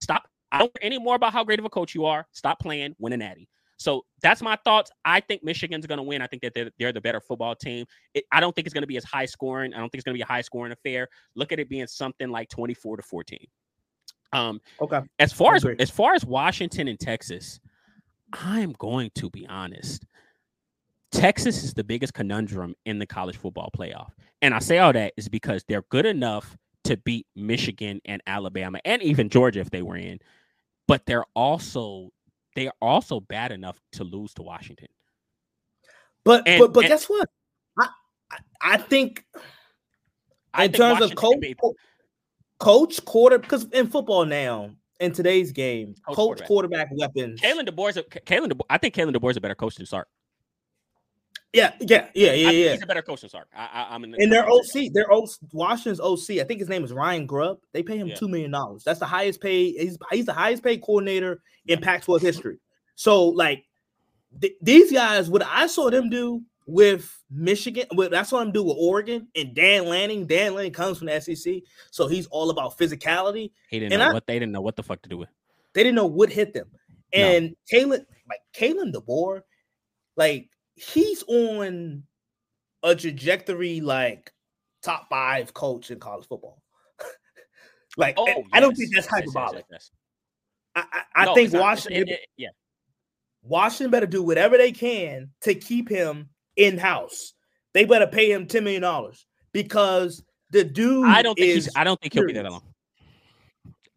Stop. 0.00 0.28
I 0.52 0.60
don't 0.60 0.72
care 0.74 0.86
any 0.86 1.00
more 1.00 1.16
about 1.16 1.32
how 1.32 1.42
great 1.42 1.58
of 1.58 1.64
a 1.64 1.70
coach 1.70 1.92
you 1.92 2.04
are. 2.04 2.24
Stop 2.30 2.60
playing, 2.60 2.94
win 3.00 3.12
a 3.12 3.16
natty. 3.16 3.48
So 3.76 4.04
that's 4.22 4.40
my 4.40 4.56
thoughts. 4.64 4.90
I 5.04 5.20
think 5.20 5.44
Michigan's 5.44 5.86
going 5.86 5.98
to 5.98 6.02
win. 6.02 6.22
I 6.22 6.26
think 6.26 6.42
that 6.42 6.54
they're, 6.54 6.70
they're 6.78 6.92
the 6.92 7.00
better 7.00 7.20
football 7.20 7.54
team. 7.54 7.86
It, 8.14 8.24
I 8.32 8.40
don't 8.40 8.54
think 8.54 8.66
it's 8.66 8.74
going 8.74 8.82
to 8.82 8.88
be 8.88 8.96
as 8.96 9.04
high 9.04 9.26
scoring. 9.26 9.74
I 9.74 9.78
don't 9.78 9.90
think 9.90 10.00
it's 10.00 10.04
going 10.04 10.14
to 10.14 10.18
be 10.18 10.22
a 10.22 10.26
high 10.26 10.40
scoring 10.40 10.72
affair. 10.72 11.08
Look 11.34 11.52
at 11.52 11.60
it 11.60 11.68
being 11.68 11.86
something 11.86 12.30
like 12.30 12.48
24 12.48 12.96
to 12.96 13.02
14. 13.02 13.38
Um, 14.32 14.60
okay. 14.80 15.00
As 15.18 15.32
far 15.32 15.54
as 15.54 15.64
as 15.78 15.90
far 15.90 16.14
as 16.14 16.24
Washington 16.24 16.88
and 16.88 16.98
Texas, 16.98 17.60
I'm 18.32 18.72
going 18.72 19.10
to 19.16 19.30
be 19.30 19.46
honest. 19.46 20.04
Texas 21.12 21.62
is 21.62 21.74
the 21.74 21.84
biggest 21.84 22.12
conundrum 22.14 22.74
in 22.84 22.98
the 22.98 23.06
college 23.06 23.36
football 23.36 23.70
playoff. 23.76 24.10
And 24.42 24.52
I 24.52 24.58
say 24.58 24.78
all 24.78 24.92
that 24.92 25.14
is 25.16 25.28
because 25.28 25.64
they're 25.68 25.84
good 25.88 26.04
enough 26.04 26.56
to 26.84 26.96
beat 26.98 27.26
Michigan 27.34 28.00
and 28.04 28.22
Alabama 28.26 28.80
and 28.84 29.02
even 29.02 29.28
Georgia 29.28 29.60
if 29.60 29.70
they 29.70 29.82
were 29.82 29.96
in, 29.96 30.18
but 30.86 31.06
they're 31.06 31.24
also 31.34 32.10
they 32.56 32.66
are 32.66 32.74
also 32.82 33.20
bad 33.20 33.52
enough 33.52 33.80
to 33.92 34.02
lose 34.02 34.34
to 34.34 34.42
Washington. 34.42 34.88
But 36.24 36.42
and, 36.48 36.58
but 36.58 36.72
but 36.72 36.80
and, 36.80 36.88
guess 36.88 37.08
what? 37.08 37.28
I 37.78 37.88
I 38.60 38.76
think 38.78 39.24
in 40.58 40.62
think 40.62 40.74
terms 40.74 41.00
Washington 41.00 41.44
of 41.52 41.60
coach, 41.60 41.76
coach 42.58 43.04
quarter 43.04 43.38
because 43.38 43.64
in 43.66 43.86
football 43.86 44.24
now 44.24 44.70
in 44.98 45.12
today's 45.12 45.52
game, 45.52 45.94
coach, 46.06 46.16
coach 46.16 46.46
quarterback. 46.46 46.88
quarterback 46.88 46.88
weapons. 46.92 47.40
Kalen 47.40 47.68
DeBoer's 47.68 47.98
a 47.98 48.02
Kalen 48.02 48.50
DeBoer, 48.50 48.64
I 48.70 48.78
think 48.78 48.94
Kalen 48.94 49.14
DeBoer's 49.14 49.36
a 49.36 49.40
better 49.40 49.54
coach 49.54 49.76
than 49.76 49.86
Sark. 49.86 50.08
Yeah, 51.56 51.72
yeah, 51.80 52.08
yeah, 52.12 52.32
yeah, 52.32 52.50
yeah. 52.50 52.72
He's 52.72 52.82
a 52.82 52.86
better 52.86 53.00
coach 53.00 53.22
than 53.22 53.30
Sark. 53.30 53.48
I, 53.56 53.94
am 53.94 54.04
in. 54.04 54.10
The 54.10 54.22
and 54.22 54.30
their 54.30 54.46
OC, 54.46 54.92
their 54.92 55.10
o, 55.10 55.26
Washington's 55.52 56.00
OC. 56.00 56.38
I 56.38 56.44
think 56.44 56.60
his 56.60 56.68
name 56.68 56.84
is 56.84 56.92
Ryan 56.92 57.24
Grubb. 57.24 57.60
They 57.72 57.82
pay 57.82 57.96
him 57.96 58.08
yeah. 58.08 58.14
two 58.14 58.28
million 58.28 58.50
dollars. 58.50 58.84
That's 58.84 59.00
the 59.00 59.06
highest 59.06 59.40
paid. 59.40 59.76
He's 59.78 59.96
he's 60.10 60.26
the 60.26 60.34
highest 60.34 60.62
paid 60.62 60.82
coordinator 60.82 61.40
in 61.66 61.80
Pac-12 61.80 62.20
history. 62.20 62.58
So 62.94 63.28
like 63.28 63.64
th- 64.38 64.52
these 64.60 64.92
guys, 64.92 65.30
what 65.30 65.42
I 65.46 65.66
saw 65.66 65.88
them 65.88 66.10
do 66.10 66.42
with 66.66 67.10
Michigan, 67.30 67.86
that's 67.88 67.96
what 67.96 68.14
I 68.14 68.22
saw 68.22 68.40
them 68.40 68.52
do 68.52 68.62
with 68.62 68.76
Oregon 68.78 69.26
and 69.34 69.54
Dan 69.54 69.86
Lanning. 69.86 70.26
Dan 70.26 70.54
Lanning 70.54 70.72
comes 70.72 70.98
from 70.98 71.06
the 71.06 71.18
SEC, 71.22 71.62
so 71.90 72.06
he's 72.06 72.26
all 72.26 72.50
about 72.50 72.76
physicality. 72.76 73.52
He 73.70 73.78
didn't 73.78 73.94
and 73.94 74.00
know 74.00 74.10
I, 74.10 74.12
what 74.12 74.26
they 74.26 74.38
didn't 74.38 74.52
know 74.52 74.60
what 74.60 74.76
the 74.76 74.82
fuck 74.82 75.00
to 75.02 75.08
do 75.08 75.16
with. 75.16 75.30
They 75.72 75.82
didn't 75.82 75.96
know 75.96 76.04
what 76.04 76.28
hit 76.28 76.52
them. 76.52 76.68
And 77.14 77.54
no. 77.72 77.78
Kalen, 77.78 78.04
like 78.28 78.40
Kalen 78.54 78.92
DeBoer, 78.92 79.40
like 80.18 80.50
he's 80.76 81.24
on 81.26 82.04
a 82.82 82.94
trajectory 82.94 83.80
like 83.80 84.32
top 84.82 85.08
five 85.08 85.52
coach 85.52 85.90
in 85.90 85.98
college 85.98 86.26
football. 86.28 86.62
like 87.96 88.14
oh, 88.16 88.26
yes. 88.26 88.44
I 88.52 88.60
don't 88.60 88.74
think 88.74 88.94
that's 88.94 89.06
hyperbolic. 89.06 89.64
Yes, 89.70 89.90
yes, 90.76 90.86
I, 90.92 90.98
I, 90.98 91.22
I 91.22 91.24
no, 91.26 91.34
think 91.34 91.52
Washington, 91.52 92.08
it, 92.08 92.10
it, 92.10 92.20
yeah, 92.36 92.48
Washington 93.42 93.90
better 93.90 94.06
do 94.06 94.22
whatever 94.22 94.56
they 94.56 94.72
can 94.72 95.30
to 95.42 95.54
keep 95.54 95.88
him 95.88 96.28
in 96.56 96.78
house. 96.78 97.32
They 97.74 97.84
better 97.84 98.06
pay 98.06 98.30
him 98.30 98.46
ten 98.46 98.64
million 98.64 98.82
dollars 98.82 99.26
because 99.52 100.22
the 100.50 100.64
dude. 100.64 101.06
I 101.06 101.22
don't 101.22 101.34
think 101.34 101.54
he's. 101.54 101.68
I 101.74 101.84
don't 101.84 102.00
think 102.00 102.12
he'll 102.12 102.26
be 102.26 102.32
there 102.32 102.48
long. 102.48 102.62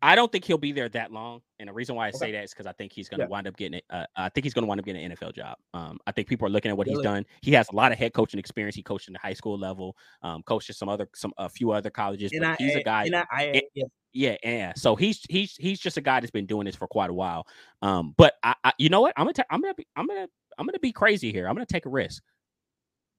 I 0.02 0.16
don't 0.16 0.32
think 0.32 0.46
he'll 0.46 0.58
be 0.58 0.72
there 0.72 0.90
that 0.90 1.12
long. 1.12 1.42
And 1.60 1.68
the 1.68 1.74
reason 1.74 1.96
why 1.96 2.08
I 2.08 2.12
say 2.12 2.32
that 2.32 2.44
is 2.46 2.52
because 2.52 2.66
I 2.66 2.72
think 2.72 2.94
he's 2.94 3.10
going 3.10 3.20
to 3.20 3.26
yeah. 3.26 3.30
wind 3.30 3.46
up 3.46 3.58
getting 3.58 3.80
it. 3.80 3.86
Uh, 3.90 4.06
I 4.16 4.30
think 4.30 4.46
he's 4.46 4.54
going 4.54 4.64
to 4.64 4.68
wind 4.68 4.80
up 4.80 4.86
getting 4.86 5.04
an 5.04 5.12
NFL 5.12 5.36
job. 5.36 5.58
Um, 5.74 6.00
I 6.08 6.14
think 6.14 6.30
people 6.30 6.48
are 6.48 6.50
looking 6.50 6.72
at 6.72 6.78
what 6.78 6.88
really? 6.88 7.00
he's 7.00 7.04
done. 7.04 7.26
He 7.42 7.52
has 7.52 7.68
a 7.70 7.76
lot 7.76 7.92
of 7.92 7.98
head 7.98 8.14
coaching 8.14 8.40
experience. 8.40 8.76
He 8.76 8.84
coached 8.84 9.08
in 9.08 9.14
the 9.14 9.20
high 9.20 9.34
school 9.34 9.60
level, 9.60 9.98
um, 10.22 10.42
coached 10.44 10.74
some 10.74 10.88
other, 10.88 11.10
some 11.14 11.34
a 11.38 11.50
few 11.50 11.72
other 11.72 11.90
colleges. 11.90 12.32
But 12.38 12.58
he's 12.60 12.76
a 12.76 12.84
guy. 12.84 13.10
I, 13.30 13.62
yeah. 13.76 13.86
yeah, 14.14 14.38
yeah. 14.42 14.74
So 14.78 14.96
he's 14.96 15.22
he's 15.30 15.56
he's 15.58 15.80
just 15.80 15.98
a 15.98 16.02
guy 16.02 16.22
that's 16.22 16.32
been 16.32 16.46
doing 16.46 16.66
this 16.66 16.76
for 16.76 16.88
quite 16.88 17.10
a 17.10 17.14
while. 17.14 17.46
Um, 17.82 18.14
but 18.18 18.36
I, 18.42 18.56
I 18.64 18.72
you 18.78 18.88
know 18.88 19.02
what? 19.02 19.14
I'm 19.18 19.26
gonna 19.26 19.34
ta- 19.34 19.44
I'm 19.50 19.62
gonna 19.62 19.74
be 19.74 19.86
I'm 19.98 20.08
gonna 20.08 20.28
I'm 20.58 20.66
gonna 20.66 20.80
be 20.80 20.94
crazy 20.94 21.34
here. 21.34 21.48
I'm 21.48 21.56
gonna 21.56 21.66
take 21.66 21.86
a 21.86 21.90
risk. 21.90 22.24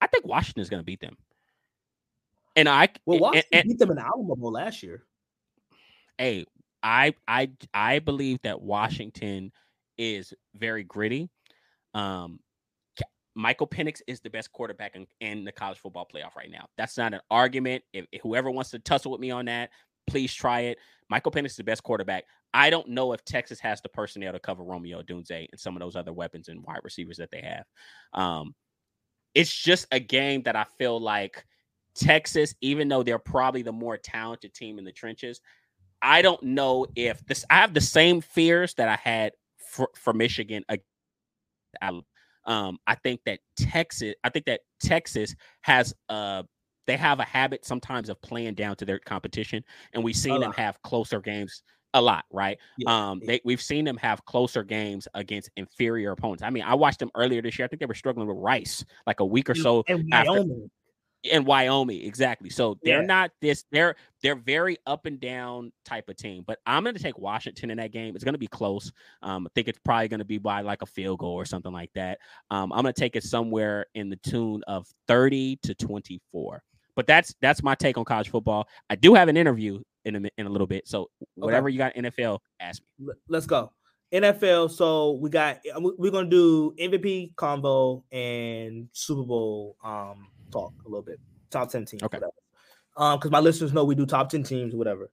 I 0.01 0.07
think 0.07 0.27
Washington 0.27 0.63
is 0.63 0.71
gonna 0.71 0.83
beat 0.83 1.01
them. 1.01 1.17
And 2.57 2.69
I 2.69 2.89
well, 3.05 3.19
Washington 3.19 3.49
and, 3.53 3.61
and, 3.61 3.69
beat 3.69 3.79
them 3.79 3.91
in 3.91 3.97
the 3.97 4.03
Alamo 4.05 4.35
Bowl 4.35 4.53
last 4.53 4.83
year. 4.83 5.05
Hey, 6.19 6.47
I 6.83 7.15
I 7.27 7.51
I 7.75 7.99
believe 7.99 8.41
that 8.43 8.61
Washington 8.61 9.53
is 9.99 10.33
very 10.55 10.85
gritty. 10.85 11.29
Um, 11.95 12.41
Michael 13.35 13.67
Penix 13.67 14.01
is 14.07 14.21
the 14.21 14.31
best 14.31 14.53
quarterback 14.53 14.97
in, 14.97 15.07
in, 15.21 15.45
the 15.45 15.53
college 15.53 15.79
football 15.79 16.07
playoff 16.13 16.35
right 16.37 16.51
now. 16.51 16.67
That's 16.77 16.99
not 16.99 17.15
an 17.15 17.21
argument. 17.31 17.85
If, 17.93 18.07
if, 18.11 18.23
whoever 18.23 18.51
wants 18.51 18.71
to 18.71 18.79
tussle 18.81 19.13
with 19.13 19.21
me 19.21 19.31
on 19.31 19.45
that, 19.47 19.71
please 20.07 20.35
try 20.35 20.61
it. 20.61 20.79
Michael 21.09 21.33
Penix 21.33 21.47
is 21.47 21.57
the 21.57 21.65
best 21.65 21.83
quarterback. 21.83 22.25
I 22.53 22.71
don't 22.71 22.89
know 22.89 23.13
if 23.13 23.25
Texas 23.25 23.61
has 23.61 23.81
the 23.81 23.89
personnel 23.89 24.33
to 24.33 24.41
cover 24.41 24.65
Romeo 24.65 25.01
Odunze 25.03 25.49
and 25.51 25.61
some 25.61 25.77
of 25.77 25.81
those 25.81 25.97
other 25.97 26.13
weapons 26.13 26.49
and 26.49 26.65
wide 26.65 26.81
receivers 26.83 27.17
that 27.19 27.31
they 27.31 27.41
have. 27.43 27.65
Um, 28.13 28.55
it's 29.35 29.55
just 29.55 29.87
a 29.93 30.01
game 30.01 30.43
that 30.43 30.57
I 30.57 30.65
feel 30.79 31.01
like 31.01 31.45
Texas, 31.95 32.55
even 32.61 32.89
though 32.89 33.03
they're 33.03 33.19
probably 33.19 33.63
the 33.63 33.73
more 33.73 33.97
talented 33.97 34.55
team 34.55 34.79
in 34.79 34.85
the 34.85 34.93
trenches, 34.93 35.41
I 36.03 36.23
don't 36.23 36.43
know 36.43 36.87
if 36.97 37.25
this. 37.27 37.45
I 37.51 37.57
have 37.57 37.75
the 37.75 37.81
same 37.81 38.21
fears 38.21 38.75
that 38.75 38.89
I 38.89 38.97
had 38.97 39.33
for, 39.59 39.91
for 39.95 40.13
Michigan. 40.13 40.65
Um, 42.47 42.79
I 42.87 42.95
think 42.95 43.21
that 43.27 43.41
Texas. 43.57 44.15
I 44.25 44.31
think 44.31 44.47
that 44.47 44.61
Texas 44.81 45.35
has 45.63 45.95
uh 46.09 46.43
they 46.87 46.97
have 46.97 47.21
a 47.21 47.25
habit 47.25 47.65
sometimes 47.65 48.09
of 48.09 48.21
playing 48.23 48.55
down 48.55 48.77
to 48.77 48.85
their 48.85 48.99
competition, 48.99 49.63
and 49.93 50.03
we've 50.03 50.17
seen 50.17 50.41
them 50.41 50.53
have 50.53 50.81
closer 50.83 51.21
games 51.21 51.63
a 51.95 52.01
lot, 52.01 52.25
right? 52.31 52.59
Yeah. 52.79 53.11
Um, 53.11 53.21
they 53.25 53.41
we've 53.45 53.63
seen 53.63 53.85
them 53.85 53.97
have 53.99 54.25
closer 54.25 54.63
games 54.65 55.07
against 55.15 55.51
inferior 55.57 56.13
opponents. 56.13 56.43
I 56.43 56.51
mean, 56.51 56.65
I 56.65 56.75
watched 56.75 56.99
them 56.99 57.11
earlier 57.15 57.43
this 57.43 57.59
year. 57.59 57.67
I 57.67 57.69
think 57.69 57.81
they 57.81 57.87
were 57.87 57.95
struggling 57.95 58.27
with 58.27 58.37
Rice 58.39 58.85
like 59.07 59.21
a 59.21 59.25
week 59.25 59.51
or 59.51 59.55
so 59.55 59.85
after 60.13 60.45
in 61.25 61.45
Wyoming, 61.45 62.03
exactly. 62.03 62.51
So 62.51 62.79
they're 62.83 63.01
yeah. 63.01 63.07
not 63.07 63.31
this. 63.41 63.65
They're 63.71 63.97
they're 64.23 64.37
very 64.37 64.79
up 64.87 65.07
and 65.07 65.21
down 65.21 65.73
type 65.85 66.09
of 66.09 66.17
team. 66.17 66.45
But 66.47 66.59
I'm 66.67 66.83
going 66.83 66.95
to 66.95 67.03
take 67.03 67.19
Washington 67.19 67.71
in 67.71 67.79
that 67.79 67.93
game. 67.93 68.15
It's 68.15 68.25
going 68.25 68.35
to 68.35 68.39
be 68.39 68.47
close. 68.47 68.93
Um, 69.23 69.47
I 69.47 69.51
think 69.55 69.69
it's 69.69 69.79
probably 69.85 70.09
going 70.09 70.21
to 70.21 70.25
be 70.25 70.39
by 70.39 70.63
like 70.63 70.83
a 70.83 70.87
field 70.87 71.19
goal 71.19 71.35
or 71.35 71.45
something 71.45 71.73
like 71.73 71.91
that. 71.95 72.19
Um, 72.51 72.73
I'm 72.73 72.83
going 72.83 72.95
to 72.95 73.01
take 73.01 73.17
it 73.17 73.25
somewhere 73.25 73.87
in 73.95 74.09
the 74.09 74.17
tune 74.17 74.63
of 74.67 74.87
30 75.09 75.59
to 75.63 75.75
24. 75.75 76.63
But 76.97 77.07
that's 77.07 77.35
that's 77.41 77.63
my 77.63 77.75
take 77.75 77.99
on 77.99 78.05
college 78.05 78.31
football. 78.31 78.67
I 78.89 78.97
do 78.97 79.15
have 79.15 79.29
an 79.29 79.37
interview 79.37 79.81
in 80.05 80.17
a, 80.17 80.31
in 80.39 80.47
a 80.47 80.51
little 80.51 80.67
bit. 80.67 80.89
So 80.89 81.09
whatever 81.35 81.69
okay. 81.69 81.73
you 81.73 81.79
got 81.79 81.95
NFL, 81.95 82.41
ask 82.61 82.83
me. 82.99 83.13
Let's 83.29 83.47
go. 83.47 83.73
NFL. 84.13 84.71
So 84.71 85.13
we 85.13 85.31
got 85.31 85.61
we're 85.77 86.11
gonna 86.11 86.29
do 86.29 86.75
MVP 86.79 87.35
convo 87.35 88.03
and 88.11 88.89
Super 88.93 89.23
Bowl 89.23 89.77
um 89.85 90.29
talk 90.51 90.73
a 90.85 90.89
little 90.89 91.03
bit. 91.03 91.21
Top 91.51 91.71
10 91.71 91.85
teams, 91.85 92.03
okay. 92.03 92.19
whatever. 92.19 92.33
Um, 92.97 93.19
because 93.19 93.31
my 93.31 93.41
listeners 93.41 93.73
know 93.73 93.85
we 93.85 93.95
do 93.95 94.07
top 94.07 94.29
10 94.29 94.43
teams, 94.43 94.75
whatever. 94.75 95.11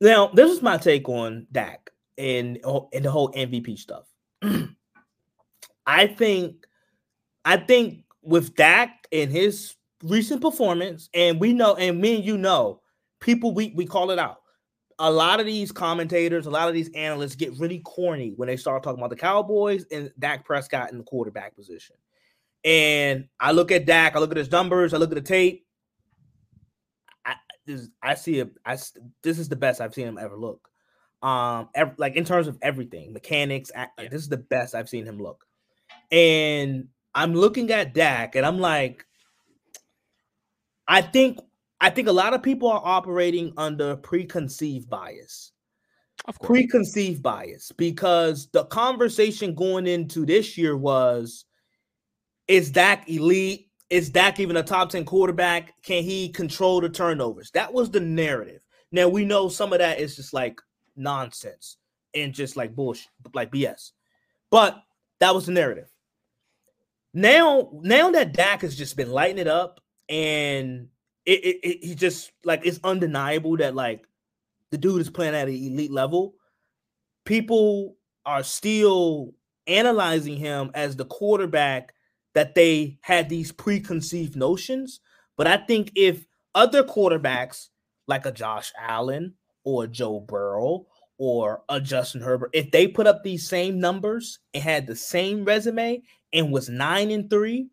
Now, 0.00 0.28
this 0.28 0.50
is 0.50 0.62
my 0.62 0.76
take 0.76 1.08
on 1.08 1.46
Dak 1.52 1.90
and, 2.18 2.58
and 2.92 3.04
the 3.04 3.10
whole 3.10 3.32
MVP 3.32 3.78
stuff. 3.78 4.04
I 5.86 6.06
think 6.06 6.66
I 7.44 7.56
think 7.56 8.04
with 8.22 8.54
Dak 8.54 9.06
and 9.12 9.30
his 9.30 9.74
recent 10.02 10.40
performance, 10.40 11.08
and 11.14 11.40
we 11.40 11.52
know, 11.52 11.74
and 11.74 12.00
me 12.00 12.16
and 12.16 12.24
you 12.24 12.38
know, 12.38 12.80
people 13.20 13.52
we 13.52 13.72
we 13.76 13.86
call 13.86 14.10
it 14.10 14.18
out. 14.18 14.38
A 14.98 15.10
lot 15.10 15.40
of 15.40 15.46
these 15.46 15.72
commentators, 15.72 16.46
a 16.46 16.50
lot 16.50 16.68
of 16.68 16.74
these 16.74 16.90
analysts 16.94 17.34
get 17.34 17.58
really 17.58 17.80
corny 17.80 18.34
when 18.36 18.46
they 18.46 18.56
start 18.56 18.82
talking 18.82 19.00
about 19.00 19.10
the 19.10 19.16
Cowboys 19.16 19.84
and 19.90 20.12
Dak 20.18 20.44
Prescott 20.44 20.92
in 20.92 20.98
the 20.98 21.04
quarterback 21.04 21.56
position. 21.56 21.96
And 22.64 23.28
I 23.40 23.52
look 23.52 23.72
at 23.72 23.86
Dak, 23.86 24.14
I 24.14 24.18
look 24.18 24.30
at 24.30 24.36
his 24.36 24.50
numbers, 24.50 24.94
I 24.94 24.98
look 24.98 25.10
at 25.10 25.16
the 25.16 25.20
tape. 25.20 25.66
I 27.26 27.34
this, 27.66 27.88
I 28.02 28.14
see 28.14 28.40
a 28.40 28.48
I 28.64 28.76
this 29.22 29.38
is 29.38 29.48
the 29.48 29.56
best 29.56 29.80
I've 29.80 29.94
seen 29.94 30.06
him 30.06 30.18
ever 30.18 30.36
look. 30.36 30.68
Um, 31.22 31.68
ever, 31.74 31.94
like 31.98 32.16
in 32.16 32.24
terms 32.24 32.48
of 32.48 32.58
everything, 32.62 33.12
mechanics, 33.12 33.70
yeah. 33.74 33.86
this 33.98 34.22
is 34.22 34.28
the 34.28 34.36
best 34.36 34.74
I've 34.74 34.88
seen 34.88 35.06
him 35.06 35.18
look. 35.18 35.44
And 36.10 36.88
I'm 37.14 37.34
looking 37.34 37.70
at 37.70 37.94
Dak, 37.94 38.34
and 38.36 38.44
I'm 38.44 38.58
like, 38.58 39.06
I 40.86 41.02
think 41.02 41.38
I 41.80 41.90
think 41.90 42.06
a 42.06 42.12
lot 42.12 42.32
of 42.32 42.42
people 42.42 42.68
are 42.68 42.82
operating 42.84 43.52
under 43.56 43.96
preconceived 43.96 44.88
bias. 44.88 45.50
Of 46.26 46.38
course. 46.38 46.48
Preconceived 46.48 47.22
bias 47.22 47.72
because 47.76 48.48
the 48.52 48.66
conversation 48.66 49.54
going 49.54 49.88
into 49.88 50.24
this 50.24 50.56
year 50.56 50.76
was 50.76 51.44
is 52.52 52.70
Dak 52.70 53.08
elite? 53.08 53.70
Is 53.88 54.10
Dak 54.10 54.38
even 54.38 54.58
a 54.58 54.62
top 54.62 54.90
10 54.90 55.06
quarterback? 55.06 55.72
Can 55.82 56.02
he 56.02 56.28
control 56.28 56.82
the 56.82 56.88
turnovers? 56.90 57.50
That 57.52 57.72
was 57.72 57.90
the 57.90 58.00
narrative. 58.00 58.60
Now 58.90 59.08
we 59.08 59.24
know 59.24 59.48
some 59.48 59.72
of 59.72 59.78
that 59.78 59.98
is 59.98 60.16
just 60.16 60.34
like 60.34 60.60
nonsense 60.94 61.78
and 62.14 62.34
just 62.34 62.54
like 62.58 62.76
bullshit, 62.76 63.08
like 63.32 63.50
BS. 63.50 63.92
But 64.50 64.82
that 65.18 65.34
was 65.34 65.46
the 65.46 65.52
narrative. 65.52 65.88
Now, 67.14 67.70
now 67.72 68.10
that 68.10 68.34
Dak 68.34 68.60
has 68.60 68.76
just 68.76 68.98
been 68.98 69.10
lighting 69.10 69.38
it 69.38 69.48
up, 69.48 69.80
and 70.10 70.88
it, 71.24 71.44
it, 71.44 71.60
it 71.62 71.84
he 71.84 71.94
just 71.94 72.32
like 72.44 72.66
it's 72.66 72.80
undeniable 72.84 73.56
that 73.58 73.74
like 73.74 74.06
the 74.70 74.76
dude 74.76 75.00
is 75.00 75.08
playing 75.08 75.34
at 75.34 75.48
an 75.48 75.54
elite 75.54 75.90
level. 75.90 76.34
People 77.24 77.96
are 78.26 78.42
still 78.42 79.32
analyzing 79.66 80.36
him 80.36 80.70
as 80.74 80.96
the 80.96 81.06
quarterback 81.06 81.94
that 82.34 82.54
they 82.54 82.98
had 83.02 83.28
these 83.28 83.52
preconceived 83.52 84.36
notions. 84.36 85.00
But 85.36 85.46
I 85.46 85.56
think 85.56 85.92
if 85.94 86.26
other 86.54 86.82
quarterbacks 86.82 87.68
like 88.06 88.26
a 88.26 88.32
Josh 88.32 88.72
Allen 88.78 89.34
or 89.64 89.86
Joe 89.86 90.20
Burrow 90.20 90.86
or 91.18 91.62
a 91.68 91.80
Justin 91.80 92.20
Herbert, 92.20 92.50
if 92.52 92.70
they 92.70 92.88
put 92.88 93.06
up 93.06 93.22
these 93.22 93.48
same 93.48 93.78
numbers 93.80 94.38
and 94.54 94.62
had 94.62 94.86
the 94.86 94.96
same 94.96 95.44
resume 95.44 96.02
and 96.32 96.52
was 96.52 96.68
nine 96.68 97.10
and 97.10 97.28
three, 97.28 97.68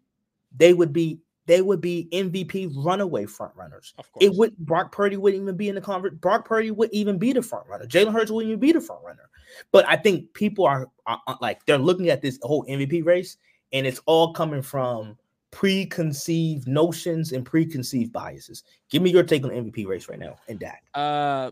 they 0.55 0.73
would 0.73 0.93
be 0.93 1.21
they 1.45 1.63
would 1.63 1.81
be 1.81 2.07
MVP 2.13 2.71
runaway 2.75 3.25
front 3.25 3.55
runners. 3.55 3.95
Of 3.97 4.11
course. 4.11 4.23
It 4.23 4.35
would 4.35 4.55
Brock 4.57 4.91
Purdy 4.91 5.17
wouldn't 5.17 5.41
even 5.41 5.57
be 5.57 5.67
in 5.67 5.73
the 5.73 5.81
convert. 5.81 6.21
Brock 6.21 6.45
Purdy 6.45 6.69
would 6.69 6.93
even 6.93 7.17
be 7.17 7.33
the 7.33 7.41
front 7.41 7.67
runner. 7.67 7.87
Jalen 7.87 8.13
Hurts 8.13 8.29
wouldn't 8.29 8.51
even 8.51 8.59
be 8.59 8.71
the 8.71 8.79
front 8.79 9.03
runner. 9.03 9.27
But 9.71 9.87
I 9.87 9.95
think 9.95 10.31
people 10.35 10.65
are, 10.65 10.87
are, 11.07 11.19
are 11.25 11.37
like 11.41 11.65
they're 11.65 11.79
looking 11.79 12.09
at 12.09 12.21
this 12.21 12.37
whole 12.43 12.63
MVP 12.65 13.03
race 13.03 13.37
and 13.73 13.85
it's 13.85 14.01
all 14.05 14.33
coming 14.33 14.61
from 14.61 15.17
preconceived 15.51 16.67
notions 16.67 17.31
and 17.31 17.45
preconceived 17.45 18.11
biases. 18.11 18.63
Give 18.89 19.01
me 19.01 19.11
your 19.11 19.23
take 19.23 19.43
on 19.43 19.49
the 19.49 19.55
MVP 19.55 19.87
race 19.87 20.07
right 20.07 20.19
now 20.19 20.35
and 20.47 20.59
Dak. 20.59 20.83
Uh, 20.93 21.51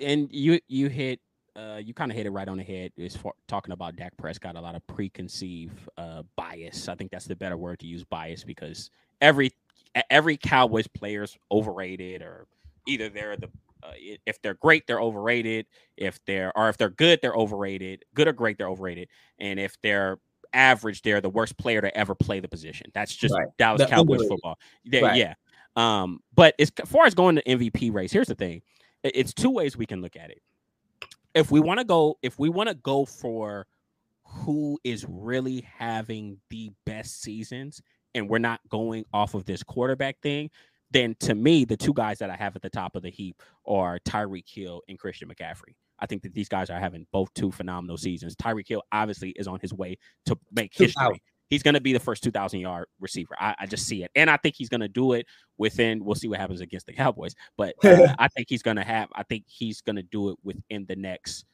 and 0.00 0.28
you 0.32 0.60
you 0.68 0.88
hit 0.88 1.20
uh, 1.56 1.80
you 1.82 1.92
kind 1.92 2.10
of 2.10 2.16
hit 2.16 2.26
it 2.26 2.30
right 2.30 2.48
on 2.48 2.58
the 2.58 2.62
head. 2.62 2.92
Is 2.96 3.16
for 3.16 3.32
talking 3.48 3.72
about 3.72 3.96
Dak 3.96 4.16
Prescott, 4.16 4.54
got 4.54 4.60
a 4.60 4.62
lot 4.62 4.76
of 4.76 4.86
preconceived 4.86 5.76
uh, 5.96 6.22
bias. 6.36 6.88
I 6.88 6.94
think 6.94 7.10
that's 7.10 7.26
the 7.26 7.36
better 7.36 7.56
word 7.56 7.80
to 7.80 7.86
use, 7.86 8.04
bias, 8.04 8.44
because 8.44 8.90
every 9.20 9.52
every 10.10 10.36
Cowboys 10.36 10.86
player's 10.86 11.36
overrated, 11.50 12.22
or 12.22 12.46
either 12.86 13.08
they're 13.08 13.36
the 13.36 13.48
uh, 13.82 13.92
if 14.26 14.40
they're 14.42 14.54
great, 14.54 14.86
they're 14.86 15.00
overrated. 15.00 15.66
If 15.96 16.24
they're 16.26 16.56
or 16.56 16.68
if 16.68 16.76
they're 16.76 16.90
good, 16.90 17.18
they're 17.22 17.34
overrated. 17.34 18.04
Good 18.14 18.28
or 18.28 18.32
great, 18.32 18.58
they're 18.58 18.68
overrated. 18.68 19.08
And 19.40 19.58
if 19.58 19.76
they're 19.82 20.18
average, 20.52 21.02
they're 21.02 21.20
the 21.20 21.30
worst 21.30 21.56
player 21.58 21.80
to 21.80 21.96
ever 21.96 22.14
play 22.14 22.40
the 22.40 22.48
position. 22.48 22.90
That's 22.94 23.14
just 23.14 23.34
right. 23.34 23.48
Dallas 23.58 23.82
the 23.82 23.86
Cowboys 23.86 24.20
underrated. 24.20 24.28
football. 24.28 24.58
Right. 24.92 25.16
Yeah. 25.16 25.34
Um, 25.76 26.20
but 26.34 26.54
as 26.58 26.72
far 26.86 27.06
as 27.06 27.14
going 27.14 27.36
to 27.36 27.42
MVP 27.42 27.92
race, 27.92 28.12
here's 28.12 28.28
the 28.28 28.34
thing: 28.34 28.62
it's 29.02 29.32
two 29.32 29.50
ways 29.50 29.76
we 29.76 29.86
can 29.86 30.02
look 30.02 30.16
at 30.16 30.30
it. 30.30 30.42
If 31.34 31.50
we 31.50 31.60
want 31.60 31.78
to 31.78 31.84
go, 31.84 32.18
if 32.22 32.38
we 32.38 32.48
want 32.48 32.68
to 32.68 32.74
go 32.74 33.04
for 33.04 33.66
who 34.24 34.78
is 34.84 35.06
really 35.08 35.66
having 35.78 36.38
the 36.50 36.70
best 36.84 37.22
seasons, 37.22 37.80
and 38.14 38.28
we're 38.28 38.38
not 38.38 38.60
going 38.68 39.04
off 39.12 39.34
of 39.34 39.44
this 39.44 39.62
quarterback 39.62 40.20
thing, 40.20 40.50
then 40.90 41.14
to 41.20 41.34
me, 41.34 41.64
the 41.64 41.76
two 41.76 41.92
guys 41.92 42.18
that 42.18 42.30
I 42.30 42.36
have 42.36 42.56
at 42.56 42.62
the 42.62 42.70
top 42.70 42.96
of 42.96 43.02
the 43.02 43.10
heap 43.10 43.42
are 43.66 43.98
Tyreek 44.00 44.48
Hill 44.48 44.82
and 44.88 44.98
Christian 44.98 45.28
McCaffrey. 45.28 45.74
I 46.00 46.06
think 46.06 46.22
that 46.22 46.34
these 46.34 46.48
guys 46.48 46.70
are 46.70 46.78
having 46.78 47.06
both 47.12 47.32
two 47.34 47.50
phenomenal 47.50 47.96
seasons. 47.96 48.36
Tyreek 48.36 48.68
Hill 48.68 48.82
obviously 48.92 49.30
is 49.30 49.48
on 49.48 49.58
his 49.60 49.72
way 49.72 49.98
to 50.26 50.38
make 50.52 50.74
history. 50.74 51.22
He's 51.48 51.62
going 51.62 51.74
to 51.74 51.80
be 51.80 51.94
the 51.94 52.00
first 52.00 52.22
2,000 52.22 52.60
yard 52.60 52.86
receiver. 53.00 53.34
I, 53.38 53.54
I, 53.60 53.66
just 53.66 53.86
see 53.86 54.04
it. 54.04 54.10
And 54.14 54.28
I 54.28 54.36
think 54.36 54.54
he's 54.54 54.68
going 54.68 54.82
to 54.82 54.88
do 54.88 55.14
it 55.14 55.26
within, 55.56 56.04
we'll 56.04 56.14
see 56.14 56.28
what 56.28 56.38
happens 56.38 56.60
against 56.60 56.86
the 56.86 56.92
Cowboys. 56.92 57.34
But 57.56 57.74
uh, 57.82 58.14
I 58.18 58.28
think 58.28 58.48
he's 58.50 58.62
going 58.62 58.76
to 58.76 58.84
have, 58.84 59.08
I 59.14 59.22
think 59.22 59.44
he's 59.46 59.80
going 59.80 59.96
to 59.96 60.02
do 60.02 60.28
it 60.28 60.36
within 60.44 60.84
the 60.86 60.96
next, 60.96 61.46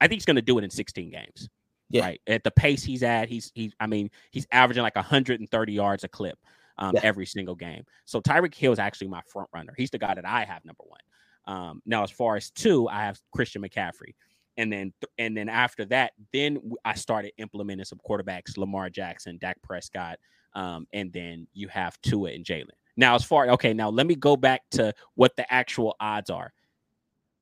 I 0.00 0.08
think 0.08 0.20
he's 0.20 0.24
going 0.24 0.36
to 0.36 0.42
do 0.42 0.58
it 0.58 0.64
in 0.64 0.70
16 0.70 1.10
games. 1.10 1.48
Yeah. 1.90 2.02
Right. 2.02 2.20
At 2.26 2.42
the 2.42 2.50
pace 2.50 2.82
he's 2.82 3.04
at, 3.04 3.28
he's, 3.28 3.52
he's, 3.54 3.72
I 3.78 3.86
mean, 3.86 4.10
he's 4.32 4.48
averaging 4.50 4.82
like 4.82 4.96
130 4.96 5.72
yards 5.72 6.02
a 6.02 6.08
clip 6.08 6.36
um, 6.78 6.92
yeah. 6.94 7.00
every 7.04 7.26
single 7.26 7.54
game. 7.54 7.84
So 8.04 8.20
Tyreek 8.20 8.54
Hill 8.54 8.72
is 8.72 8.78
actually 8.80 9.08
my 9.08 9.22
front 9.32 9.48
runner. 9.54 9.72
He's 9.76 9.90
the 9.90 9.98
guy 9.98 10.14
that 10.14 10.26
I 10.26 10.44
have 10.44 10.64
number 10.64 10.82
one. 10.86 11.00
Um, 11.46 11.82
now, 11.86 12.02
as 12.02 12.10
far 12.10 12.36
as 12.36 12.50
two, 12.50 12.88
I 12.88 13.04
have 13.04 13.20
Christian 13.32 13.62
McCaffrey, 13.62 14.14
and 14.56 14.72
then 14.72 14.92
and 15.18 15.36
then 15.36 15.48
after 15.48 15.84
that, 15.86 16.12
then 16.32 16.58
I 16.84 16.94
started 16.94 17.32
implementing 17.38 17.84
some 17.84 18.00
quarterbacks: 18.08 18.56
Lamar 18.56 18.90
Jackson, 18.90 19.38
Dak 19.38 19.60
Prescott, 19.62 20.18
um, 20.54 20.86
and 20.92 21.12
then 21.12 21.46
you 21.52 21.68
have 21.68 22.00
Tua 22.02 22.30
and 22.30 22.44
Jalen. 22.44 22.70
Now, 22.96 23.14
as 23.14 23.24
far 23.24 23.48
okay, 23.50 23.74
now 23.74 23.90
let 23.90 24.06
me 24.06 24.14
go 24.14 24.36
back 24.36 24.62
to 24.72 24.92
what 25.14 25.36
the 25.36 25.52
actual 25.52 25.94
odds 26.00 26.30
are. 26.30 26.52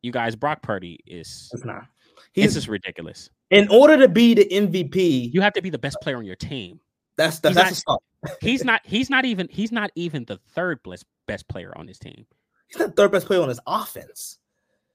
You 0.03 0.13
guys, 0.13 0.37
Brock 0.37 0.63
Purdy 0.63 1.01
is 1.07 1.51
it's 1.53 1.65
not. 1.65 1.87
He's 2.33 2.55
just 2.55 2.69
ridiculous. 2.69 3.31
In 3.51 3.69
order 3.69 3.97
to 3.99 4.09
be 4.09 4.35
the 4.35 4.47
MVP, 4.47 5.33
you 5.33 5.41
have 5.41 5.53
to 5.53 5.63
be 5.63 5.71
the 5.71 5.79
best 5.79 5.97
player 6.03 6.17
on 6.17 6.25
your 6.25 6.37
team. 6.37 6.81
That's 7.17 7.39
the, 7.39 7.51
that's 7.51 7.85
not, 7.87 8.03
he's 8.41 8.65
not 8.65 8.81
he's 8.85 9.09
not 9.09 9.25
even 9.25 9.49
he's 9.49 9.71
not 9.71 9.91
even 9.95 10.25
the 10.25 10.39
third 10.55 10.81
best 10.83 11.05
best 11.27 11.49
player 11.49 11.73
on 11.77 11.87
his 11.87 11.99
team. 11.99 12.27
He's 12.69 12.79
the 12.79 12.91
third 12.91 13.13
best 13.13 13.27
player 13.27 13.43
on 13.43 13.49
his 13.49 13.61
offense. 13.67 14.39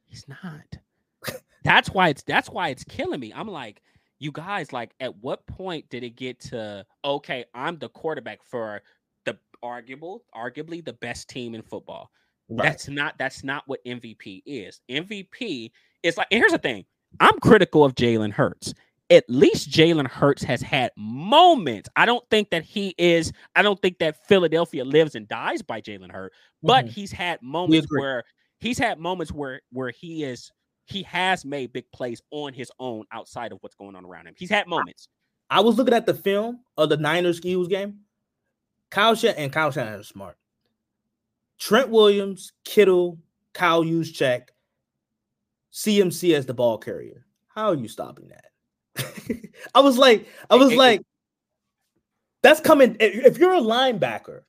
He's 0.07 0.25
not. 0.27 1.35
that's 1.63 1.89
why 1.89 2.09
it's 2.09 2.23
that's 2.23 2.49
why 2.49 2.69
it's 2.69 2.83
killing 2.83 3.19
me. 3.19 3.31
I'm 3.35 3.47
like, 3.47 3.81
you 4.19 4.31
guys, 4.31 4.73
like, 4.73 4.91
at 4.99 5.15
what 5.17 5.45
point 5.47 5.89
did 5.89 6.03
it 6.03 6.15
get 6.15 6.39
to 6.41 6.85
okay, 7.05 7.45
I'm 7.53 7.77
the 7.77 7.89
quarterback 7.89 8.43
for 8.43 8.81
the 9.25 9.37
arguable, 9.63 10.23
arguably 10.35 10.83
the 10.83 10.93
best 10.93 11.29
team 11.29 11.55
in 11.55 11.61
football? 11.61 12.11
Right. 12.49 12.63
That's 12.63 12.89
not 12.89 13.17
that's 13.17 13.43
not 13.43 13.63
what 13.67 13.83
MVP 13.85 14.43
is. 14.45 14.81
MVP 14.89 15.71
is 16.03 16.17
like, 16.17 16.27
here's 16.31 16.51
the 16.51 16.57
thing. 16.57 16.85
I'm 17.19 17.39
critical 17.39 17.83
of 17.83 17.95
Jalen 17.95 18.31
Hurts 18.31 18.73
at 19.09 19.25
least 19.27 19.71
Jalen 19.71 20.07
Hurts 20.07 20.43
has 20.43 20.61
had 20.61 20.91
moments. 20.95 21.89
I 21.95 22.05
don't 22.05 22.27
think 22.29 22.51
that 22.51 22.63
he 22.63 22.93
is, 22.97 23.31
I 23.55 23.61
don't 23.61 23.81
think 23.81 23.99
that 23.99 24.25
Philadelphia 24.27 24.85
lives 24.85 25.15
and 25.15 25.27
dies 25.27 25.61
by 25.61 25.81
Jalen 25.81 26.11
Hurts, 26.11 26.35
but 26.61 26.85
mm-hmm. 26.85 26.93
he's 26.93 27.11
had 27.11 27.41
moments 27.41 27.87
where 27.89 28.23
he's 28.59 28.77
had 28.77 28.99
moments 28.99 29.31
where 29.31 29.61
where 29.71 29.89
he 29.89 30.23
is 30.23 30.51
he 30.85 31.03
has 31.03 31.45
made 31.45 31.71
big 31.71 31.85
plays 31.91 32.21
on 32.31 32.53
his 32.53 32.71
own 32.79 33.05
outside 33.11 33.51
of 33.51 33.59
what's 33.61 33.75
going 33.75 33.95
on 33.95 34.05
around 34.05 34.27
him. 34.27 34.33
He's 34.37 34.49
had 34.49 34.67
moments. 34.67 35.07
I 35.49 35.61
was 35.61 35.77
looking 35.77 35.93
at 35.93 36.07
the 36.07 36.15
film 36.15 36.61
of 36.77 36.89
the 36.89 36.97
Niners 36.97 37.39
Eagles 37.43 37.67
game. 37.67 37.99
Kyle 38.89 39.13
Shan- 39.13 39.35
and 39.37 39.53
Kyle 39.53 39.71
Shanahan 39.71 39.99
is 39.99 40.07
smart. 40.07 40.37
Trent 41.59 41.89
Williams, 41.89 42.53
Kittle, 42.65 43.19
Kyle 43.53 43.83
Juszczyk, 43.83 44.49
CMC 45.71 46.33
as 46.33 46.47
the 46.47 46.53
ball 46.53 46.77
carrier. 46.79 47.25
How 47.49 47.67
are 47.67 47.75
you 47.75 47.87
stopping 47.87 48.29
that? 48.29 48.45
I 49.75 49.81
was 49.81 49.97
like, 49.97 50.27
I 50.49 50.55
was 50.55 50.71
it, 50.71 50.77
like, 50.77 50.99
it, 51.01 51.05
that's 52.41 52.59
coming. 52.59 52.97
If 52.99 53.37
you're 53.37 53.53
a 53.53 53.61
linebacker, 53.61 54.41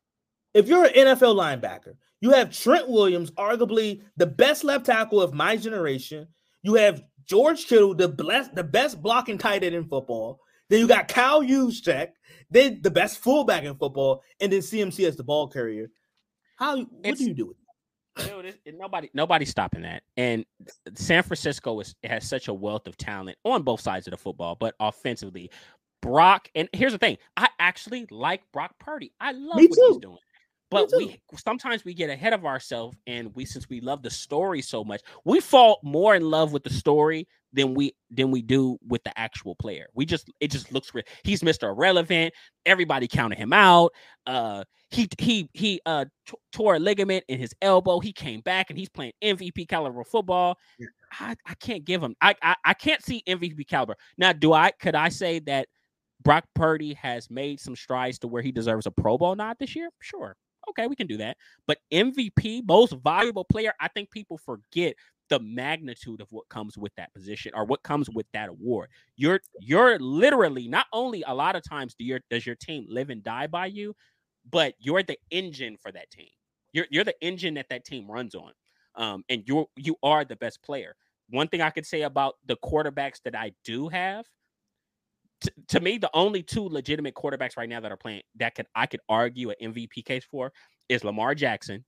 if 0.55 0.69
you're 0.69 0.85
an 0.85 0.93
NFL 0.93 1.37
linebacker, 1.37 1.95
you 2.21 2.31
have 2.33 2.57
Trent 2.57 2.89
Williams, 2.89 3.31
arguably 3.33 4.03
the 4.17 4.27
best 4.27 4.65
left 4.65 4.87
tackle 4.87 5.21
of 5.21 5.33
my 5.33 5.57
generation. 5.57 6.29
You 6.63 6.75
have 6.75 7.03
George 7.25 7.67
Kittle, 7.67 7.95
the 7.95 8.09
best, 8.09 8.55
the 8.55 8.65
best 8.65 9.01
blocking 9.01 9.39
tight 9.39 9.65
end 9.65 9.75
in 9.75 9.87
football. 9.87 10.41
Then 10.69 10.81
you 10.81 10.89
got 10.89 11.09
Kyle 11.09 11.43
Juszczyk, 11.43 12.11
then 12.51 12.81
the 12.83 12.91
best 12.91 13.19
fullback 13.19 13.65
in 13.65 13.75
football, 13.77 14.23
and 14.41 14.53
then 14.53 14.61
CMC 14.61 15.07
as 15.07 15.17
the 15.17 15.25
ball 15.25 15.49
carrier. 15.49 15.89
How? 16.57 16.77
What 16.77 16.89
it's, 17.05 17.21
do 17.21 17.27
you 17.27 17.35
do 17.35 17.47
with 17.47 17.57
Dude, 18.25 18.57
nobody, 18.79 19.11
nobody's 19.15 19.51
stopping 19.51 19.83
that. 19.83 20.03
And 20.17 20.45
San 20.95 21.23
Francisco 21.23 21.81
is 21.81 21.95
has 22.05 22.29
such 22.29 22.49
a 22.49 22.55
wealth 22.55 22.87
of 22.87 22.97
talent 22.97 23.39
on 23.45 23.63
both 23.63 23.81
sides 23.81 24.07
of 24.07 24.13
the 24.13 24.19
football, 24.19 24.57
but 24.57 24.75
offensively, 24.81 25.51
Brock. 26.03 26.49
And 26.55 26.69
here's 26.73 26.93
the 26.93 26.99
thing: 26.99 27.19
I 27.37 27.49
actually 27.59 28.07
like 28.11 28.43
Brock 28.53 28.75
Purdy. 28.81 29.13
I 29.21 29.33
love 29.33 29.57
Me 29.57 29.67
what 29.67 29.79
too. 29.79 29.83
he's 29.83 29.99
doing. 29.99 30.19
But 30.71 30.91
we 30.97 31.21
sometimes 31.37 31.85
we 31.85 31.95
get 31.95 32.11
ahead 32.11 32.33
of 32.33 32.45
ourselves, 32.45 32.97
and 33.07 33.35
we 33.35 33.45
since 33.45 33.69
we 33.69 33.81
love 33.81 34.03
the 34.03 34.11
story 34.11 34.63
so 34.63 34.85
much, 34.85 35.01
we 35.25 35.41
fall 35.41 35.81
more 35.83 36.15
in 36.15 36.23
love 36.23 36.53
with 36.53 36.63
the 36.63 36.71
story 36.71 37.27
than 37.53 37.75
we 37.75 37.93
than 38.11 38.31
we 38.31 38.43
do 38.43 38.79
with 38.87 39.03
the 39.03 39.19
actual 39.19 39.55
player. 39.57 39.89
We 39.95 40.07
just 40.07 40.31
it 40.41 40.51
just 40.51 40.73
looks 40.73 40.91
great. 40.91 41.09
He's 41.25 41.43
Mr. 41.43 41.65
Irrelevant. 41.65 42.33
Everybody 42.67 43.09
counted 43.09 43.39
him 43.39 43.53
out. 43.53 43.93
Uh 44.27 44.65
he 44.91 45.09
he 45.19 45.49
he 45.55 45.81
uh 45.87 46.05
t- 46.27 46.35
tore 46.53 46.77
a 46.77 46.79
ligament 46.79 47.25
in 47.29 47.39
his 47.41 47.53
elbow. 47.63 47.99
He 47.99 48.13
came 48.13 48.41
back 48.41 48.71
and 48.71 48.79
he's 48.79 48.89
playing 48.89 49.13
MVP 49.23 49.69
caliber 49.69 50.05
football. 50.05 50.57
Yeah. 50.79 50.87
I, 51.19 51.35
I 51.47 51.55
can't 51.55 51.85
give 51.85 52.03
him 52.03 52.15
I, 52.21 52.35
I 52.43 52.55
I 52.65 52.75
can't 52.75 53.05
see 53.05 53.23
MVP 53.27 53.67
caliber. 53.67 53.97
Now, 54.17 54.33
do 54.33 54.53
I 54.53 54.71
could 54.71 54.95
I 54.95 55.09
say 55.09 55.41
that 55.41 55.69
Brock 56.23 56.45
Purdy 56.55 56.95
has 56.95 57.31
made 57.31 57.59
some 57.59 57.75
strides 57.75 58.19
to 58.21 58.29
where 58.29 58.43
he 58.43 58.53
deserves 58.53 58.87
a 58.87 58.91
Pro 58.91 59.19
Bowl 59.19 59.35
nod 59.35 59.57
this 59.59 59.75
year? 59.75 59.91
Sure 60.01 60.37
okay, 60.71 60.87
we 60.87 60.97
can 60.97 61.07
do 61.07 61.19
that. 61.19 61.37
But 61.67 61.79
MVP, 61.93 62.63
most 62.67 62.95
valuable 63.05 63.45
player, 63.45 63.73
I 63.81 63.89
think 63.89 64.11
people 64.11 64.39
forget 64.39 64.95
the 65.29 65.41
magnitude 65.41 66.21
of 66.21 66.27
what 66.33 66.49
comes 66.49 66.77
with 66.77 66.93
that 66.97 67.15
position 67.15 67.53
or 67.55 67.65
what 67.65 67.83
comes 67.83 68.11
with 68.11 68.27
that 68.33 68.49
award. 68.49 68.89
You're 69.17 69.41
you're 69.61 69.99
literally 69.99 70.69
not 70.69 70.87
only 70.93 71.23
a 71.27 71.35
lot 71.35 71.57
of 71.57 71.63
times 71.63 71.95
do 71.95 72.05
your 72.05 72.21
does 72.31 72.45
your 72.45 72.57
team 72.57 72.87
live 72.89 73.11
and 73.11 73.23
die 73.23 73.47
by 73.47 73.67
you, 73.67 73.95
but 74.51 74.75
you're 74.79 75.03
the 75.03 75.19
engine 75.31 75.77
for 75.81 75.93
that 75.93 76.11
team. 76.11 76.29
You're 76.73 76.87
you're 76.91 77.05
the 77.05 77.15
engine 77.23 77.55
that 77.55 77.69
that 77.71 77.85
team 77.85 78.11
runs 78.11 78.35
on. 78.35 78.53
Um, 78.97 79.25
and 79.29 79.45
you're 79.47 79.67
you 79.77 79.97
are 80.03 80.25
the 80.25 80.37
best 80.37 80.63
player. 80.63 80.97
One 81.31 81.47
thing 81.47 81.61
I 81.63 81.71
could 81.71 81.87
say 81.87 82.03
about 82.03 82.35
the 82.47 82.57
quarterbacks 82.57 83.23
that 83.25 83.37
I 83.37 83.53
do 83.65 83.89
have 83.89 84.27
to, 85.43 85.53
to 85.69 85.81
me, 85.81 85.99
the 85.99 86.11
only 86.15 86.43
two 86.43 86.63
legitimate 86.69 87.15
quarterbacks 87.15 87.57
right 87.57 87.69
now 87.69 87.81
that 87.81 87.91
are 87.91 87.97
playing 87.97 88.23
that 88.37 88.55
could 88.55 88.67
I 88.75 88.87
could 88.87 89.01
argue 89.09 89.51
an 89.51 89.73
MVP 89.73 90.05
case 90.05 90.25
for 90.25 90.53
is 90.89 91.05
Lamar 91.05 91.35
Jackson. 91.35 91.85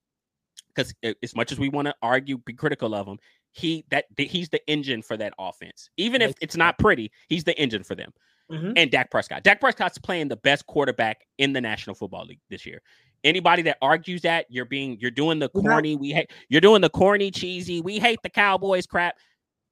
Because 0.74 0.94
as 1.22 1.36
much 1.36 1.52
as 1.52 1.58
we 1.58 1.68
want 1.68 1.86
to 1.86 1.94
argue, 2.02 2.38
be 2.38 2.54
critical 2.54 2.94
of 2.94 3.06
him, 3.06 3.18
he 3.52 3.84
that 3.90 4.06
he's 4.16 4.48
the 4.48 4.66
engine 4.68 5.02
for 5.02 5.16
that 5.18 5.34
offense. 5.38 5.90
Even 5.96 6.22
if 6.22 6.34
it's 6.40 6.56
not 6.56 6.78
pretty, 6.78 7.12
he's 7.28 7.44
the 7.44 7.58
engine 7.58 7.82
for 7.82 7.94
them. 7.94 8.12
Mm-hmm. 8.50 8.72
And 8.76 8.90
Dak 8.90 9.10
Prescott. 9.10 9.42
Dak 9.44 9.60
Prescott's 9.60 9.98
playing 9.98 10.28
the 10.28 10.36
best 10.36 10.66
quarterback 10.66 11.26
in 11.38 11.52
the 11.52 11.60
National 11.60 11.94
Football 11.94 12.26
League 12.26 12.40
this 12.50 12.66
year. 12.66 12.80
Anybody 13.24 13.62
that 13.62 13.78
argues 13.80 14.22
that 14.22 14.46
you're 14.48 14.64
being 14.64 14.98
you're 15.00 15.10
doing 15.10 15.38
the 15.38 15.48
corny, 15.50 15.96
we 15.96 16.10
hate 16.10 16.30
you're 16.48 16.60
doing 16.60 16.80
the 16.80 16.90
corny, 16.90 17.30
cheesy, 17.30 17.80
we 17.80 17.98
hate 17.98 18.18
the 18.22 18.30
Cowboys 18.30 18.86
crap. 18.86 19.16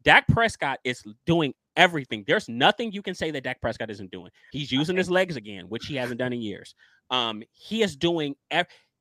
Dak 0.02 0.26
Prescott 0.28 0.78
is 0.84 1.02
doing 1.26 1.52
everything. 1.80 2.24
There's 2.26 2.48
nothing 2.48 2.92
you 2.92 3.02
can 3.02 3.14
say 3.14 3.30
that 3.30 3.42
Dak 3.42 3.60
Prescott 3.60 3.90
isn't 3.90 4.10
doing. 4.10 4.30
He's 4.52 4.70
using 4.70 4.96
his 4.96 5.10
legs 5.10 5.36
again, 5.36 5.64
which 5.68 5.86
he 5.86 5.96
hasn't 5.96 6.18
done 6.18 6.34
in 6.34 6.42
years. 6.42 6.74
Um, 7.10 7.42
he 7.52 7.82
is 7.82 7.96
doing 7.96 8.36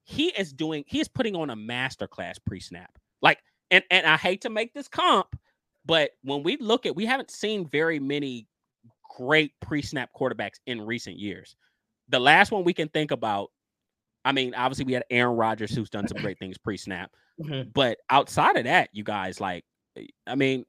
he 0.05 0.29
is 0.29 0.53
doing 0.53 0.85
he 0.87 0.99
is 1.01 1.09
putting 1.09 1.35
on 1.35 1.49
a 1.49 1.55
masterclass 1.55 2.37
pre-snap. 2.43 2.97
Like, 3.21 3.39
and 3.69 3.83
and 3.91 4.07
I 4.07 4.15
hate 4.15 4.41
to 4.41 4.49
make 4.49 4.73
this 4.73 4.87
comp, 4.87 5.27
but 5.85 6.11
when 6.23 6.41
we 6.41 6.57
look 6.57 6.85
at 6.85 6.95
we 6.95 7.05
haven't 7.05 7.29
seen 7.29 7.67
very 7.67 7.99
many 7.99 8.47
great 9.17 9.51
pre-snap 9.61 10.09
quarterbacks 10.17 10.59
in 10.65 10.81
recent 10.85 11.19
years. 11.19 11.55
The 12.07 12.19
last 12.19 12.51
one 12.51 12.63
we 12.63 12.73
can 12.73 12.87
think 12.87 13.11
about, 13.11 13.49
I 14.23 14.31
mean, 14.31 14.55
obviously 14.55 14.85
we 14.85 14.93
had 14.93 15.03
Aaron 15.09 15.35
Rodgers 15.35 15.75
who's 15.75 15.89
done 15.89 16.07
some 16.07 16.21
great 16.21 16.39
things 16.39 16.57
pre-snap, 16.57 17.11
mm-hmm. 17.43 17.69
but 17.73 17.97
outside 18.09 18.55
of 18.55 18.63
that, 18.63 18.89
you 18.93 19.03
guys 19.03 19.41
like, 19.41 19.65
I 20.25 20.35
mean, 20.35 20.65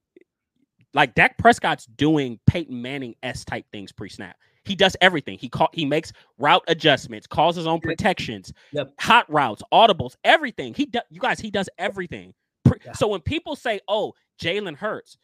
like 0.95 1.15
Dak 1.15 1.39
Prescott's 1.39 1.87
doing 1.87 2.39
Peyton 2.47 2.81
Manning 2.81 3.15
s 3.23 3.45
type 3.45 3.65
things 3.73 3.93
pre 3.93 4.09
snap. 4.09 4.37
He 4.65 4.75
does 4.77 4.97
everything. 5.01 5.39
He 5.39 5.49
call, 5.49 5.69
he 5.73 5.85
makes 5.87 6.13
route 6.39 6.63
adjustments, 6.69 7.27
calls 7.27 7.57
his 7.57 7.67
own 7.67 7.81
protections, 7.81 8.53
Yep. 8.73 8.93
hot 9.01 9.31
routes, 9.33 9.63
audibles, 9.73 10.17
everything. 10.25 10.75
He 10.75 10.87
does. 10.87 11.03
You 11.11 11.21
guys, 11.21 11.41
he 11.41 11.51
does 11.51 11.69
everything. 11.79 12.35
Pre- 12.65 12.79
Yeah. 12.85 12.93
So 12.93 13.09
when 13.09 13.21
people 13.21 13.57
say, 13.57 13.81
"Oh, 13.89 14.15
Jalen 14.41 14.77
Hurts," 14.77 15.17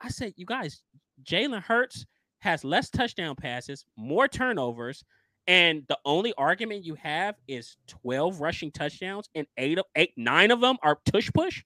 I 0.00 0.08
say, 0.08 0.32
"You 0.36 0.46
guys, 0.46 0.82
Jalen 1.24 1.62
Hurts 1.62 2.06
has 2.38 2.62
less 2.64 2.88
touchdown 2.90 3.34
passes, 3.34 3.84
more 3.96 4.28
turnovers, 4.28 5.04
and 5.48 5.84
the 5.88 5.98
only 6.04 6.32
argument 6.34 6.84
you 6.84 6.94
have 6.94 7.34
is 7.48 7.76
twelve 7.88 8.40
rushing 8.40 8.70
touchdowns, 8.70 9.28
and 9.34 9.46
eight 9.56 9.78
of 9.78 9.84
eight, 9.96 10.12
nine 10.16 10.50
of 10.52 10.60
them 10.60 10.76
are 10.82 11.00
tush 11.06 11.30
push." 11.34 11.64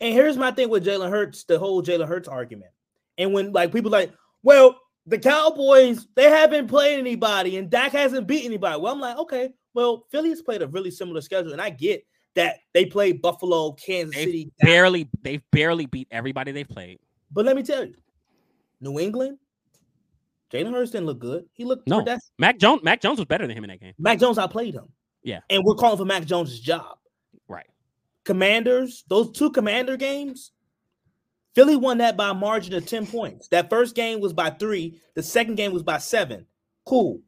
And 0.00 0.14
here's 0.14 0.36
my 0.36 0.50
thing 0.52 0.68
with 0.68 0.84
Jalen 0.84 1.10
Hurts, 1.10 1.44
the 1.44 1.58
whole 1.58 1.82
Jalen 1.82 2.06
Hurts 2.08 2.28
argument. 2.28 2.70
And 3.16 3.32
when 3.32 3.52
like 3.52 3.72
people 3.72 3.90
like, 3.90 4.12
well, 4.42 4.78
the 5.06 5.18
Cowboys, 5.18 6.06
they 6.14 6.30
haven't 6.30 6.68
played 6.68 6.98
anybody 6.98 7.56
and 7.56 7.68
Dak 7.70 7.92
hasn't 7.92 8.26
beat 8.26 8.44
anybody. 8.44 8.80
Well, 8.80 8.92
I'm 8.92 9.00
like, 9.00 9.16
okay, 9.18 9.50
well, 9.74 10.06
Philly's 10.10 10.42
played 10.42 10.62
a 10.62 10.68
really 10.68 10.90
similar 10.90 11.20
schedule. 11.20 11.52
And 11.52 11.60
I 11.60 11.70
get 11.70 12.06
that 12.34 12.56
they 12.74 12.84
played 12.84 13.20
Buffalo, 13.22 13.72
Kansas 13.72 14.14
They've 14.14 14.26
City. 14.26 14.52
barely, 14.60 15.08
they've 15.22 15.42
barely 15.50 15.86
beat 15.86 16.08
everybody 16.10 16.52
they've 16.52 16.68
played. 16.68 17.00
But 17.32 17.44
let 17.46 17.56
me 17.56 17.62
tell 17.62 17.84
you, 17.84 17.94
New 18.80 19.00
England, 19.00 19.38
Jalen 20.52 20.72
Hurts 20.72 20.92
didn't 20.92 21.06
look 21.06 21.18
good. 21.18 21.46
He 21.52 21.64
looked 21.64 21.88
No. 21.88 22.04
Mac 22.38 22.58
Jones, 22.58 22.82
Mac 22.84 23.00
Jones 23.00 23.18
was 23.18 23.26
better 23.26 23.46
than 23.46 23.56
him 23.56 23.64
in 23.64 23.70
that 23.70 23.80
game. 23.80 23.94
Mac 23.98 24.18
Jones 24.20 24.38
outplayed 24.38 24.74
him. 24.74 24.88
Yeah. 25.24 25.40
And 25.50 25.62
we're 25.64 25.74
calling 25.74 25.98
for 25.98 26.04
Mac 26.04 26.24
Jones' 26.24 26.60
job. 26.60 26.98
Commanders, 28.28 29.04
those 29.08 29.32
two 29.32 29.50
commander 29.50 29.96
games, 29.96 30.52
Philly 31.54 31.76
won 31.76 31.96
that 31.96 32.14
by 32.14 32.28
a 32.28 32.34
margin 32.34 32.74
of 32.74 32.84
10 32.84 33.06
points. 33.06 33.48
That 33.48 33.70
first 33.70 33.94
game 33.94 34.20
was 34.20 34.34
by 34.34 34.50
three, 34.50 35.00
the 35.14 35.22
second 35.22 35.54
game 35.54 35.72
was 35.72 35.82
by 35.82 35.96
seven. 35.96 36.44
Cool. 36.84 37.22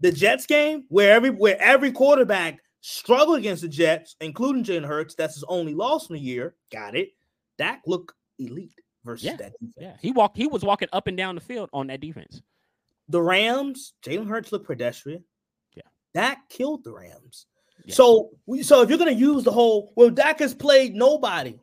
The 0.00 0.12
Jets 0.12 0.44
game, 0.44 0.84
where 0.90 1.10
every 1.14 1.30
where 1.30 1.58
every 1.58 1.90
quarterback 1.90 2.58
struggled 2.82 3.38
against 3.38 3.62
the 3.62 3.68
Jets, 3.68 4.14
including 4.20 4.62
Jalen 4.62 4.84
Hurts, 4.86 5.14
that's 5.14 5.36
his 5.36 5.44
only 5.48 5.72
loss 5.72 6.10
in 6.10 6.16
the 6.16 6.20
year. 6.20 6.54
Got 6.70 6.94
it. 6.94 7.12
Dak 7.56 7.80
looked 7.86 8.12
elite 8.38 8.78
versus 9.06 9.24
Yeah. 9.24 9.36
that 9.36 9.52
defense. 9.52 9.74
Yeah, 9.80 9.96
he 10.02 10.12
walked. 10.12 10.36
He 10.36 10.46
was 10.48 10.62
walking 10.64 10.88
up 10.92 11.06
and 11.06 11.16
down 11.16 11.34
the 11.34 11.40
field 11.40 11.70
on 11.72 11.86
that 11.86 12.00
defense. 12.02 12.42
The 13.08 13.22
Rams, 13.22 13.94
Jalen 14.02 14.28
Hurts 14.28 14.52
looked 14.52 14.66
pedestrian. 14.66 15.24
Yeah. 15.74 15.82
Dak 16.12 16.46
killed 16.50 16.84
the 16.84 16.92
Rams. 16.92 17.46
Yeah. 17.86 17.94
So, 17.94 18.30
so 18.62 18.82
if 18.82 18.88
you're 18.88 18.98
gonna 18.98 19.12
use 19.12 19.44
the 19.44 19.52
whole, 19.52 19.92
well, 19.96 20.10
Dak 20.10 20.40
has 20.40 20.54
played 20.54 20.94
nobody. 20.94 21.58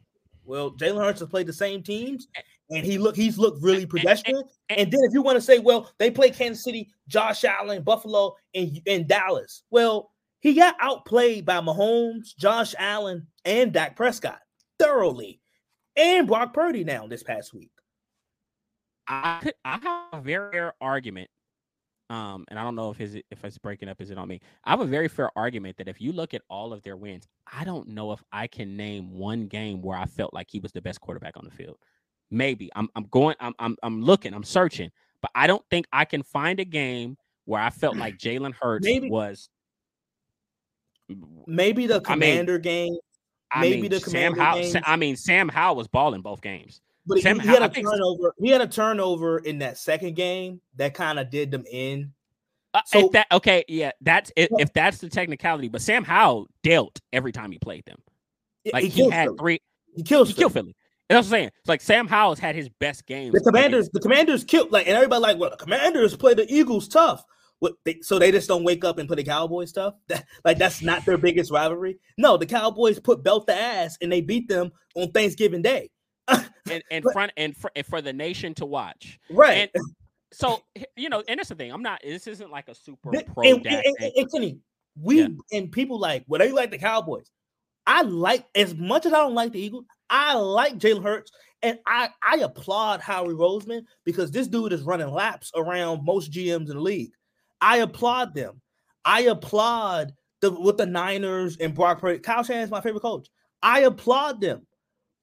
Well, 0.46 0.72
Jalen 0.72 1.04
Hurts 1.04 1.20
has 1.20 1.30
played 1.30 1.48
the 1.48 1.54
same 1.54 1.84
teams, 1.84 2.28
and 2.70 2.86
he 2.86 2.98
look 2.98 3.16
he's 3.16 3.38
looked 3.38 3.62
really 3.62 3.86
pedestrian. 3.86 4.42
And 4.70 4.90
then 4.90 5.00
if 5.04 5.14
you 5.14 5.22
want 5.22 5.36
to 5.36 5.42
say, 5.42 5.60
well, 5.60 5.92
they 6.00 6.10
play 6.10 6.30
Kansas 6.30 6.64
City, 6.64 6.90
Josh 7.08 7.44
Allen, 7.44 7.84
Buffalo, 7.84 8.36
and, 8.56 8.82
and 8.88 9.08
Dallas. 9.08 9.64
Well, 9.70 10.12
he 10.40 10.54
got 10.54 10.76
outplayed 10.80 11.46
by 11.46 11.60
Mahomes, 11.60 12.36
Josh 12.38 12.74
Allen, 12.80 13.28
and 13.46 13.74
Dak 13.74 13.96
Prescott 13.96 14.40
thoroughly, 14.80 15.42
and 15.96 16.28
Brock 16.28 16.54
Purdy 16.54 16.84
now 16.84 17.06
this 17.06 17.24
past 17.24 17.54
week. 17.54 17.72
I 19.08 19.40
could. 19.44 19.54
I 19.66 19.78
have 19.82 20.22
a 20.22 20.24
very 20.24 20.52
fair 20.52 20.74
argument. 20.80 21.30
Um, 22.14 22.46
and 22.50 22.60
I 22.60 22.64
don't 22.64 22.76
know 22.76 22.92
if 22.92 23.02
is 23.02 23.16
it 23.16 23.26
if 23.32 23.44
it's 23.44 23.58
breaking 23.58 23.90
up. 23.90 24.00
Is 24.00 24.12
it 24.12 24.18
on 24.20 24.28
me? 24.28 24.40
I 24.66 24.70
have 24.70 24.82
a 24.82 24.86
very 24.86 25.08
fair 25.08 25.32
argument 25.36 25.78
that 25.78 25.88
if 25.88 26.00
you 26.00 26.12
look 26.12 26.36
at 26.36 26.44
all 26.48 26.72
of 26.72 26.84
their 26.84 26.96
wins, 26.96 27.28
I 27.52 27.64
don't 27.64 27.88
know 27.90 28.12
if 28.12 28.22
I 28.32 28.46
can 28.46 28.78
name 28.78 29.18
one 29.18 29.48
game 29.48 29.82
where 29.82 29.98
I 29.98 30.06
felt 30.06 30.32
like 30.34 30.48
he 30.52 30.60
was 30.60 30.72
the 30.72 30.82
best 30.82 31.02
quarterback 31.02 31.38
on 31.38 31.46
the 31.46 31.52
field. 31.52 31.78
Maybe 32.30 32.70
I'm 32.76 32.88
I'm 32.96 33.06
going. 33.06 33.36
I'm 33.40 33.54
I'm 33.58 33.76
I'm 33.82 34.02
looking. 34.04 34.34
I'm 34.34 34.44
searching, 34.44 34.92
but 35.22 35.32
I 35.34 35.48
don't 35.48 35.64
think 35.72 35.88
I 35.92 36.06
can 36.06 36.22
find 36.22 36.60
a 36.60 36.66
game 36.66 37.18
where 37.46 37.62
I 37.62 37.72
felt 37.72 37.96
like 37.98 38.18
Jalen 38.20 38.54
Hurts 38.62 38.86
Maybe- 38.86 39.10
was. 39.10 39.50
Maybe 41.48 41.88
the 41.88 41.96
I 41.96 41.98
mean, 41.98 42.04
Commander 42.06 42.58
game, 42.60 42.96
I 43.52 43.62
maybe 43.62 43.82
mean, 43.84 43.92
the 43.92 44.00
Sam 44.00 44.34
Commander 44.34 44.42
Howell. 44.42 44.62
games. 44.62 44.76
I 44.86 44.96
mean, 44.98 45.16
Sam 45.16 45.50
Howell 45.50 45.76
was 45.76 45.88
balling 45.88 46.22
both 46.22 46.42
games. 46.42 46.80
But 47.06 47.18
he, 47.18 47.24
he 47.24 47.48
had 47.48 47.62
a 47.64 47.70
turnover. 47.70 48.34
He 48.40 48.50
had 48.50 48.62
a 48.62 48.68
turnover 48.68 49.40
in 49.40 49.60
that 49.60 49.78
second 49.78 50.16
game 50.16 50.62
that 50.78 50.94
kind 50.94 51.20
of 51.20 51.30
did 51.30 51.52
them 51.52 51.66
in. 51.72 52.12
Uh, 52.74 52.82
So- 52.86 53.10
that 53.14 53.28
okay, 53.32 53.64
yeah, 53.68 53.92
that's 54.02 54.32
if, 54.36 54.50
if 54.58 54.74
that's 54.74 54.98
the 55.00 55.10
technicality. 55.10 55.68
But 55.68 55.82
Sam 55.82 56.04
Howell 56.04 56.48
dealt 56.64 57.00
every 57.12 57.32
time 57.32 57.52
he 57.52 57.60
played 57.60 57.86
them. 57.86 57.98
Like 58.72 58.86
he, 58.86 58.90
killed 58.90 59.14
had 59.14 59.26
Philly. 59.28 59.38
three. 59.38 59.60
He 59.96 60.04
kills 60.04 60.30
He 60.30 60.34
killed 60.36 60.54
Philly. 60.54 60.64
Philly. 60.64 60.76
That's 61.10 61.18
what 61.30 61.36
I'm 61.38 61.42
saying. 61.42 61.52
It's 61.60 61.68
like 61.70 61.82
Sam 61.82 62.08
Howell's 62.08 62.40
had 62.40 62.56
his 62.56 62.70
best 62.80 63.06
game. 63.06 63.34
The 63.34 63.42
commanders, 63.42 63.90
the 63.90 64.00
commanders 64.00 64.44
killed 64.46 64.72
like, 64.72 64.88
and 64.88 64.96
everybody 64.96 65.22
like, 65.22 65.38
well, 65.38 65.50
the 65.50 65.58
commanders 65.58 66.16
play 66.16 66.34
the 66.34 66.52
Eagles 66.52 66.88
tough. 66.88 67.24
What 67.60 67.74
they, 67.86 68.00
so 68.02 68.18
they 68.20 68.32
just 68.32 68.48
don't 68.48 68.64
wake 68.64 68.84
up 68.84 68.98
and 68.98 69.08
play 69.08 69.18
the 69.18 69.24
Cowboys 69.24 69.70
stuff. 69.70 69.96
That, 70.08 70.26
like 70.44 70.58
that's 70.58 70.82
not 70.82 71.06
their 71.06 71.18
biggest 71.18 71.52
rivalry. 71.52 72.00
No, 72.18 72.38
the 72.38 72.46
Cowboys 72.46 73.00
put 73.00 73.24
belt 73.24 73.48
the 73.48 73.54
ass 73.54 73.98
and 74.02 74.12
they 74.12 74.22
beat 74.22 74.48
them 74.48 74.72
on 74.96 75.12
Thanksgiving 75.12 75.62
Day. 75.62 75.90
And 76.28 76.84
and 76.92 77.04
front 77.14 77.32
and 77.38 77.56
for, 77.56 77.72
and 77.76 77.86
for 77.86 78.02
the 78.02 78.14
nation 78.14 78.54
to 78.56 78.66
watch. 78.66 79.20
right. 79.30 79.70
And 79.74 79.84
so 80.32 80.62
you 80.96 81.10
know, 81.10 81.24
and 81.28 81.38
that's 81.40 81.50
the 81.50 81.56
thing. 81.56 81.72
I'm 81.72 81.84
not. 81.84 82.02
This 82.04 82.28
isn't 82.28 82.50
like 82.52 82.68
a 82.70 82.76
super 82.76 83.12
pro. 83.12 83.44
and, 83.44 83.66
and, 83.68 83.84
and- 84.00 84.12
and 84.16 84.32
Kenny, 84.32 84.58
we 85.00 85.22
Yeah. 85.22 85.28
and 85.52 85.72
people 85.72 86.00
like, 86.00 86.24
well, 86.28 86.40
they 86.40 86.52
like 86.52 86.72
the 86.72 86.78
Cowboys. 86.78 87.30
I 87.86 88.02
like 88.04 88.46
as 88.56 88.74
much 88.76 89.06
as 89.06 89.14
I 89.14 89.18
don't 89.18 89.36
like 89.36 89.52
the 89.52 89.60
Eagles, 89.60 89.86
I 90.10 90.36
like 90.36 90.78
Jalen 90.80 91.04
Hurts, 91.04 91.32
and 91.62 91.78
I 91.86 92.10
I 92.24 92.38
applaud 92.38 93.02
Howie 93.02 93.34
Roseman 93.34 93.84
because 94.06 94.32
this 94.32 94.48
dude 94.48 94.72
is 94.74 94.84
running 94.84 95.10
laps 95.12 95.52
around 95.56 96.06
most 96.06 96.32
GMs 96.32 96.70
in 96.70 96.78
the 96.78 96.80
league. 96.82 97.12
I 97.60 97.78
applaud 97.80 98.34
them. 98.34 98.62
I 99.06 99.22
applaud 99.24 100.14
the 100.42 100.52
with 100.52 100.78
the 100.78 100.86
Niners 100.86 101.58
and 101.58 101.76
Brock 101.76 102.00
Purdy. 102.00 102.20
Kyle 102.20 102.42
Shanahan's 102.44 102.72
my 102.72 102.80
favorite 102.82 103.02
coach. 103.02 103.28
I 103.62 103.82
applaud 103.82 104.40
them, 104.42 104.66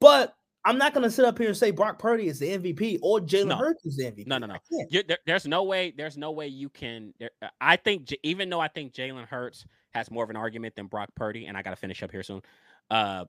but 0.00 0.34
I'm 0.64 0.78
not 0.78 0.92
going 0.92 1.04
to 1.04 1.10
sit 1.10 1.24
up 1.24 1.38
here 1.38 1.48
and 1.48 1.56
say 1.56 1.70
Brock 1.70 1.98
Purdy 1.98 2.26
is 2.26 2.38
the 2.38 2.48
MVP 2.48 2.98
or 3.02 3.20
Jalen 3.20 3.48
No. 3.48 3.56
Hurts 3.56 3.86
is 3.86 3.96
the 3.96 4.04
MVP. 4.04 4.26
No, 4.26 4.38
no, 4.38 4.46
no. 4.46 4.56
There, 4.90 5.18
there's 5.26 5.46
no 5.46 5.64
way. 5.64 5.92
There's 5.96 6.18
no 6.18 6.32
way 6.32 6.48
you 6.48 6.68
can. 6.68 7.14
There, 7.18 7.30
uh, 7.40 7.48
I 7.60 7.76
think 7.76 8.14
even 8.22 8.50
though 8.50 8.60
I 8.60 8.68
think 8.68 8.92
Jalen 8.92 9.26
Hurts 9.26 9.64
has 9.90 10.10
more 10.10 10.22
of 10.22 10.30
an 10.30 10.36
argument 10.36 10.76
than 10.76 10.86
Brock 10.86 11.08
Purdy, 11.14 11.46
and 11.46 11.56
I 11.56 11.62
got 11.62 11.70
to 11.70 11.76
finish 11.76 12.02
up 12.02 12.10
here 12.10 12.22
soon. 12.22 12.42
Uh, 12.90 13.24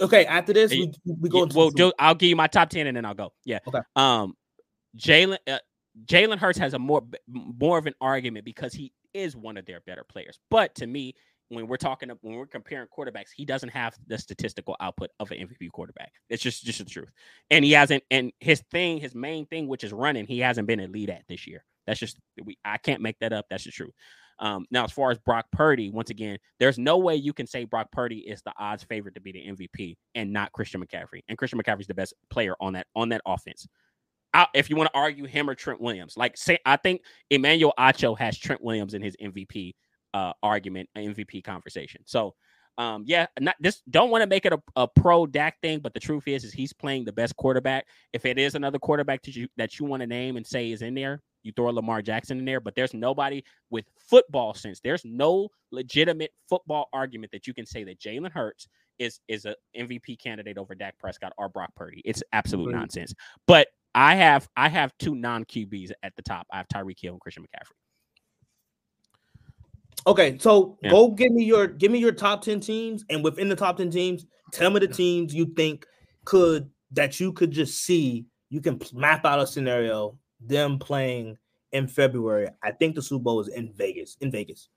Okay, 0.00 0.26
after 0.26 0.52
this, 0.52 0.70
we, 0.70 0.92
we 1.06 1.28
go 1.28 1.46
well, 1.54 1.70
do, 1.70 1.92
I'll 1.98 2.14
give 2.14 2.28
you 2.28 2.36
my 2.36 2.48
top 2.48 2.68
ten 2.68 2.86
and 2.86 2.96
then 2.96 3.04
I'll 3.04 3.14
go. 3.14 3.32
Yeah. 3.44 3.60
Okay. 3.66 3.78
Um, 3.96 4.36
Jalen 4.96 5.38
uh, 5.46 5.58
Jalen 6.04 6.38
Hurts 6.38 6.58
has 6.58 6.74
a 6.74 6.78
more 6.78 7.02
more 7.26 7.78
of 7.78 7.86
an 7.86 7.94
argument 8.00 8.44
because 8.44 8.74
he 8.74 8.92
is 9.14 9.36
one 9.36 9.56
of 9.56 9.64
their 9.64 9.80
better 9.80 10.04
players. 10.04 10.38
But 10.50 10.74
to 10.76 10.86
me, 10.86 11.14
when 11.50 11.66
we're 11.66 11.76
talking 11.76 12.10
when 12.22 12.34
we're 12.36 12.46
comparing 12.46 12.86
quarterbacks, 12.96 13.30
he 13.34 13.44
doesn't 13.44 13.68
have 13.70 13.94
the 14.06 14.16
statistical 14.16 14.76
output 14.80 15.10
of 15.18 15.30
an 15.32 15.38
MVP 15.38 15.70
quarterback. 15.72 16.12
It's 16.28 16.42
just 16.42 16.64
just 16.64 16.78
the 16.78 16.84
truth. 16.84 17.10
And 17.50 17.64
he 17.64 17.72
hasn't. 17.72 18.04
And 18.10 18.32
his 18.40 18.62
thing, 18.70 18.98
his 18.98 19.14
main 19.14 19.46
thing, 19.46 19.68
which 19.68 19.84
is 19.84 19.92
running, 19.92 20.26
he 20.26 20.38
hasn't 20.38 20.68
been 20.68 20.80
a 20.80 20.86
lead 20.86 21.10
at 21.10 21.24
this 21.28 21.46
year. 21.46 21.64
That's 21.86 22.00
just 22.00 22.18
we. 22.44 22.56
I 22.64 22.78
can't 22.78 23.02
make 23.02 23.18
that 23.18 23.32
up. 23.32 23.46
That's 23.50 23.64
the 23.64 23.72
truth. 23.72 23.92
Um, 24.38 24.64
now, 24.70 24.84
as 24.84 24.92
far 24.92 25.10
as 25.10 25.18
Brock 25.18 25.46
Purdy, 25.52 25.90
once 25.90 26.08
again, 26.08 26.38
there's 26.58 26.78
no 26.78 26.96
way 26.96 27.16
you 27.16 27.32
can 27.34 27.46
say 27.46 27.64
Brock 27.64 27.88
Purdy 27.92 28.20
is 28.20 28.40
the 28.42 28.52
odds 28.58 28.84
favorite 28.84 29.14
to 29.16 29.20
be 29.20 29.32
the 29.32 29.44
MVP 29.46 29.96
and 30.14 30.32
not 30.32 30.52
Christian 30.52 30.82
McCaffrey. 30.82 31.20
And 31.28 31.36
Christian 31.36 31.60
McCaffrey's 31.60 31.88
the 31.88 31.94
best 31.94 32.14
player 32.30 32.54
on 32.60 32.72
that 32.74 32.86
on 32.94 33.08
that 33.10 33.22
offense. 33.26 33.66
I, 34.32 34.46
if 34.54 34.70
you 34.70 34.76
want 34.76 34.90
to 34.92 34.98
argue 34.98 35.24
him 35.24 35.50
or 35.50 35.56
Trent 35.56 35.80
Williams, 35.80 36.16
like 36.16 36.36
say, 36.36 36.58
I 36.64 36.76
think 36.76 37.02
Emmanuel 37.28 37.74
Acho 37.78 38.16
has 38.16 38.38
Trent 38.38 38.62
Williams 38.62 38.94
in 38.94 39.02
his 39.02 39.16
MVP 39.20 39.74
uh, 40.14 40.32
argument, 40.42 40.88
MVP 40.96 41.44
conversation. 41.44 42.02
So, 42.06 42.34
um, 42.78 43.04
yeah, 43.06 43.26
not 43.38 43.56
this. 43.60 43.82
Don't 43.90 44.10
want 44.10 44.22
to 44.22 44.26
make 44.26 44.46
it 44.46 44.52
a, 44.52 44.60
a 44.76 44.88
pro 44.88 45.26
Dak 45.26 45.60
thing, 45.60 45.80
but 45.80 45.92
the 45.92 46.00
truth 46.00 46.26
is, 46.26 46.44
is 46.44 46.52
he's 46.52 46.72
playing 46.72 47.04
the 47.04 47.12
best 47.12 47.36
quarterback. 47.36 47.86
If 48.12 48.24
it 48.24 48.38
is 48.38 48.54
another 48.54 48.78
quarterback 48.78 49.22
that 49.24 49.36
you 49.36 49.48
that 49.56 49.78
you 49.78 49.84
want 49.84 50.00
to 50.00 50.06
name 50.06 50.36
and 50.36 50.46
say 50.46 50.70
is 50.70 50.82
in 50.82 50.94
there, 50.94 51.20
you 51.42 51.52
throw 51.54 51.70
Lamar 51.70 52.00
Jackson 52.00 52.38
in 52.38 52.44
there. 52.44 52.60
But 52.60 52.74
there's 52.74 52.94
nobody 52.94 53.42
with 53.70 53.84
football 54.08 54.54
sense. 54.54 54.80
There's 54.80 55.04
no 55.04 55.48
legitimate 55.72 56.30
football 56.48 56.88
argument 56.92 57.32
that 57.32 57.46
you 57.46 57.54
can 57.54 57.66
say 57.66 57.84
that 57.84 58.00
Jalen 58.00 58.32
Hurts 58.32 58.66
is 58.98 59.20
is 59.28 59.44
a 59.44 59.54
MVP 59.76 60.18
candidate 60.18 60.58
over 60.58 60.74
Dak 60.74 60.98
Prescott 60.98 61.32
or 61.38 61.48
Brock 61.48 61.74
Purdy. 61.76 62.02
It's 62.04 62.22
absolute 62.32 62.68
Agreed. 62.68 62.78
nonsense. 62.78 63.14
But 63.46 63.68
I 63.94 64.14
have 64.14 64.48
I 64.56 64.68
have 64.68 64.92
two 64.98 65.14
non 65.14 65.44
QBs 65.44 65.92
at 66.02 66.14
the 66.16 66.22
top. 66.22 66.46
I 66.52 66.58
have 66.58 66.68
Tyreek 66.68 67.00
Hill 67.00 67.14
and 67.14 67.20
Christian 67.20 67.42
McCaffrey. 67.42 67.79
Okay, 70.06 70.38
so 70.38 70.78
Yeah. 70.82 70.90
go 70.90 71.10
give 71.10 71.32
me 71.32 71.44
your 71.44 71.66
give 71.66 71.92
me 71.92 71.98
your 71.98 72.12
top 72.12 72.42
10 72.42 72.60
teams 72.60 73.04
and 73.10 73.22
within 73.22 73.48
the 73.48 73.56
top 73.56 73.76
10 73.76 73.90
teams, 73.90 74.26
tell 74.52 74.70
me 74.70 74.80
the 74.80 74.88
teams 74.88 75.34
you 75.34 75.46
think 75.56 75.86
could 76.24 76.70
that 76.92 77.20
you 77.20 77.32
could 77.32 77.50
just 77.50 77.82
see 77.84 78.26
you 78.48 78.60
can 78.60 78.80
map 78.92 79.24
out 79.24 79.38
a 79.40 79.46
scenario 79.46 80.18
them 80.40 80.78
playing 80.78 81.36
in 81.72 81.86
February. 81.86 82.48
I 82.62 82.72
think 82.72 82.94
the 82.94 83.02
Super 83.02 83.22
Bowl 83.22 83.40
is 83.40 83.48
in 83.48 83.72
Vegas. 83.72 84.16
In 84.20 84.30
Vegas. 84.30 84.68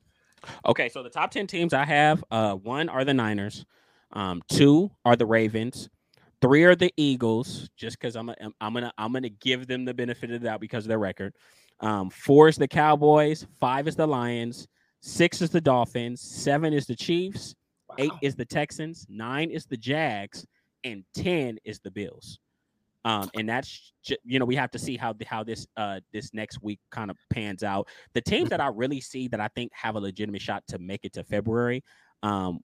Okay, 0.65 0.89
so 0.89 1.01
the 1.01 1.09
top 1.09 1.31
10 1.31 1.47
teams 1.47 1.73
I 1.73 1.85
have, 1.85 2.23
uh, 2.29 2.55
one 2.55 2.89
are 2.89 3.05
the 3.05 3.13
Niners, 3.13 3.65
um, 4.11 4.41
two 4.49 4.91
are 5.05 5.15
the 5.15 5.25
Ravens, 5.25 5.89
three 6.41 6.65
are 6.65 6.75
the 6.75 6.93
Eagles, 6.97 7.69
just 7.77 7.97
because 7.97 8.15
I'm, 8.15 8.29
a, 8.29 8.35
I'm 8.59 8.73
gonna 8.73 8.93
I'm 8.97 9.13
gonna 9.13 9.29
give 9.29 9.67
them 9.67 9.85
the 9.85 9.93
benefit 9.93 10.31
of 10.31 10.41
the 10.41 10.47
doubt 10.47 10.59
because 10.59 10.83
of 10.83 10.89
their 10.89 10.99
record. 10.99 11.33
Um, 11.79 12.09
four 12.09 12.49
is 12.49 12.57
the 12.57 12.67
Cowboys, 12.67 13.47
five 13.59 13.87
is 13.87 13.95
the 13.95 14.05
Lions, 14.05 14.67
six 15.03 15.41
is 15.41 15.49
the 15.49 15.61
Dolphins, 15.61 16.21
seven 16.21 16.73
is 16.73 16.87
the 16.87 16.95
Chiefs, 16.95 17.55
wow. 17.89 17.95
eight 17.99 18.11
is 18.21 18.35
the 18.35 18.45
Texans, 18.45 19.05
nine 19.09 19.51
is 19.51 19.65
the 19.65 19.77
Jags, 19.77 20.45
and 20.83 21.03
ten 21.13 21.59
is 21.65 21.79
the 21.79 21.91
Bills. 21.91 22.39
Um, 23.05 23.29
and 23.35 23.47
that's 23.47 23.91
you 24.23 24.39
know 24.39 24.45
we 24.45 24.55
have 24.55 24.71
to 24.71 24.79
see 24.79 24.95
how 24.95 25.13
how 25.25 25.43
this 25.43 25.67
uh 25.75 25.99
this 26.13 26.33
next 26.33 26.63
week 26.63 26.79
kind 26.89 27.11
of 27.11 27.17
pans 27.31 27.61
out. 27.61 27.89
The 28.13 28.21
teams 28.21 28.49
that 28.49 28.61
I 28.61 28.67
really 28.67 29.01
see 29.01 29.27
that 29.27 29.41
I 29.41 29.49
think 29.49 29.71
have 29.73 29.95
a 29.95 29.99
legitimate 29.99 30.41
shot 30.41 30.63
to 30.69 30.79
make 30.79 31.01
it 31.03 31.11
to 31.13 31.23
February, 31.25 31.83
um, 32.23 32.61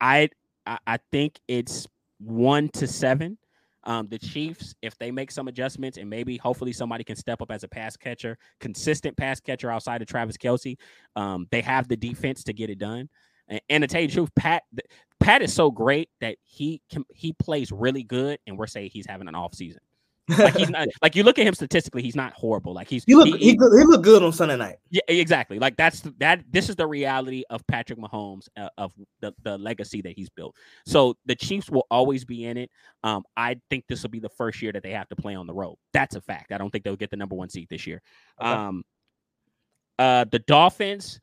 I 0.00 0.28
I 0.66 0.98
think 1.10 1.40
it's 1.48 1.88
one 2.18 2.68
to 2.74 2.86
seven. 2.86 3.38
Um, 3.84 4.08
the 4.08 4.18
Chiefs, 4.18 4.74
if 4.82 4.96
they 4.98 5.10
make 5.10 5.30
some 5.30 5.48
adjustments 5.48 5.96
and 5.96 6.08
maybe 6.08 6.36
hopefully 6.36 6.72
somebody 6.72 7.04
can 7.04 7.16
step 7.16 7.40
up 7.40 7.50
as 7.50 7.64
a 7.64 7.68
pass 7.68 7.96
catcher, 7.96 8.36
consistent 8.60 9.16
pass 9.16 9.40
catcher 9.40 9.70
outside 9.70 10.02
of 10.02 10.08
Travis 10.08 10.36
Kelce, 10.36 10.76
um, 11.16 11.46
they 11.50 11.62
have 11.62 11.88
the 11.88 11.96
defense 11.96 12.44
to 12.44 12.52
get 12.52 12.70
it 12.70 12.78
done. 12.78 13.08
And, 13.48 13.60
and 13.68 13.82
to 13.82 13.88
tell 13.88 14.02
you 14.02 14.08
the 14.08 14.14
truth, 14.14 14.30
Pat 14.36 14.62
Pat 15.18 15.42
is 15.42 15.52
so 15.52 15.70
great 15.70 16.08
that 16.20 16.36
he 16.44 16.82
can, 16.90 17.04
he 17.14 17.32
plays 17.34 17.70
really 17.72 18.02
good, 18.02 18.38
and 18.46 18.58
we're 18.58 18.66
saying 18.66 18.90
he's 18.92 19.06
having 19.06 19.28
an 19.28 19.34
off 19.34 19.54
season. 19.54 19.80
Like 20.38 20.56
he's 20.56 20.70
not 20.70 20.88
like 21.02 21.16
you 21.16 21.22
look 21.22 21.38
at 21.38 21.46
him 21.46 21.54
statistically, 21.54 22.02
he's 22.02 22.16
not 22.16 22.32
horrible. 22.32 22.72
Like 22.72 22.88
he's 22.88 23.04
he 23.04 23.14
look 23.14 23.26
he, 23.26 23.36
he, 23.38 23.50
he 23.50 23.58
look 23.58 24.02
good 24.02 24.22
on 24.22 24.32
Sunday 24.32 24.56
night. 24.56 24.76
Yeah, 24.90 25.02
exactly. 25.08 25.58
Like 25.58 25.76
that's 25.76 26.02
that. 26.18 26.42
This 26.50 26.68
is 26.68 26.76
the 26.76 26.86
reality 26.86 27.42
of 27.50 27.66
Patrick 27.66 27.98
Mahomes 27.98 28.48
uh, 28.56 28.68
of 28.78 28.92
the 29.20 29.34
the 29.42 29.58
legacy 29.58 30.00
that 30.02 30.12
he's 30.12 30.28
built. 30.30 30.56
So 30.86 31.16
the 31.26 31.34
Chiefs 31.34 31.70
will 31.70 31.86
always 31.90 32.24
be 32.24 32.46
in 32.46 32.56
it. 32.56 32.70
Um, 33.02 33.24
I 33.36 33.60
think 33.70 33.84
this 33.88 34.02
will 34.02 34.10
be 34.10 34.20
the 34.20 34.28
first 34.28 34.62
year 34.62 34.72
that 34.72 34.82
they 34.82 34.92
have 34.92 35.08
to 35.08 35.16
play 35.16 35.34
on 35.34 35.46
the 35.46 35.54
road. 35.54 35.76
That's 35.92 36.14
a 36.16 36.20
fact. 36.20 36.52
I 36.52 36.58
don't 36.58 36.70
think 36.70 36.84
they'll 36.84 36.96
get 36.96 37.10
the 37.10 37.16
number 37.16 37.34
one 37.34 37.48
seat 37.48 37.68
this 37.68 37.86
year. 37.86 38.02
Okay. 38.40 38.50
Um, 38.50 38.84
uh, 39.98 40.24
the 40.30 40.38
Dolphins, 40.38 41.20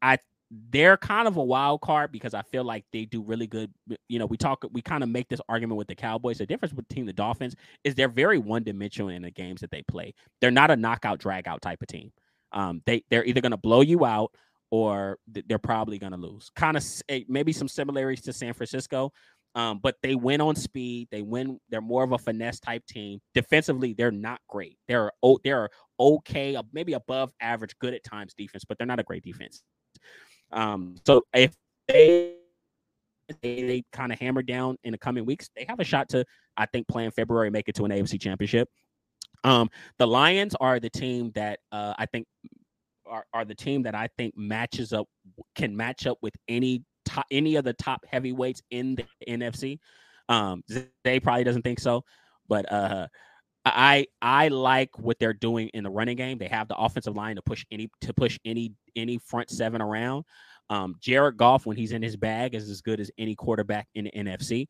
I 0.00 0.18
they're 0.50 0.96
kind 0.96 1.28
of 1.28 1.36
a 1.36 1.42
wild 1.42 1.80
card 1.80 2.10
because 2.10 2.34
I 2.34 2.42
feel 2.42 2.64
like 2.64 2.84
they 2.92 3.04
do 3.04 3.22
really 3.22 3.46
good. 3.46 3.72
You 4.08 4.18
know, 4.18 4.26
we 4.26 4.36
talk, 4.36 4.64
we 4.72 4.82
kind 4.82 5.02
of 5.02 5.08
make 5.08 5.28
this 5.28 5.40
argument 5.48 5.78
with 5.78 5.86
the 5.86 5.94
Cowboys. 5.94 6.38
The 6.38 6.46
difference 6.46 6.72
between 6.74 7.06
the 7.06 7.12
Dolphins 7.12 7.54
is 7.84 7.94
they're 7.94 8.08
very 8.08 8.38
one 8.38 8.64
dimensional 8.64 9.10
in 9.10 9.22
the 9.22 9.30
games 9.30 9.60
that 9.60 9.70
they 9.70 9.82
play. 9.82 10.12
They're 10.40 10.50
not 10.50 10.70
a 10.70 10.76
knockout, 10.76 11.20
drag 11.20 11.46
out 11.46 11.62
type 11.62 11.82
of 11.82 11.88
team. 11.88 12.12
Um, 12.52 12.82
they 12.84 13.04
they're 13.10 13.24
either 13.24 13.40
going 13.40 13.52
to 13.52 13.56
blow 13.56 13.80
you 13.80 14.04
out 14.04 14.32
or 14.72 15.18
they're 15.28 15.58
probably 15.58 15.98
going 15.98 16.12
to 16.12 16.18
lose. 16.18 16.50
Kind 16.56 16.76
of 16.76 16.84
maybe 17.28 17.52
some 17.52 17.68
similarities 17.68 18.22
to 18.24 18.32
San 18.32 18.52
Francisco, 18.52 19.12
um, 19.54 19.78
but 19.80 19.96
they 20.02 20.16
win 20.16 20.40
on 20.40 20.56
speed. 20.56 21.08
They 21.12 21.22
win. 21.22 21.60
They're 21.68 21.80
more 21.80 22.02
of 22.02 22.10
a 22.10 22.18
finesse 22.18 22.58
type 22.58 22.84
team. 22.86 23.20
Defensively, 23.34 23.92
they're 23.92 24.10
not 24.10 24.40
great. 24.48 24.78
They're 24.88 25.12
they're 25.44 25.68
okay, 25.98 26.56
maybe 26.72 26.94
above 26.94 27.32
average, 27.40 27.76
good 27.78 27.94
at 27.94 28.02
times 28.02 28.34
defense, 28.34 28.64
but 28.64 28.78
they're 28.78 28.86
not 28.86 29.00
a 29.00 29.04
great 29.04 29.22
defense. 29.22 29.62
Um, 30.52 30.96
so 31.06 31.22
if 31.34 31.52
they 31.88 32.34
they, 33.42 33.62
they 33.62 33.84
kind 33.92 34.12
of 34.12 34.18
hammer 34.18 34.42
down 34.42 34.76
in 34.84 34.92
the 34.92 34.98
coming 34.98 35.24
weeks, 35.24 35.50
they 35.56 35.64
have 35.68 35.80
a 35.80 35.84
shot 35.84 36.08
to, 36.10 36.24
I 36.56 36.66
think, 36.66 36.88
play 36.88 37.04
in 37.04 37.10
February, 37.10 37.50
make 37.50 37.68
it 37.68 37.74
to 37.76 37.84
an 37.84 37.90
AFC 37.90 38.20
championship. 38.20 38.68
Um, 39.44 39.70
the 39.98 40.06
Lions 40.06 40.54
are 40.60 40.80
the 40.80 40.90
team 40.90 41.30
that 41.34 41.60
uh, 41.72 41.94
I 41.98 42.06
think 42.06 42.26
are, 43.06 43.24
are 43.32 43.44
the 43.44 43.54
team 43.54 43.82
that 43.82 43.94
I 43.94 44.08
think 44.16 44.36
matches 44.36 44.92
up 44.92 45.06
can 45.54 45.76
match 45.76 46.06
up 46.06 46.18
with 46.22 46.34
any 46.48 46.84
top 47.04 47.26
any 47.30 47.56
of 47.56 47.64
the 47.64 47.72
top 47.72 48.04
heavyweights 48.10 48.62
in 48.70 48.96
the 48.96 49.04
NFC. 49.28 49.78
Um, 50.28 50.62
they 51.04 51.18
probably 51.18 51.44
doesn't 51.44 51.62
think 51.62 51.80
so, 51.80 52.04
but 52.48 52.70
uh, 52.70 53.08
I 53.64 54.06
I 54.22 54.48
like 54.48 54.98
what 54.98 55.18
they're 55.18 55.32
doing 55.32 55.68
in 55.68 55.84
the 55.84 55.90
running 55.90 56.16
game. 56.16 56.38
They 56.38 56.48
have 56.48 56.68
the 56.68 56.76
offensive 56.76 57.14
line 57.14 57.36
to 57.36 57.42
push 57.42 57.64
any 57.70 57.90
to 58.00 58.14
push 58.14 58.38
any 58.44 58.72
any 58.96 59.18
front 59.18 59.50
seven 59.50 59.82
around. 59.82 60.24
Um, 60.70 60.96
Jared 61.00 61.36
Goff, 61.36 61.66
when 61.66 61.76
he's 61.76 61.92
in 61.92 62.02
his 62.02 62.16
bag, 62.16 62.54
is 62.54 62.70
as 62.70 62.80
good 62.80 63.00
as 63.00 63.10
any 63.18 63.34
quarterback 63.34 63.88
in 63.94 64.04
the 64.04 64.12
NFC. 64.12 64.68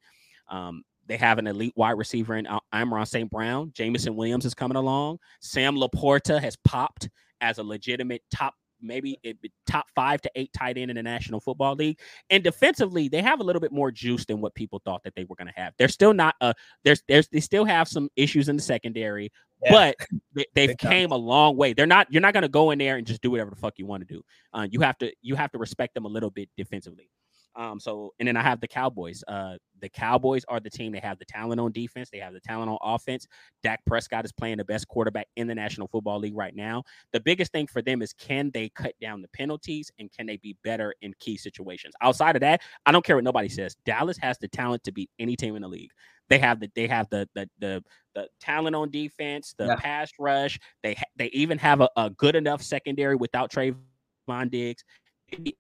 Um, 0.49 0.83
they 1.07 1.17
have 1.17 1.39
an 1.39 1.47
elite 1.47 1.75
wide 1.77 1.99
receiver 1.99 2.37
in 2.37 2.49
Amon 2.73 3.07
St. 3.07 3.31
Brown. 3.31 3.73
Jameson 3.75 4.17
Williams 4.17 4.45
is 4.45 4.55
coming 4.55 4.77
along. 4.77 5.19
Sam 5.41 5.77
LaPorta 5.77 6.41
has 6.41 6.57
popped 6.65 7.09
as 7.41 7.59
a 7.59 7.63
legitimate 7.63 8.23
top 8.33 8.55
maybe 8.83 9.19
top 9.67 9.87
five 9.95 10.21
to 10.23 10.31
eight 10.35 10.53
tight 10.53 10.79
end 10.79 10.91
in 10.91 10.97
the 10.97 11.03
National 11.03 11.41
Football 11.41 11.75
League. 11.75 11.99
And 12.31 12.43
defensively, 12.43 13.09
they 13.09 13.23
have 13.23 13.41
a 13.41 13.43
little 13.43 13.61
bit 13.61 13.73
more 13.73 13.91
juice 13.91 14.25
than 14.25 14.41
what 14.41 14.55
people 14.55 14.81
thought 14.85 15.03
that 15.05 15.15
they 15.15 15.25
were 15.25 15.37
going 15.37 15.49
to 15.49 15.61
have. 15.61 15.75
They're 15.79 15.89
still 15.89 16.15
not 16.15 16.35
uh 16.41 16.53
there's 16.85 17.03
there's 17.09 17.29
they 17.29 17.41
still 17.41 17.65
have 17.65 17.89
some 17.89 18.09
issues 18.17 18.49
in 18.49 18.57
the 18.57 18.63
secondary, 18.63 19.33
yeah. 19.63 19.71
but 19.73 20.45
they, 20.55 20.67
have 20.69 20.79
came 20.79 21.13
a 21.13 21.17
long 21.17 21.57
way. 21.57 21.73
They're 21.73 21.87
not 21.87 22.07
you're 22.11 22.23
not 22.23 22.33
going 22.33 22.43
to 22.43 22.49
go 22.49 22.71
in 22.71 22.79
there 22.79 22.97
and 22.97 23.07
just 23.07 23.23
do 23.23 23.31
whatever 23.31 23.51
the 23.51 23.57
fuck 23.57 23.75
you 23.79 23.87
want 23.87 24.07
to 24.07 24.15
do. 24.15 24.23
Uh, 24.53 24.67
you 24.71 24.81
have 24.81 24.99
to 24.99 25.13
you 25.23 25.35
have 25.35 25.53
to 25.53 25.59
respect 25.59 25.95
them 25.95 26.05
a 26.05 26.09
little 26.09 26.31
bit 26.31 26.49
defensively. 26.57 27.11
Um, 27.57 27.81
so 27.81 28.13
and 28.19 28.29
then 28.29 28.37
I 28.37 28.43
have 28.43 28.61
the 28.61 28.69
Cowboys. 28.69 29.25
Uh, 29.27 29.57
the 29.81 29.89
Cowboys 29.89 30.45
are 30.49 30.61
the 30.61 30.71
team. 30.71 30.93
They 30.93 31.01
have 31.01 31.19
the 31.19 31.25
talent 31.25 31.61
on 31.61 31.73
defense. 31.73 32.11
They 32.11 32.19
have 32.19 32.33
the 32.33 32.41
talent 32.41 32.71
on 32.71 32.79
offense. 32.83 33.27
Dak 33.63 33.85
Prescott 33.87 34.25
is 34.25 34.33
playing 34.33 34.59
the 34.59 34.65
best 34.65 34.87
quarterback 34.89 35.27
in 35.37 35.47
the 35.47 35.55
National 35.55 35.89
Football 35.89 36.21
League 36.21 36.37
right 36.37 36.55
now. 36.55 36.83
The 37.13 37.21
biggest 37.21 37.53
thing 37.53 37.67
for 37.67 37.83
them 37.83 38.03
is 38.03 38.13
can 38.13 38.51
they 38.53 38.69
cut 38.71 38.95
down 39.01 39.23
the 39.23 39.29
penalties 39.29 39.91
and 39.99 40.11
can 40.13 40.27
they 40.27 40.37
be 40.37 40.57
better 40.63 40.95
in 41.03 41.15
key 41.19 41.37
situations? 41.37 41.95
Outside 42.01 42.37
of 42.37 42.41
that, 42.41 42.61
I 42.87 42.93
don't 42.93 43.05
care 43.05 43.17
what 43.17 43.25
nobody 43.25 43.49
says. 43.49 43.77
Dallas 43.85 44.19
has 44.19 44.39
the 44.39 44.49
talent 44.49 44.85
to 44.85 44.93
beat 44.93 45.11
any 45.19 45.37
team 45.37 45.57
in 45.57 45.63
the 45.63 45.69
league. 45.69 45.91
They 46.29 46.39
have 46.39 46.61
the 46.61 46.71
they 46.75 46.87
have 46.87 47.09
the 47.11 47.29
the 47.35 47.51
the, 47.59 47.83
the 48.15 48.29
talent 48.41 48.77
on 48.77 48.91
defense, 48.91 49.55
the 49.59 49.67
yeah. 49.67 49.77
pass 49.77 50.11
rush. 50.19 50.59
They 50.83 50.97
they 51.17 51.27
even 51.33 51.59
have 51.59 51.81
a, 51.81 51.89
a 51.97 52.11
good 52.11 52.37
enough 52.37 52.63
secondary 52.63 53.17
without 53.17 53.51
Trevon 53.51 54.51
Diggs 54.51 54.85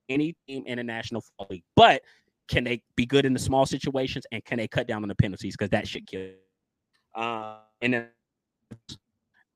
any 0.08 0.34
team 0.46 0.64
in 0.66 0.78
the 0.78 0.84
National 0.84 1.20
Football 1.20 1.46
League. 1.50 1.64
But 1.76 2.02
can 2.48 2.64
they 2.64 2.82
be 2.96 3.06
good 3.06 3.24
in 3.24 3.32
the 3.32 3.38
small 3.38 3.64
situations 3.64 4.26
and 4.32 4.44
can 4.44 4.58
they 4.58 4.68
cut 4.68 4.86
down 4.86 5.02
on 5.02 5.08
the 5.08 5.14
penalties? 5.14 5.54
Because 5.56 5.70
that 5.70 5.86
should 5.86 6.06
kill. 6.06 6.30
Uh, 7.14 7.58
and 7.80 8.06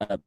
a 0.01 0.19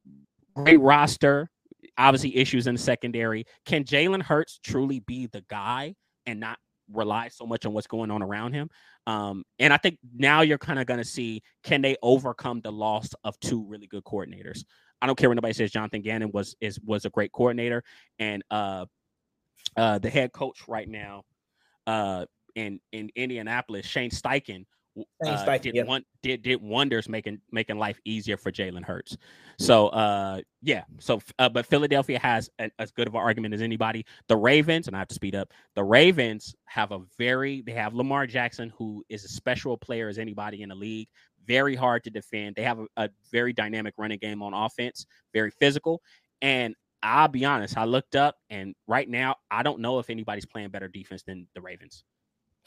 great 0.55 0.79
roster, 0.79 1.49
obviously 1.97 2.35
issues 2.35 2.67
in 2.67 2.75
the 2.75 2.81
secondary. 2.81 3.45
Can 3.65 3.83
Jalen 3.83 4.21
Hurts 4.21 4.59
truly 4.63 4.99
be 5.01 5.27
the 5.27 5.43
guy 5.49 5.95
and 6.25 6.39
not 6.39 6.57
rely 6.91 7.27
so 7.29 7.45
much 7.45 7.65
on 7.65 7.73
what's 7.73 7.87
going 7.87 8.11
on 8.11 8.21
around 8.21 8.53
him? 8.53 8.69
Um, 9.07 9.43
and 9.59 9.73
I 9.73 9.77
think 9.77 9.97
now 10.13 10.41
you're 10.41 10.57
kind 10.57 10.79
of 10.79 10.85
going 10.85 10.99
to 10.99 11.05
see 11.05 11.41
can 11.63 11.81
they 11.81 11.95
overcome 12.01 12.61
the 12.61 12.71
loss 12.71 13.09
of 13.23 13.39
two 13.39 13.65
really 13.65 13.87
good 13.87 14.03
coordinators. 14.03 14.63
I 15.01 15.07
don't 15.07 15.17
care 15.17 15.29
what 15.29 15.35
nobody 15.35 15.53
says. 15.53 15.71
Jonathan 15.71 16.01
Gannon 16.01 16.31
was 16.33 16.55
is 16.59 16.79
was 16.81 17.05
a 17.05 17.09
great 17.09 17.31
coordinator, 17.31 17.83
and 18.19 18.43
uh, 18.49 18.85
uh, 19.77 19.99
the 19.99 20.09
head 20.09 20.31
coach 20.33 20.67
right 20.67 20.89
now 20.89 21.23
uh, 21.85 22.25
in 22.55 22.79
in 22.91 23.09
Indianapolis, 23.15 23.85
Shane 23.85 24.09
Steichen, 24.09 24.65
uh, 25.25 25.45
Steichen 25.45 25.61
did, 25.61 25.75
yeah. 25.75 25.83
one, 25.83 26.03
did 26.21 26.41
did 26.41 26.61
wonders 26.61 27.07
making 27.07 27.39
making 27.51 27.77
life 27.77 27.99
easier 28.05 28.37
for 28.37 28.51
Jalen 28.51 28.83
Hurts. 28.83 29.17
So 29.59 29.87
uh, 29.89 30.41
yeah, 30.61 30.83
so 30.99 31.21
uh, 31.39 31.49
but 31.49 31.65
Philadelphia 31.65 32.19
has 32.19 32.49
an, 32.59 32.71
as 32.79 32.91
good 32.91 33.07
of 33.07 33.15
an 33.15 33.21
argument 33.21 33.53
as 33.53 33.61
anybody. 33.61 34.05
The 34.27 34.37
Ravens, 34.37 34.87
and 34.87 34.95
I 34.95 34.99
have 34.99 35.07
to 35.09 35.15
speed 35.15 35.35
up. 35.35 35.51
The 35.75 35.83
Ravens 35.83 36.55
have 36.65 36.91
a 36.91 36.99
very 37.17 37.61
they 37.61 37.73
have 37.73 37.93
Lamar 37.93 38.27
Jackson, 38.27 38.71
who 38.77 39.03
is 39.09 39.23
a 39.23 39.29
special 39.29 39.77
player 39.77 40.07
as 40.07 40.17
anybody 40.17 40.61
in 40.61 40.69
the 40.69 40.75
league. 40.75 41.07
Very 41.45 41.75
hard 41.75 42.03
to 42.03 42.09
defend. 42.09 42.55
They 42.55 42.63
have 42.63 42.79
a, 42.79 42.87
a 42.97 43.09
very 43.31 43.53
dynamic 43.53 43.93
running 43.97 44.19
game 44.19 44.43
on 44.43 44.53
offense, 44.53 45.05
very 45.33 45.51
physical, 45.51 46.01
and 46.41 46.75
I'll 47.03 47.27
be 47.27 47.45
honest. 47.45 47.77
I 47.77 47.85
looked 47.85 48.15
up, 48.15 48.35
and 48.49 48.75
right 48.87 49.07
now, 49.07 49.35
I 49.51 49.63
don't 49.63 49.79
know 49.79 49.99
if 49.99 50.09
anybody's 50.09 50.45
playing 50.45 50.69
better 50.69 50.87
defense 50.87 51.23
than 51.23 51.47
the 51.53 51.61
Ravens. 51.61 52.03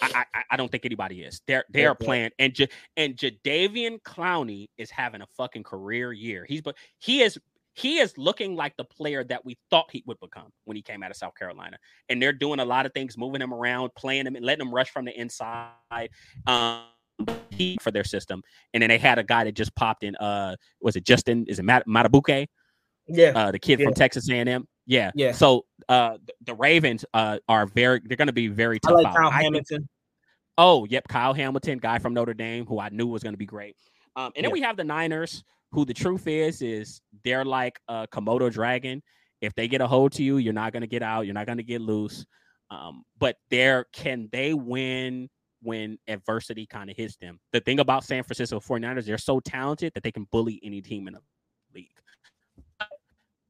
I, 0.03 0.25
I, 0.35 0.43
I 0.53 0.57
don't 0.57 0.71
think 0.71 0.87
anybody 0.87 1.23
is. 1.23 1.43
They're 1.47 1.65
they 1.71 1.85
are 1.85 1.95
playing, 1.95 2.31
and 2.39 2.55
J- 2.55 2.69
and 2.97 3.17
Jadeveon 3.17 4.01
Clowney 4.03 4.69
is 4.79 4.91
having 4.91 5.21
a 5.21 5.27
fucking 5.37 5.63
career 5.63 6.13
year. 6.13 6.47
He's 6.49 6.63
but 6.63 6.77
he 6.99 7.23
is 7.23 7.39
he 7.75 7.99
is 7.99 8.17
looking 8.17 8.57
like 8.57 8.77
the 8.77 8.85
player 8.85 9.25
that 9.25 9.45
we 9.45 9.57
thought 9.71 9.91
he 9.91 10.03
would 10.07 10.19
become 10.21 10.51
when 10.65 10.77
he 10.77 10.83
came 10.83 11.03
out 11.03 11.11
of 11.11 11.17
South 11.17 11.35
Carolina. 11.35 11.79
And 12.09 12.21
they're 12.21 12.33
doing 12.33 12.61
a 12.61 12.65
lot 12.65 12.85
of 12.87 12.93
things, 12.93 13.17
moving 13.17 13.41
him 13.41 13.55
around, 13.55 13.95
playing 13.95 14.27
him, 14.27 14.37
and 14.37 14.45
letting 14.45 14.67
him 14.67 14.75
rush 14.75 14.91
from 14.91 15.05
the 15.05 15.19
inside. 15.19 16.11
Um, 16.47 16.85
for 17.83 17.91
their 17.91 18.05
system, 18.05 18.43
and 18.73 18.83
then 18.83 18.89
they 18.89 18.97
had 18.97 19.19
a 19.19 19.23
guy 19.23 19.45
that 19.45 19.53
just 19.53 19.75
popped 19.75 20.03
in. 20.03 20.17
Uh, 20.17 20.57
was 20.81 20.97
it 20.97 21.05
Justin? 21.05 21.45
Is 21.47 21.59
it 21.59 21.65
Mat- 21.65 21.87
Madubuike? 21.87 22.49
Yeah, 23.13 23.33
uh, 23.35 23.51
the 23.51 23.59
kid 23.59 23.81
yeah. 23.81 23.87
from 23.87 23.95
Texas 23.95 24.29
A&M. 24.29 24.67
Yeah, 24.87 25.11
yeah. 25.15 25.33
So 25.33 25.67
uh, 25.89 26.19
the 26.45 26.55
Ravens 26.55 27.05
uh, 27.15 27.39
are 27.49 27.67
very. 27.67 28.01
They're 28.05 28.17
going 28.17 28.27
to 28.27 28.33
be 28.33 28.49
very 28.49 28.81
tough. 28.81 28.93
I 28.93 29.03
like 29.03 29.17
Kyle 29.17 29.31
Hamilton. 29.31 29.89
oh, 30.59 30.85
yep, 30.87 31.07
Kyle 31.09 31.35
Hamilton, 31.35 31.79
guy 31.79 31.99
from 31.99 32.15
Notre 32.15 32.35
Dame, 32.35 32.67
who 32.67 32.81
I 32.81 32.89
knew 32.91 33.07
was 33.07 33.23
going 33.23 33.35
to 33.35 33.39
be 33.39 33.47
great. 33.47 33.77
Um, 34.17 34.27
and 34.27 34.37
yeah. 34.37 34.43
then 34.43 34.53
we 34.53 34.61
have 34.63 34.77
the 34.77 34.85
Niners, 34.85 35.45
who 35.73 35.85
the 35.85 35.95
truth 35.95 36.27
is 36.27 36.63
is 36.63 37.01
they're 37.25 37.45
like 37.45 37.79
a 37.89 38.07
Komodo 38.13 38.51
dragon. 38.51 39.03
If 39.41 39.55
they 39.55 39.69
get 39.69 39.81
a 39.81 39.87
hold 39.87 40.13
to 40.13 40.23
you, 40.23 40.37
you're 40.37 40.53
not 40.53 40.73
going 40.73 40.83
to 40.83 40.87
get 40.87 41.03
out. 41.03 41.25
You're 41.25 41.35
not 41.35 41.47
going 41.47 41.59
to 41.59 41.65
get 41.65 41.81
loose. 41.81 42.27
Um, 42.71 43.05
but 43.19 43.37
there, 43.49 43.87
can 43.93 44.29
they 44.33 44.55
win 44.55 45.29
when 45.63 45.99
adversity 46.09 46.67
kind 46.67 46.91
of 46.91 46.97
hits 46.97 47.17
them. 47.17 47.39
The 47.53 47.61
thing 47.61 47.81
about 47.81 48.05
San 48.05 48.23
Francisco 48.23 48.61
49ers, 48.61 49.05
they're 49.05 49.19
so 49.19 49.41
talented 49.41 49.93
that 49.95 50.03
they 50.03 50.13
can 50.13 50.27
bully 50.31 50.61
any 50.63 50.81
team 50.81 51.07
in 51.07 51.15
the 51.15 51.21
league. 51.75 51.89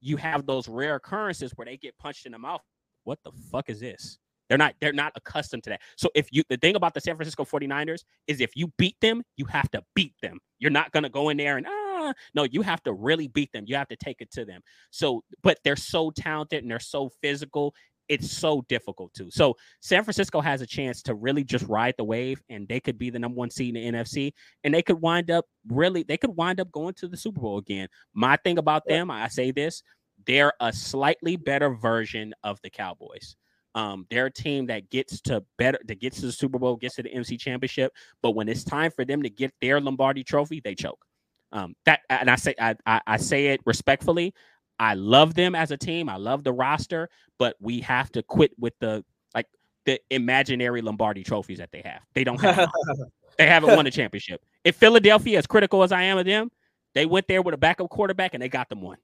You 0.00 0.16
have 0.16 0.46
those 0.46 0.68
rare 0.68 0.96
occurrences 0.96 1.52
where 1.56 1.66
they 1.66 1.76
get 1.76 1.96
punched 1.98 2.26
in 2.26 2.32
the 2.32 2.38
mouth. 2.38 2.62
What 3.04 3.18
the 3.24 3.32
fuck 3.50 3.68
is 3.68 3.80
this? 3.80 4.18
They're 4.48 4.58
not 4.58 4.74
they're 4.80 4.92
not 4.92 5.12
accustomed 5.14 5.62
to 5.64 5.70
that. 5.70 5.80
So 5.96 6.10
if 6.14 6.28
you 6.32 6.42
the 6.48 6.56
thing 6.56 6.74
about 6.74 6.92
the 6.92 7.00
San 7.00 7.16
Francisco 7.16 7.44
49ers 7.44 8.02
is 8.26 8.40
if 8.40 8.56
you 8.56 8.72
beat 8.78 8.96
them, 9.00 9.22
you 9.36 9.44
have 9.46 9.70
to 9.70 9.82
beat 9.94 10.14
them. 10.20 10.40
You're 10.58 10.72
not 10.72 10.90
going 10.90 11.04
to 11.04 11.08
go 11.08 11.28
in 11.28 11.36
there 11.36 11.56
and 11.56 11.66
ah 11.68 12.12
no, 12.34 12.42
you 12.42 12.62
have 12.62 12.82
to 12.82 12.92
really 12.92 13.28
beat 13.28 13.52
them. 13.52 13.64
You 13.68 13.76
have 13.76 13.88
to 13.88 13.96
take 13.96 14.20
it 14.20 14.32
to 14.32 14.44
them. 14.44 14.60
So 14.90 15.22
but 15.42 15.58
they're 15.62 15.76
so 15.76 16.10
talented 16.10 16.62
and 16.64 16.70
they're 16.70 16.80
so 16.80 17.10
physical 17.22 17.74
it's 18.10 18.28
so 18.28 18.64
difficult 18.68 19.14
to. 19.14 19.30
So 19.30 19.56
San 19.80 20.02
Francisco 20.02 20.40
has 20.40 20.60
a 20.62 20.66
chance 20.66 21.00
to 21.02 21.14
really 21.14 21.44
just 21.44 21.64
ride 21.68 21.94
the 21.96 22.04
wave, 22.04 22.42
and 22.48 22.66
they 22.66 22.80
could 22.80 22.98
be 22.98 23.08
the 23.08 23.20
number 23.20 23.38
one 23.38 23.50
seed 23.50 23.76
in 23.76 23.92
the 23.92 23.98
NFC, 23.98 24.32
and 24.64 24.74
they 24.74 24.82
could 24.82 25.00
wind 25.00 25.30
up 25.30 25.46
really, 25.68 26.02
they 26.02 26.16
could 26.16 26.36
wind 26.36 26.60
up 26.60 26.72
going 26.72 26.94
to 26.94 27.06
the 27.06 27.16
Super 27.16 27.40
Bowl 27.40 27.58
again. 27.58 27.86
My 28.12 28.36
thing 28.36 28.58
about 28.58 28.82
them, 28.84 29.12
I 29.12 29.28
say 29.28 29.52
this, 29.52 29.84
they're 30.26 30.52
a 30.60 30.72
slightly 30.72 31.36
better 31.36 31.70
version 31.70 32.34
of 32.42 32.58
the 32.62 32.70
Cowboys. 32.70 33.36
Um, 33.76 34.06
they're 34.10 34.26
a 34.26 34.32
team 34.32 34.66
that 34.66 34.90
gets 34.90 35.20
to 35.22 35.44
better 35.56 35.78
that 35.86 36.00
gets 36.00 36.18
to 36.18 36.26
the 36.26 36.32
Super 36.32 36.58
Bowl, 36.58 36.74
gets 36.74 36.96
to 36.96 37.04
the 37.04 37.12
MC 37.12 37.36
Championship, 37.36 37.92
but 38.22 38.32
when 38.32 38.48
it's 38.48 38.64
time 38.64 38.90
for 38.90 39.04
them 39.04 39.22
to 39.22 39.30
get 39.30 39.54
their 39.60 39.80
Lombardi 39.80 40.24
Trophy, 40.24 40.60
they 40.60 40.74
choke. 40.74 41.04
Um, 41.52 41.76
that 41.86 42.00
and 42.10 42.28
I 42.28 42.34
say 42.34 42.56
I, 42.58 42.74
I, 42.86 43.00
I 43.06 43.16
say 43.18 43.48
it 43.48 43.60
respectfully. 43.64 44.34
I 44.80 44.94
love 44.94 45.34
them 45.34 45.54
as 45.54 45.70
a 45.70 45.76
team. 45.76 46.08
I 46.08 46.16
love 46.16 46.42
the 46.42 46.54
roster, 46.54 47.10
but 47.38 47.54
we 47.60 47.80
have 47.80 48.10
to 48.12 48.22
quit 48.22 48.52
with 48.58 48.72
the 48.80 49.04
like 49.34 49.46
the 49.84 50.00
imaginary 50.08 50.80
Lombardi 50.80 51.22
trophies 51.22 51.58
that 51.58 51.70
they 51.70 51.82
have. 51.84 52.00
They 52.14 52.24
don't 52.24 52.40
have. 52.40 52.70
they 53.38 53.46
haven't 53.46 53.76
won 53.76 53.86
a 53.86 53.90
championship. 53.90 54.42
If 54.64 54.76
Philadelphia, 54.76 55.36
as 55.36 55.46
critical 55.46 55.82
as 55.82 55.92
I 55.92 56.04
am 56.04 56.16
of 56.16 56.24
them, 56.24 56.50
they 56.94 57.04
went 57.04 57.28
there 57.28 57.42
with 57.42 57.54
a 57.54 57.58
backup 57.58 57.90
quarterback 57.90 58.32
and 58.32 58.42
they 58.42 58.48
got 58.48 58.70
them 58.70 58.80
one. 58.80 58.96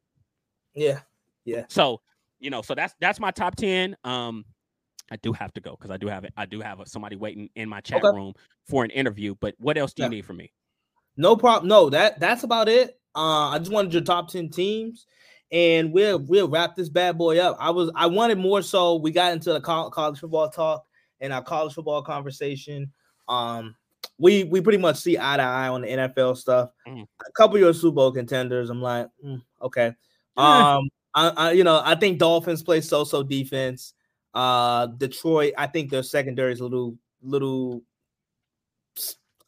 Yeah, 0.75 1.01
yeah. 1.45 1.67
So 1.69 2.01
you 2.41 2.49
know, 2.49 2.63
so 2.63 2.75
that's 2.75 2.95
that's 2.99 3.21
my 3.21 3.31
top 3.31 3.55
ten. 3.57 3.99
Um, 4.03 4.47
I 5.11 5.17
do 5.17 5.35
have 5.35 5.53
to 5.53 5.61
go 5.61 5.73
because 5.73 5.91
I 5.91 5.99
do 5.99 6.07
have 6.07 6.25
it. 6.25 6.33
I 6.39 6.47
do 6.47 6.63
have 6.63 6.81
a, 6.81 6.87
somebody 6.87 7.17
waiting 7.17 7.51
in 7.55 7.69
my 7.69 7.83
chat 7.83 8.03
okay. 8.03 8.17
room 8.17 8.33
for 8.67 8.83
an 8.83 8.91
interview. 8.91 9.35
But 9.39 9.55
what 9.59 9.77
else 9.77 9.93
do 9.93 10.03
yeah. 10.03 10.07
you 10.07 10.17
need 10.17 10.25
from 10.25 10.39
me? 10.39 10.55
No 11.19 11.37
problem. 11.37 11.69
No, 11.69 11.91
that 11.91 12.19
that's 12.19 12.45
about 12.45 12.71
it. 12.71 12.99
Uh, 13.15 13.51
I 13.51 13.59
just 13.59 13.71
wanted 13.71 13.93
your 13.93 14.03
top 14.03 14.31
ten 14.31 14.49
teams 14.49 15.07
and 15.53 15.93
we'll 15.93 16.19
we'll 16.19 16.49
wrap 16.49 16.75
this 16.75 16.89
bad 16.89 17.17
boy 17.17 17.39
up. 17.39 17.57
I 17.61 17.71
was 17.71 17.91
I 17.95 18.07
wanted 18.07 18.39
more 18.39 18.63
so 18.63 18.97
we 18.97 19.11
got 19.11 19.33
into 19.33 19.53
the 19.53 19.61
college 19.61 20.19
football 20.19 20.49
talk 20.51 20.85
and 21.21 21.33
our 21.33 21.43
college 21.43 21.75
football 21.75 22.03
conversation. 22.03 22.93
Um, 23.29 23.77
we 24.19 24.45
we 24.45 24.61
pretty 24.61 24.79
much 24.79 24.97
see 24.97 25.19
eye 25.19 25.37
to 25.37 25.43
eye 25.43 25.69
on 25.69 25.83
the 25.83 25.89
NFL 25.89 26.37
stuff. 26.37 26.71
Mm. 26.87 27.07
A 27.27 27.33
couple 27.33 27.57
of 27.57 27.61
your 27.61 27.75
Super 27.75 27.95
Bowl 27.95 28.13
contenders, 28.13 28.71
I'm 28.71 28.83
like, 28.83 29.09
mm, 29.25 29.43
okay. 29.63 29.95
Um, 30.39 30.91
I, 31.15 31.29
I, 31.35 31.53
you 31.53 31.65
know 31.65 31.81
I 31.83 31.95
think 31.95 32.19
Dolphins 32.19 32.63
play 32.63 32.83
so 32.83 33.05
so 33.05 33.23
defense. 33.23 33.95
Uh, 34.35 34.85
Detroit, 34.85 35.55
I 35.57 35.67
think 35.67 35.91
their 35.91 36.03
secondary 36.03 36.53
is 36.53 36.61
a 36.61 36.65
little 36.65 36.99
little 37.23 37.83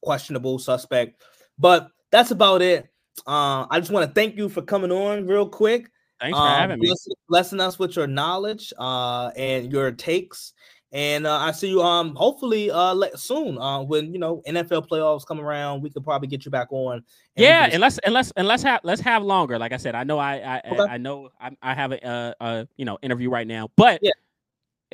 questionable, 0.01 0.59
suspect, 0.59 1.23
but 1.59 1.89
that's 2.11 2.31
about 2.31 2.63
it. 2.63 2.89
Uh, 3.27 3.67
I 3.71 3.81
just 3.81 3.91
want 3.91 4.07
to 4.07 4.13
thank 4.13 4.37
you 4.37 4.49
for 4.49 4.63
coming 4.63 4.93
on 4.93 5.27
real 5.27 5.49
quick. 5.49 5.91
Thanks 6.21 6.37
for 6.37 6.45
um, 6.45 6.59
having 6.59 6.79
me. 6.81 6.93
Blessing 7.29 7.61
us 7.61 7.79
with 7.79 7.97
your 7.97 8.07
knowledge 8.07 8.73
uh, 8.79 9.31
and 9.37 9.71
your 9.71 9.93
takes. 9.93 10.53
And 10.91 11.27
uh, 11.27 11.37
I 11.37 11.53
see 11.53 11.69
you 11.69 11.83
um 11.83 12.15
hopefully 12.15 12.71
uh 12.71 12.97
soon 13.15 13.59
uh 13.59 13.83
when 13.83 14.11
you 14.11 14.19
know 14.19 14.41
NFL 14.49 14.89
playoffs 14.89 15.27
come 15.27 15.39
around 15.39 15.83
we 15.83 15.91
could 15.91 16.03
probably 16.03 16.29
get 16.29 16.47
you 16.47 16.51
back 16.51 16.69
on. 16.71 16.95
And 16.95 17.05
yeah, 17.37 17.69
and 17.71 17.81
let's 17.83 17.99
and 17.99 18.15
let's 18.15 18.33
and 18.37 18.49
let's 18.49 18.63
have 18.63 18.81
let's 18.85 19.03
have 19.03 19.23
longer. 19.23 19.59
Like 19.59 19.73
I 19.73 19.77
said, 19.77 19.95
I 19.95 20.05
know 20.05 20.19
I 20.19 20.37
I 20.37 20.63
okay. 20.73 20.93
I 20.95 20.97
know 20.97 21.29
I, 21.39 21.51
I 21.61 21.75
have 21.75 21.93
a, 21.93 21.99
a, 22.03 22.35
a 22.41 22.69
you 22.79 22.87
know 22.87 22.99
interview 23.03 23.29
right 23.29 23.47
now, 23.47 23.69
but 23.77 24.01
yeah. 24.01 24.13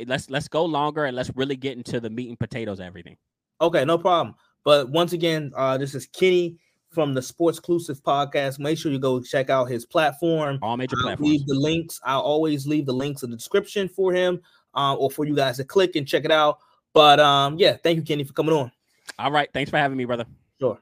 let's 0.05 0.29
let's 0.31 0.49
go 0.49 0.65
longer 0.65 1.05
and 1.05 1.17
let's 1.17 1.31
really 1.37 1.57
get 1.57 1.77
into 1.77 2.01
the 2.01 2.11
meat 2.11 2.29
and 2.29 2.41
potatoes 2.41 2.81
everything. 2.81 3.17
Okay, 3.61 3.85
no 3.85 3.97
problem. 3.97 4.35
But 4.65 4.91
once 4.91 5.13
again, 5.13 5.53
uh 5.55 5.79
this 5.79 5.95
is 5.95 6.09
Kenny 6.09 6.57
from 6.95 7.13
the 7.13 7.21
Sportsclusive 7.21 8.01
podcast. 8.03 8.59
Make 8.59 8.79
sure 8.79 8.93
you 8.93 8.99
go 8.99 9.21
check 9.21 9.51
out 9.51 9.65
his 9.65 9.85
platform. 9.85 10.59
All 10.63 10.77
major 10.77 10.97
I'll 10.99 11.03
platforms. 11.03 11.31
Leave 11.31 11.47
the 11.47 11.55
links. 11.55 12.01
I'll 12.05 12.21
always 12.21 12.67
leave 12.67 12.87
the 12.87 12.93
links 12.93 13.23
in 13.25 13.31
the 13.31 13.37
description 13.37 13.89
for 13.89 14.13
him, 14.13 14.41
uh, 14.75 14.95
or 14.95 15.11
for 15.11 15.27
you 15.27 15.35
guys 15.35 15.57
to 15.57 15.65
click 15.65 15.97
and 15.97 16.07
check 16.07 16.25
it 16.25 16.31
out. 16.31 16.59
But 16.93 17.19
um, 17.21 17.59
yeah, 17.59 17.77
thank 17.83 17.97
you, 17.97 18.03
Kenny, 18.03 18.25
for 18.25 18.33
coming 18.33 18.55
on. 18.55 18.71
All 19.19 19.33
right, 19.33 19.49
thanks 19.53 19.71
for 19.71 19.77
having 19.77 19.99
me, 19.99 20.05
brother. 20.05 20.25
Sure. 20.61 20.79